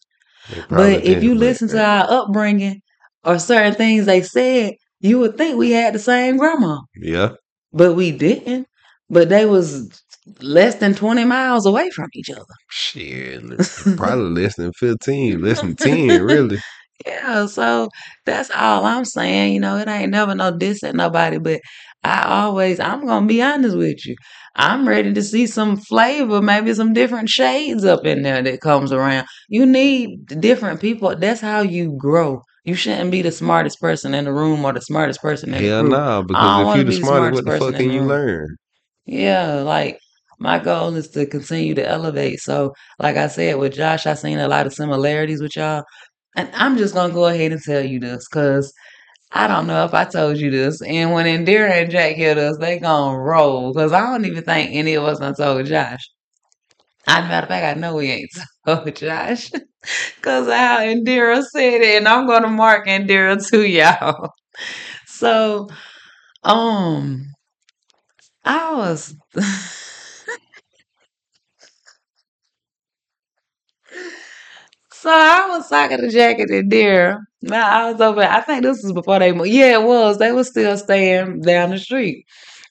But 0.69 1.05
if 1.05 1.23
you 1.23 1.35
listen 1.35 1.67
to 1.69 1.83
our 1.83 2.05
upbringing 2.09 2.81
or 3.23 3.39
certain 3.39 3.73
things 3.73 4.05
they 4.05 4.21
said, 4.21 4.73
you 4.99 5.19
would 5.19 5.37
think 5.37 5.57
we 5.57 5.71
had 5.71 5.93
the 5.93 5.99
same 5.99 6.37
grandma, 6.37 6.79
yeah, 6.95 7.33
but 7.73 7.93
we 7.93 8.11
didn't. 8.11 8.67
But 9.09 9.29
they 9.29 9.45
was 9.45 10.01
less 10.41 10.75
than 10.75 10.93
twenty 10.95 11.23
miles 11.23 11.65
away 11.65 11.89
from 11.91 12.07
each 12.13 12.29
other. 12.29 12.43
shit, 12.69 13.41
probably 13.97 14.41
less 14.43 14.55
than 14.55 14.71
fifteen, 14.73 15.41
less 15.41 15.61
than 15.61 15.75
ten, 15.75 16.21
really. 16.21 16.59
Yeah, 17.05 17.45
so 17.45 17.89
that's 18.25 18.49
all 18.49 18.83
I'm 18.83 19.05
saying. 19.05 19.53
You 19.53 19.59
know, 19.59 19.77
it 19.77 19.87
ain't 19.87 20.09
never 20.09 20.33
no 20.33 20.57
diss 20.57 20.83
at 20.83 20.95
nobody, 20.95 21.37
but 21.37 21.61
I 22.03 22.23
always, 22.27 22.79
I'm 22.79 23.05
gonna 23.05 23.25
be 23.27 23.41
honest 23.41 23.77
with 23.77 24.05
you. 24.05 24.15
I'm 24.55 24.87
ready 24.87 25.13
to 25.13 25.21
see 25.23 25.45
some 25.47 25.77
flavor, 25.77 26.41
maybe 26.41 26.73
some 26.73 26.93
different 26.93 27.29
shades 27.29 27.83
up 27.85 28.05
in 28.05 28.23
there 28.23 28.41
that 28.41 28.61
comes 28.61 28.91
around. 28.91 29.27
You 29.49 29.65
need 29.65 30.25
different 30.41 30.79
people. 30.81 31.15
That's 31.15 31.41
how 31.41 31.61
you 31.61 31.95
grow. 31.99 32.41
You 32.65 32.75
shouldn't 32.75 33.11
be 33.11 33.21
the 33.21 33.31
smartest 33.31 33.79
person 33.79 34.13
in 34.13 34.25
the 34.25 34.33
room 34.33 34.65
or 34.65 34.73
the 34.73 34.81
smartest 34.81 35.21
person 35.21 35.53
in 35.53 35.63
the 35.63 35.69
Hell 35.69 35.79
group. 35.79 35.91
no, 35.91 36.23
I 36.33 36.57
because 36.57 36.57
if 36.57 36.65
want 36.65 36.79
you 36.79 36.83
to 36.83 36.85
the 36.85 36.91
be 36.91 36.97
the 36.97 37.03
smartest, 37.03 37.33
what 37.33 37.45
the 37.45 37.51
fuck 37.51 37.75
can 37.75 37.89
you 37.91 38.01
room. 38.01 38.07
learn? 38.07 38.57
Yeah, 39.05 39.55
like 39.61 39.99
my 40.39 40.59
goal 40.59 40.95
is 40.95 41.09
to 41.09 41.25
continue 41.25 41.73
to 41.75 41.87
elevate. 41.87 42.39
So, 42.39 42.73
like 42.99 43.15
I 43.17 43.27
said 43.27 43.57
with 43.57 43.73
Josh, 43.73 44.05
I 44.05 44.13
seen 44.13 44.39
a 44.39 44.47
lot 44.47 44.65
of 44.67 44.73
similarities 44.73 45.41
with 45.41 45.55
y'all. 45.55 45.83
And 46.35 46.49
I'm 46.53 46.77
just 46.77 46.93
gonna 46.93 47.13
go 47.13 47.25
ahead 47.27 47.51
and 47.51 47.61
tell 47.61 47.83
you 47.83 47.99
this 47.99 48.27
because 48.29 48.71
I 49.31 49.47
don't 49.47 49.67
know 49.67 49.83
if 49.85 49.93
I 49.93 50.05
told 50.05 50.37
you 50.37 50.49
this. 50.51 50.81
And 50.81 51.13
when 51.13 51.25
Indira 51.25 51.69
and 51.71 51.91
Jack 51.91 52.15
hear 52.15 52.37
us, 52.37 52.57
they 52.57 52.79
gonna 52.79 53.17
roll 53.19 53.73
because 53.73 53.91
I 53.93 54.01
don't 54.01 54.25
even 54.25 54.43
think 54.43 54.71
any 54.73 54.95
of 54.95 55.03
us 55.03 55.19
done 55.19 55.35
told 55.35 55.65
Josh. 55.65 56.09
As 57.07 57.25
a 57.25 57.27
matter 57.27 57.45
of 57.45 57.49
fact, 57.49 57.77
I 57.77 57.79
know 57.79 57.95
we 57.95 58.11
ain't 58.11 58.29
told 58.67 58.95
Josh 58.95 59.51
because 60.17 60.47
how 60.47 60.79
Indira 60.79 61.43
said 61.43 61.81
it, 61.81 61.97
and 61.97 62.07
I'm 62.07 62.27
gonna 62.27 62.49
mark 62.49 62.87
Indira 62.87 63.45
to 63.51 63.63
y'all. 63.67 64.31
So, 65.07 65.69
um, 66.43 67.27
I 68.45 68.73
was. 68.73 69.15
So 74.91 75.09
I 75.09 75.47
was 75.49 75.69
talking 75.69 75.97
to 75.99 76.09
Jack 76.09 76.39
and 76.39 76.49
Indira. 76.49 77.19
Now 77.41 77.69
I 77.87 77.91
was 77.91 78.01
over. 78.01 78.21
I 78.21 78.41
think 78.41 78.63
this 78.63 78.81
was 78.83 78.93
before 78.93 79.19
they 79.19 79.31
moved. 79.31 79.49
Yeah, 79.49 79.79
it 79.79 79.83
was. 79.83 80.17
They 80.17 80.31
were 80.31 80.43
still 80.43 80.77
staying 80.77 81.41
down 81.41 81.69
the 81.71 81.77
street. 81.79 82.25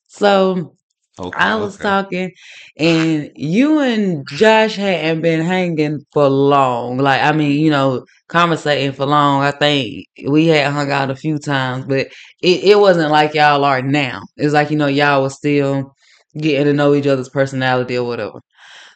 So 0.09 0.75
Okay, 1.19 1.51
I 1.51 1.57
was 1.57 1.79
okay. 1.79 1.79
talking, 1.79 2.33
and 2.79 3.31
you 3.37 3.81
and 3.81 4.27
Josh 4.29 4.77
hadn't 4.77 5.23
been 5.23 5.43
hanging 5.43 6.01
for 6.13 6.29
long. 6.29 6.99
Like 6.99 7.23
I 7.23 7.33
mean, 7.33 7.61
you 7.61 7.71
know, 7.71 8.05
conversating 8.29 8.93
for 8.93 9.07
long. 9.07 9.43
I 9.43 9.53
think 9.53 10.07
we 10.29 10.47
had 10.49 10.73
hung 10.73 10.91
out 10.91 11.11
a 11.11 11.17
few 11.17 11.39
times, 11.39 11.85
but 11.87 12.09
it, 12.43 12.65
it 12.65 12.79
wasn't 12.81 13.11
like 13.13 13.35
y'all 13.35 13.65
are 13.65 13.83
now. 13.83 14.23
It's 14.37 14.55
like 14.55 14.71
you 14.71 14.77
know 14.79 14.87
y'all 14.89 15.23
was 15.23 15.35
still 15.37 15.95
getting 16.39 16.67
to 16.67 16.73
know 16.75 16.95
each 16.95 17.07
other's 17.07 17.29
personality 17.31 17.99
or 17.99 18.07
whatever. 18.07 18.41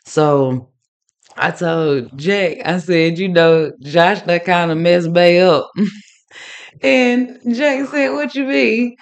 So 0.07 0.71
I 1.41 1.51
told 1.53 2.17
Jack, 2.19 2.59
I 2.65 2.79
said, 2.79 3.19
you 3.19 3.29
know, 3.29 3.73
Josh 3.81 4.23
that 4.23 4.45
kind 4.45 4.71
of 4.71 4.79
messed 4.79 5.13
Bay 5.13 5.41
up. 5.41 5.71
and 6.83 7.39
Jack 7.55 7.87
said, 7.89 8.11
what 8.11 8.35
you 8.35 8.45
mean? 8.45 8.97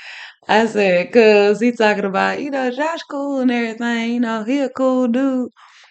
I 0.48 0.66
said, 0.66 1.12
cause 1.12 1.60
he 1.60 1.72
talking 1.72 2.04
about, 2.06 2.42
you 2.42 2.50
know, 2.50 2.70
Josh 2.70 3.00
cool 3.10 3.40
and 3.40 3.50
everything, 3.50 4.14
you 4.14 4.20
know, 4.20 4.44
he 4.44 4.60
a 4.60 4.70
cool 4.70 5.08
dude. 5.08 5.50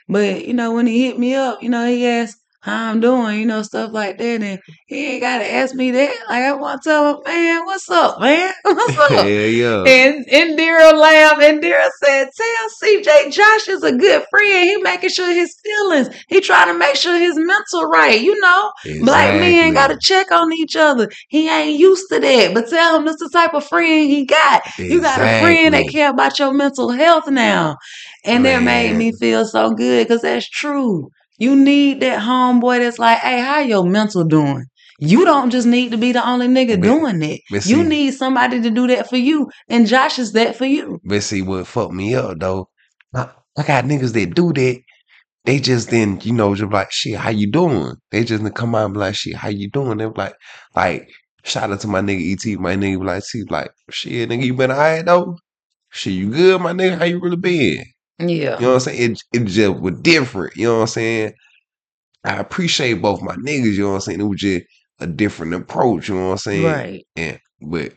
But, 0.09 0.45
you 0.47 0.53
know, 0.53 0.73
when 0.73 0.87
he 0.87 1.07
hit 1.07 1.19
me 1.19 1.35
up, 1.35 1.63
you 1.63 1.69
know, 1.69 1.87
he 1.87 2.07
asked 2.07 2.39
I'm 2.69 2.99
doing, 2.99 3.39
you 3.39 3.45
know, 3.45 3.61
stuff 3.61 3.91
like 3.93 4.17
that. 4.17 4.41
And 4.41 4.59
he 4.87 5.13
ain't 5.13 5.21
gotta 5.21 5.49
ask 5.49 5.73
me 5.73 5.91
that. 5.91 6.15
Like 6.27 6.43
I 6.43 6.53
want 6.53 6.81
to 6.81 6.89
tell 6.89 7.15
him, 7.15 7.23
man, 7.25 7.65
what's 7.65 7.89
up, 7.89 8.19
man? 8.19 8.53
What's 8.63 8.97
up? 8.97 9.09
Hell 9.09 9.25
yeah. 9.25 9.83
And 9.85 10.25
Indira 10.27 10.93
laughed. 10.93 11.41
Indira 11.41 11.89
said, 12.03 12.29
Tell 12.35 12.69
CJ 12.83 13.31
Josh 13.31 13.67
is 13.69 13.83
a 13.83 13.93
good 13.93 14.25
friend. 14.29 14.69
He 14.69 14.77
making 14.77 15.09
sure 15.09 15.33
his 15.33 15.55
feelings. 15.63 16.09
He 16.27 16.41
trying 16.41 16.67
to 16.67 16.77
make 16.77 16.95
sure 16.95 17.17
his 17.17 17.37
mental 17.37 17.85
right. 17.85 18.19
You 18.19 18.39
know, 18.39 18.71
black 19.01 19.39
men 19.39 19.73
got 19.73 19.87
to 19.87 19.99
check 20.01 20.31
on 20.31 20.51
each 20.53 20.75
other. 20.75 21.09
He 21.29 21.49
ain't 21.49 21.79
used 21.79 22.07
to 22.11 22.19
that. 22.19 22.53
But 22.53 22.69
tell 22.69 22.97
him 22.97 23.05
this 23.05 23.17
the 23.17 23.29
type 23.29 23.53
of 23.53 23.65
friend 23.65 24.09
he 24.09 24.25
got. 24.25 24.61
You 24.77 25.01
got 25.01 25.21
a 25.21 25.39
friend 25.41 25.73
that 25.73 25.89
care 25.89 26.09
about 26.09 26.37
your 26.39 26.53
mental 26.53 26.91
health 26.91 27.29
now. 27.29 27.77
And 28.25 28.45
that 28.45 28.61
made 28.61 28.89
Man. 28.89 28.97
me 28.97 29.11
feel 29.13 29.45
so 29.45 29.71
good 29.71 30.07
because 30.07 30.21
that's 30.21 30.49
true. 30.49 31.09
You 31.37 31.55
need 31.55 31.99
that 32.01 32.21
homeboy 32.21 32.79
that's 32.79 32.99
like, 32.99 33.19
hey, 33.19 33.39
how 33.39 33.59
your 33.59 33.83
mental 33.85 34.23
doing? 34.23 34.65
You 34.99 35.25
don't 35.25 35.51
just 35.51 35.67
need 35.67 35.91
to 35.91 35.97
be 35.97 36.11
the 36.11 36.27
only 36.27 36.47
nigga 36.47 36.79
But, 36.79 36.87
doing 36.87 37.19
that. 37.19 37.39
but 37.51 37.65
You 37.67 37.83
need 37.83 38.13
somebody 38.15 38.61
to 38.61 38.69
do 38.71 38.87
that 38.87 39.07
for 39.07 39.17
you. 39.17 39.47
And 39.69 39.85
Josh 39.85 40.17
is 40.17 40.31
that 40.31 40.55
for 40.55 40.65
you. 40.65 40.99
but 41.03 41.21
see 41.21 41.43
what 41.43 41.67
fucked 41.67 41.93
me 41.93 42.15
up 42.15 42.39
though. 42.39 42.69
I, 43.13 43.29
I 43.57 43.63
got 43.63 43.85
niggas 43.85 44.13
that 44.13 44.33
do 44.33 44.51
that. 44.53 44.79
They 45.45 45.59
just 45.59 45.91
then, 45.91 46.19
you 46.23 46.33
know, 46.33 46.55
just 46.55 46.71
like, 46.73 46.91
shit, 46.91 47.15
how 47.17 47.29
you 47.29 47.49
doing? 47.49 47.93
They 48.11 48.23
just 48.23 48.43
come 48.55 48.75
out 48.75 48.85
and 48.85 48.93
be 48.95 48.99
like, 48.99 49.15
shit, 49.15 49.35
how 49.35 49.49
you 49.49 49.69
doing? 49.69 49.97
They're 49.99 50.09
like, 50.09 50.33
like, 50.75 51.09
shout 51.45 51.71
out 51.71 51.79
to 51.81 51.87
my 51.87 52.01
nigga 52.01 52.33
ET, 52.33 52.59
my 52.59 52.75
nigga 52.75 52.99
be 52.99 53.05
like, 53.05 53.23
see, 53.23 53.43
like, 53.49 53.71
shit, 53.89 54.29
nigga, 54.29 54.43
you 54.43 54.55
been 54.55 54.71
alright 54.71 55.05
though? 55.05 55.37
Shit, 55.91 56.13
you 56.13 56.31
good, 56.31 56.59
my 56.59 56.73
nigga? 56.73 56.97
How 56.97 57.05
you 57.05 57.21
really 57.21 57.37
been? 57.37 57.85
Yeah. 58.19 58.59
You 58.59 58.65
know 58.65 58.69
what 58.73 58.73
I'm 58.75 58.79
saying? 58.81 59.11
It, 59.11 59.23
it 59.33 59.45
just 59.45 59.79
was 59.79 59.99
different. 60.01 60.55
You 60.57 60.67
know 60.67 60.75
what 60.75 60.81
I'm 60.81 60.87
saying? 60.87 61.33
I 62.23 62.37
appreciate 62.37 62.95
both 63.01 63.21
my 63.21 63.35
niggas, 63.35 63.73
you 63.73 63.83
know 63.83 63.89
what 63.89 63.95
I'm 63.95 64.01
saying? 64.01 64.21
It 64.21 64.25
was 64.25 64.39
just 64.39 64.65
a 64.99 65.07
different 65.07 65.53
approach, 65.53 66.09
you 66.09 66.15
know 66.15 66.27
what 66.27 66.31
I'm 66.33 66.37
saying? 66.39 66.63
Right. 66.63 67.05
And 67.15 67.39
but 67.61 67.93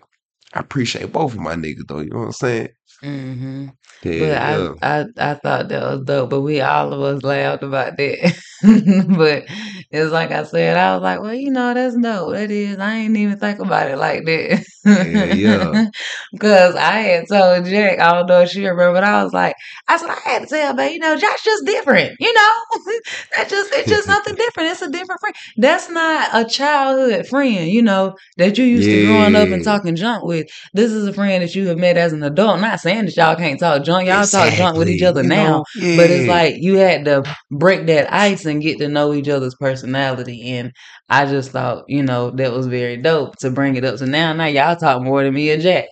I 0.54 0.60
appreciate 0.60 1.12
both 1.12 1.34
of 1.34 1.40
my 1.40 1.54
niggas 1.54 1.86
though, 1.88 2.00
you 2.00 2.10
know 2.10 2.20
what 2.20 2.26
I'm 2.26 2.32
saying? 2.32 2.68
hmm 3.02 3.68
Yeah, 4.02 4.66
But. 4.68 4.78
I, 4.82 5.00
I 5.00 5.30
I 5.32 5.34
thought 5.34 5.68
that 5.68 5.82
was 5.82 6.02
dope, 6.04 6.30
but 6.30 6.42
we 6.42 6.60
all 6.60 6.92
of 6.92 7.00
us 7.02 7.22
laughed 7.22 7.62
about 7.62 7.96
that. 7.96 8.34
but 9.16 9.44
it's 9.92 10.12
like 10.12 10.30
I 10.30 10.44
said, 10.44 10.76
I 10.76 10.94
was 10.94 11.02
like, 11.02 11.20
well, 11.20 11.34
you 11.34 11.50
know, 11.50 11.74
that's 11.74 11.96
dope. 11.96 12.32
That 12.32 12.50
is. 12.50 12.78
I 12.78 12.94
ain't 12.94 13.16
even 13.16 13.38
think 13.38 13.58
about 13.58 13.90
it 13.90 13.98
like 13.98 14.24
that. 14.24 14.64
Yeah, 14.84 15.34
yeah. 15.34 15.86
Cause 16.40 16.74
I 16.76 17.00
had 17.00 17.28
told 17.28 17.66
Jack, 17.66 17.98
I 17.98 18.12
don't 18.14 18.26
know 18.26 18.42
if 18.42 18.50
she 18.50 18.66
remember, 18.66 18.94
but 18.94 19.04
I 19.04 19.22
was 19.24 19.32
like, 19.32 19.54
I 19.88 19.96
said 19.96 20.10
I 20.10 20.20
had 20.24 20.42
to 20.42 20.46
tell, 20.46 20.74
but 20.74 20.92
you 20.92 21.00
know, 21.00 21.16
Josh 21.16 21.42
just 21.44 21.66
different. 21.66 22.16
You 22.20 22.32
know, 22.32 22.50
that 23.36 23.48
just 23.48 23.74
it's 23.74 23.88
just 23.88 24.06
something 24.06 24.36
different. 24.36 24.70
It's 24.70 24.82
a 24.82 24.90
different 24.90 25.20
friend. 25.20 25.34
That's 25.56 25.90
not 25.90 26.28
a 26.32 26.48
childhood 26.48 27.26
friend. 27.26 27.68
You 27.68 27.82
know 27.82 28.16
that 28.36 28.56
you 28.58 28.64
used 28.64 28.88
to 28.88 29.06
growing 29.06 29.34
up 29.34 29.48
and 29.48 29.64
talking 29.64 29.96
junk 29.96 30.24
with. 30.24 30.46
This 30.72 30.92
is 30.92 31.06
a 31.06 31.12
friend 31.12 31.42
that 31.42 31.54
you 31.54 31.66
have 31.68 31.78
met 31.78 31.96
as 31.96 32.12
an 32.12 32.22
adult. 32.22 32.56
I'm 32.56 32.60
Not 32.60 32.80
saying 32.80 33.06
that 33.06 33.16
y'all 33.16 33.36
can't 33.36 33.58
talk 33.58 33.82
junk. 33.82 34.06
Y'all 34.06 34.24
talk 34.24 34.52
junk 34.54 34.78
with 34.78 34.88
each 34.88 35.02
other 35.02 35.22
you 35.22 35.28
now. 35.28 35.64
know? 35.76 35.96
But 35.96 36.10
it's 36.10 36.28
like 36.28 36.56
you 36.58 36.76
had 36.76 37.04
to 37.06 37.24
break 37.50 37.86
that 37.86 38.12
ice 38.12 38.44
and 38.46 38.62
get 38.62 38.78
to 38.78 38.88
know 38.88 39.12
each 39.12 39.28
other's 39.28 39.54
personality. 39.80 40.50
And 40.50 40.72
I 41.08 41.26
just 41.26 41.50
thought, 41.52 41.84
you 41.88 42.02
know, 42.02 42.30
that 42.32 42.52
was 42.52 42.66
very 42.66 42.96
dope 42.96 43.36
to 43.38 43.50
bring 43.50 43.76
it 43.76 43.84
up 43.84 43.98
So 43.98 44.06
now. 44.06 44.32
Now 44.32 44.46
y'all 44.46 44.76
talk 44.76 45.02
more 45.02 45.22
than 45.24 45.34
me 45.34 45.50
and 45.50 45.62
Jack. 45.62 45.86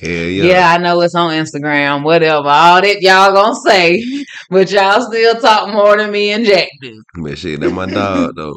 Yeah, 0.00 0.08
Yeah. 0.08 0.44
yeah. 0.44 0.70
I 0.72 0.78
know 0.78 1.00
it's 1.02 1.14
on 1.14 1.30
Instagram, 1.32 2.04
whatever. 2.04 2.48
All 2.48 2.80
that 2.80 3.02
y'all 3.02 3.34
gonna 3.34 3.54
say, 3.66 4.02
but 4.50 4.70
y'all 4.70 5.02
still 5.02 5.40
talk 5.40 5.68
more 5.72 5.96
than 5.96 6.10
me 6.10 6.30
and 6.32 6.46
Jack 6.46 6.68
do. 6.80 7.02
But 7.22 7.38
shit, 7.38 7.60
that 7.60 7.70
my 7.70 7.86
dog 7.86 8.34
though. 8.36 8.56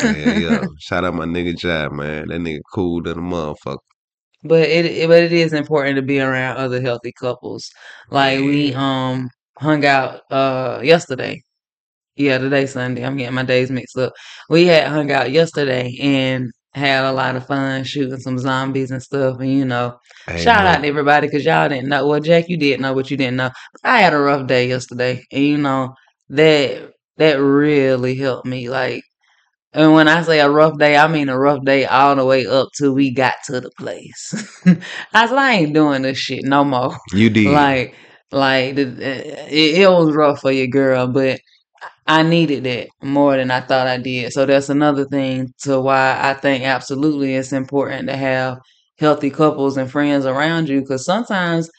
Yeah, 0.00 0.32
yeah. 0.34 0.64
Shout 0.80 1.04
out 1.04 1.14
my 1.14 1.24
nigga 1.26 1.56
Jack, 1.56 1.92
man. 1.92 2.28
That 2.28 2.40
nigga 2.40 2.60
cool 2.74 3.02
than 3.02 3.18
a 3.18 3.22
motherfucker. 3.22 3.78
But 4.42 4.68
it, 4.68 4.86
it 4.86 5.08
but 5.08 5.22
it 5.22 5.32
is 5.32 5.52
important 5.52 5.96
to 5.96 6.02
be 6.02 6.20
around 6.20 6.56
other 6.56 6.80
healthy 6.80 7.12
couples. 7.12 7.70
Like 8.10 8.40
we 8.40 8.74
um 8.74 9.30
hung 9.58 9.84
out 9.84 10.22
uh 10.30 10.80
yesterday. 10.82 11.42
Yeah, 12.20 12.36
today 12.36 12.66
Sunday. 12.66 13.02
I'm 13.02 13.16
getting 13.16 13.34
my 13.34 13.44
days 13.44 13.70
mixed 13.70 13.96
up. 13.96 14.12
We 14.50 14.66
had 14.66 14.88
hung 14.88 15.10
out 15.10 15.30
yesterday 15.30 15.96
and 16.02 16.50
had 16.74 17.04
a 17.04 17.12
lot 17.12 17.34
of 17.34 17.46
fun 17.46 17.82
shooting 17.84 18.18
some 18.18 18.38
zombies 18.38 18.90
and 18.90 19.02
stuff. 19.02 19.40
And 19.40 19.50
you 19.50 19.64
know, 19.64 19.98
shout 20.36 20.66
out 20.66 20.80
no. 20.80 20.82
to 20.82 20.88
everybody 20.88 21.28
because 21.28 21.46
y'all 21.46 21.70
didn't 21.70 21.88
know. 21.88 22.06
Well, 22.06 22.20
Jack, 22.20 22.50
you 22.50 22.58
did 22.58 22.78
know, 22.78 22.94
but 22.94 23.10
you 23.10 23.16
didn't 23.16 23.38
know. 23.38 23.48
I 23.84 24.02
had 24.02 24.12
a 24.12 24.18
rough 24.18 24.46
day 24.46 24.68
yesterday, 24.68 25.24
and 25.32 25.42
you 25.42 25.56
know 25.56 25.94
that 26.28 26.92
that 27.16 27.40
really 27.40 28.16
helped 28.16 28.46
me. 28.46 28.68
Like, 28.68 29.02
and 29.72 29.94
when 29.94 30.06
I 30.06 30.20
say 30.20 30.40
a 30.40 30.50
rough 30.50 30.76
day, 30.76 30.98
I 30.98 31.08
mean 31.08 31.30
a 31.30 31.38
rough 31.38 31.64
day 31.64 31.86
all 31.86 32.16
the 32.16 32.26
way 32.26 32.44
up 32.44 32.68
till 32.76 32.92
we 32.92 33.12
got 33.12 33.36
to 33.46 33.62
the 33.62 33.70
place. 33.78 34.34
I 35.14 35.22
was 35.22 35.30
like, 35.30 35.38
I 35.38 35.54
ain't 35.54 35.72
doing 35.72 36.02
this 36.02 36.18
shit 36.18 36.44
no 36.44 36.64
more. 36.64 36.98
You 37.14 37.30
did. 37.30 37.54
Like, 37.54 37.94
like 38.30 38.76
it, 38.76 38.98
it 39.00 39.88
was 39.88 40.14
rough 40.14 40.42
for 40.42 40.52
your 40.52 40.66
girl, 40.66 41.06
but 41.06 41.40
I 42.10 42.22
needed 42.24 42.64
that 42.64 42.88
more 43.02 43.36
than 43.36 43.50
I 43.52 43.60
thought 43.60 43.86
I 43.86 43.98
did. 43.98 44.32
So 44.32 44.44
that's 44.46 44.68
another 44.68 45.04
thing 45.06 45.52
to 45.62 45.80
why 45.80 46.18
I 46.20 46.34
think 46.34 46.64
absolutely 46.64 47.34
it's 47.36 47.52
important 47.52 48.08
to 48.08 48.16
have 48.16 48.58
healthy 48.98 49.30
couples 49.30 49.76
and 49.76 49.90
friends 49.90 50.26
around 50.26 50.68
you 50.68 50.80
because 50.80 51.04
sometimes 51.04 51.70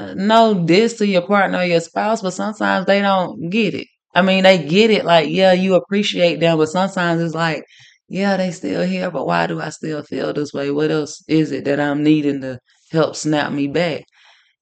uh, 0.00 0.14
no 0.16 0.64
diss 0.66 0.94
to 0.98 1.06
your 1.06 1.22
partner 1.26 1.58
or 1.58 1.64
your 1.64 1.80
spouse, 1.80 2.22
but 2.22 2.32
sometimes 2.32 2.86
they 2.86 3.00
don't 3.00 3.50
get 3.50 3.74
it. 3.74 3.86
I 4.14 4.22
mean, 4.22 4.44
they 4.44 4.58
get 4.64 4.90
it 4.90 5.04
like, 5.04 5.28
yeah, 5.30 5.52
you 5.52 5.74
appreciate 5.74 6.40
them, 6.40 6.58
but 6.58 6.68
sometimes 6.68 7.22
it's 7.22 7.34
like, 7.34 7.64
yeah, 8.08 8.36
they 8.36 8.50
still 8.52 8.84
here, 8.86 9.10
but 9.10 9.26
why 9.26 9.46
do 9.46 9.60
I 9.60 9.70
still 9.70 10.02
feel 10.04 10.32
this 10.32 10.52
way? 10.54 10.70
What 10.70 10.90
else 10.90 11.22
is 11.28 11.52
it 11.52 11.64
that 11.66 11.80
I'm 11.80 12.02
needing 12.02 12.40
to 12.42 12.60
help 12.92 13.16
snap 13.16 13.52
me 13.52 13.68
back? 13.68 14.04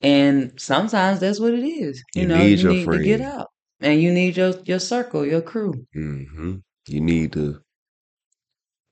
And 0.02 0.52
sometimes 0.60 1.20
that's 1.20 1.40
what 1.40 1.54
it 1.54 1.64
is. 1.66 2.02
You, 2.14 2.22
You 2.22 2.28
know, 2.28 2.46
need 2.46 2.58
you 2.58 2.64
need 2.64 2.90
to 2.92 2.98
get 3.00 3.20
out. 3.22 3.48
And 3.80 4.02
you 4.02 4.12
need 4.12 4.36
your 4.36 4.54
your 4.64 4.80
circle, 4.80 5.24
your 5.24 5.40
crew. 5.42 5.86
hmm 5.92 6.56
You 6.88 7.00
need 7.00 7.32
to 7.34 7.62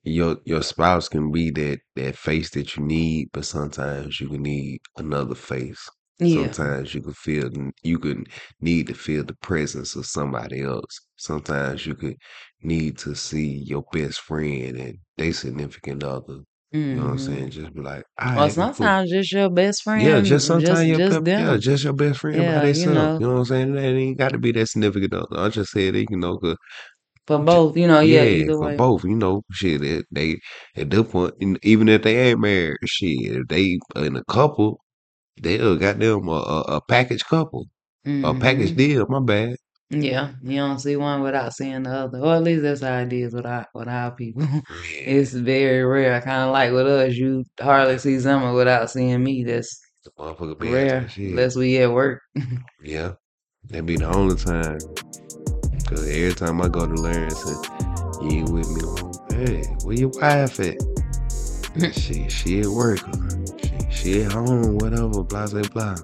your 0.04 0.38
your 0.44 0.62
spouse 0.62 1.08
can 1.08 1.30
be 1.32 1.50
that 1.50 1.80
that 1.96 2.16
face 2.16 2.50
that 2.50 2.76
you 2.76 2.84
need, 2.84 3.28
but 3.32 3.44
sometimes 3.44 4.20
you 4.20 4.28
can 4.28 4.42
need 4.42 4.80
another 4.96 5.34
face. 5.34 5.88
Yeah. 6.18 6.54
Sometimes 6.54 6.94
you 6.94 7.02
can 7.02 7.14
feel 7.14 7.50
you 7.82 7.98
can 7.98 8.24
need 8.60 8.86
to 8.88 8.94
feel 8.94 9.24
the 9.24 9.34
presence 9.42 9.96
of 9.96 10.06
somebody 10.06 10.62
else. 10.62 11.00
Sometimes 11.16 11.84
you 11.86 11.94
could 11.96 12.16
need 12.62 12.96
to 12.98 13.14
see 13.14 13.48
your 13.48 13.84
best 13.92 14.20
friend 14.20 14.76
and 14.76 14.98
they 15.16 15.32
significant 15.32 16.02
other. 16.04 16.40
You 16.90 16.96
know 16.98 17.04
what 17.04 17.10
I'm 17.12 17.18
hmm 17.18 17.18
saying? 17.18 17.50
Just 17.50 17.74
be 17.74 17.80
like, 17.82 18.04
Or 18.34 18.48
all 18.48 18.58
right, 18.58 18.70
cool. 18.76 18.94
sometimes 18.94 19.10
just 19.10 19.32
your 19.32 19.48
best 19.50 19.82
friend. 19.84 20.02
Yeah, 20.02 20.20
friend, 20.20 20.22
just 20.22 20.46
sometimes 20.46 20.86
just 20.86 20.88
your 20.88 21.00
just 21.00 21.24
pe- 21.24 21.24
yeah, 21.36 21.56
them. 21.56 21.58
just 21.58 21.84
your 21.84 21.92
best 21.92 22.20
friend 22.20 22.46
by 22.46 22.58
Yeah, 22.58 22.66
you 22.66 22.86
themselves. 22.86 22.88
know, 22.88 23.20
You 23.20 23.26
know 23.26 23.34
what 23.34 23.38
I'm 23.40 23.44
saying? 23.46 23.76
It 23.76 23.80
ain't 23.98 24.18
got 24.18 24.32
to 24.32 24.38
be 24.38 24.52
that 24.52 24.68
significant 24.68 25.14
other. 25.14 25.38
I 25.38 25.48
just 25.50 25.72
said 25.72 25.94
it, 25.96 26.10
you 26.10 26.16
know, 26.16 26.38
'cause 26.38 26.56
for 27.26 27.38
J- 27.44 27.60
both, 27.64 27.76
you 27.76 27.86
know, 27.88 28.00
yeah, 28.00 28.24
Yeah, 28.24 28.26
either 28.26 28.58
for 28.58 28.68
way. 28.68 28.84
both, 28.84 29.04
you 29.04 29.16
know, 29.16 29.42
shit. 29.52 29.80
They, 29.82 30.02
they 30.10 30.38
at 30.76 30.90
that 30.90 31.04
point, 31.10 31.34
and 31.40 31.58
even 31.64 31.88
if 31.88 32.02
they 32.02 32.16
ain't 32.30 32.40
married, 32.40 32.78
shit, 32.86 33.18
if 33.36 33.48
they 33.48 33.78
in 33.96 34.16
a 34.16 34.24
couple, 34.24 34.80
they'll 35.42 35.76
got 35.78 35.98
them 36.00 36.28
a, 36.28 36.32
a, 36.32 36.60
a 36.78 36.80
package 36.88 37.24
couple, 37.24 37.66
a 38.22 38.34
package 38.34 38.72
hmm 38.72 38.76
deal. 38.76 39.06
My 39.08 39.20
bad. 39.20 39.56
Yeah, 39.94 40.32
you 40.42 40.56
don't 40.56 40.78
see 40.78 40.96
one 40.96 41.20
without 41.22 41.52
seeing 41.52 41.82
the 41.82 41.90
other. 41.90 42.18
Or 42.18 42.36
at 42.36 42.42
least 42.42 42.62
that's 42.62 42.80
how 42.80 43.00
it 43.00 43.12
is 43.12 43.34
with 43.34 43.44
our 43.44 43.66
with 43.74 43.88
our 43.88 44.10
people. 44.12 44.46
It's 44.94 45.32
very 45.32 45.84
rare. 45.84 46.14
I 46.14 46.20
Kind 46.20 46.44
of 46.44 46.52
like 46.52 46.72
with 46.72 46.86
us, 46.86 47.14
you 47.14 47.44
hardly 47.60 47.98
see 47.98 48.18
someone 48.18 48.54
without 48.54 48.90
seeing 48.90 49.22
me. 49.22 49.44
That's 49.44 49.78
the 50.04 50.10
motherfucker 50.12 50.58
be 50.58 50.70
rare, 50.72 51.06
shit. 51.08 51.30
unless 51.30 51.56
we 51.56 51.76
at 51.78 51.92
work. 51.92 52.22
Yeah, 52.82 53.12
that 53.68 53.84
be 53.84 53.96
the 53.96 54.06
only 54.06 54.36
time. 54.36 54.78
Cause 55.86 56.08
every 56.08 56.32
time 56.34 56.62
I 56.62 56.68
go 56.68 56.86
to 56.86 56.94
Laurens 56.94 57.42
and 57.44 58.32
you 58.32 58.38
ain't 58.38 58.48
with 58.50 58.68
me, 58.70 58.82
well, 58.84 59.26
hey, 59.30 59.62
where 59.84 59.94
your 59.94 60.08
wife 60.08 60.58
at? 60.60 60.76
She 61.92 62.28
she 62.28 62.60
at 62.60 62.66
work, 62.66 63.00
or 63.08 63.30
she 63.58 63.90
she 63.90 64.22
at 64.22 64.32
home, 64.32 64.78
whatever, 64.78 65.22
blah 65.22 65.46
blah 65.46 65.62
blah. 65.72 65.96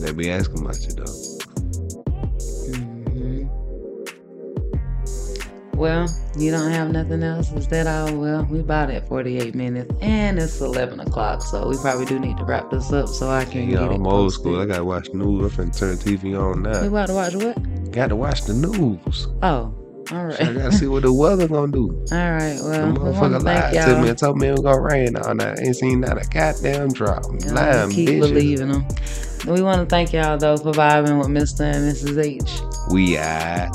They 0.00 0.12
be 0.12 0.30
asking 0.30 0.60
about 0.60 0.80
you 0.82 0.92
though. 0.94 1.31
Well, 5.82 6.06
you 6.38 6.52
don't 6.52 6.70
have 6.70 6.92
nothing 6.92 7.24
else. 7.24 7.50
Is 7.50 7.66
that 7.66 7.88
all? 7.88 8.14
Well, 8.16 8.44
we 8.48 8.60
about 8.60 8.88
at 8.90 9.08
48 9.08 9.56
minutes 9.56 9.92
and 10.00 10.38
it's 10.38 10.60
11 10.60 11.00
o'clock, 11.00 11.42
so 11.42 11.66
we 11.68 11.76
probably 11.76 12.04
do 12.04 12.20
need 12.20 12.36
to 12.38 12.44
wrap 12.44 12.70
this 12.70 12.92
up 12.92 13.08
so 13.08 13.28
I 13.28 13.44
can 13.44 13.68
Yeah, 13.68 13.80
get 13.80 13.90
I'm 13.90 14.06
old 14.06 14.32
school. 14.32 14.60
I 14.60 14.66
gotta 14.66 14.84
watch 14.84 15.08
the 15.08 15.16
news. 15.18 15.58
I'm 15.58 15.66
finna 15.70 15.76
turn 15.76 15.96
the 15.96 16.04
TV 16.04 16.40
on 16.40 16.62
now. 16.62 16.82
We 16.82 16.86
about 16.86 17.06
to 17.08 17.14
watch 17.14 17.34
what? 17.34 17.90
Got 17.90 18.10
to 18.10 18.16
watch 18.16 18.44
the 18.44 18.54
news. 18.54 19.26
Oh, 19.42 19.74
All 20.12 20.24
right. 20.26 20.36
Shit, 20.36 20.48
I 20.50 20.52
gotta 20.52 20.70
see 20.72 20.86
what 20.86 21.02
the 21.02 21.12
weather 21.12 21.48
gonna 21.48 21.72
do. 21.72 21.88
All 22.12 22.16
right. 22.30 22.54
The 22.58 22.62
Well, 22.62 22.88
we 22.92 22.94
to 22.94 23.00
motherfucker 23.00 23.42
thank 23.42 23.44
lied 23.44 23.72
to 23.72 23.78
me 23.80 23.94
y'all. 23.94 24.04
and 24.10 24.18
told 24.18 24.38
me 24.38 24.46
it 24.46 24.50
was 24.52 24.60
gonna 24.60 24.80
rain 24.80 25.16
all 25.16 25.34
night. 25.34 25.58
Ain't 25.60 25.74
seen 25.74 26.00
not 26.00 26.16
a 26.24 26.28
goddamn 26.28 26.92
drop. 26.92 27.24
Y'all 27.24 27.54
Lying 27.54 27.90
keep 27.90 28.08
bitches. 28.08 28.20
believing 28.20 28.68
them. 28.68 28.86
We 29.48 29.60
want 29.62 29.80
to 29.80 29.86
thank 29.86 30.12
y'all 30.12 30.38
though 30.38 30.56
for 30.58 30.70
vibing 30.70 31.18
with 31.18 31.26
Mr. 31.26 31.62
and 31.62 31.92
Mrs. 31.92 32.24
H. 32.24 32.62
We 32.92 33.18
are. 33.18 33.68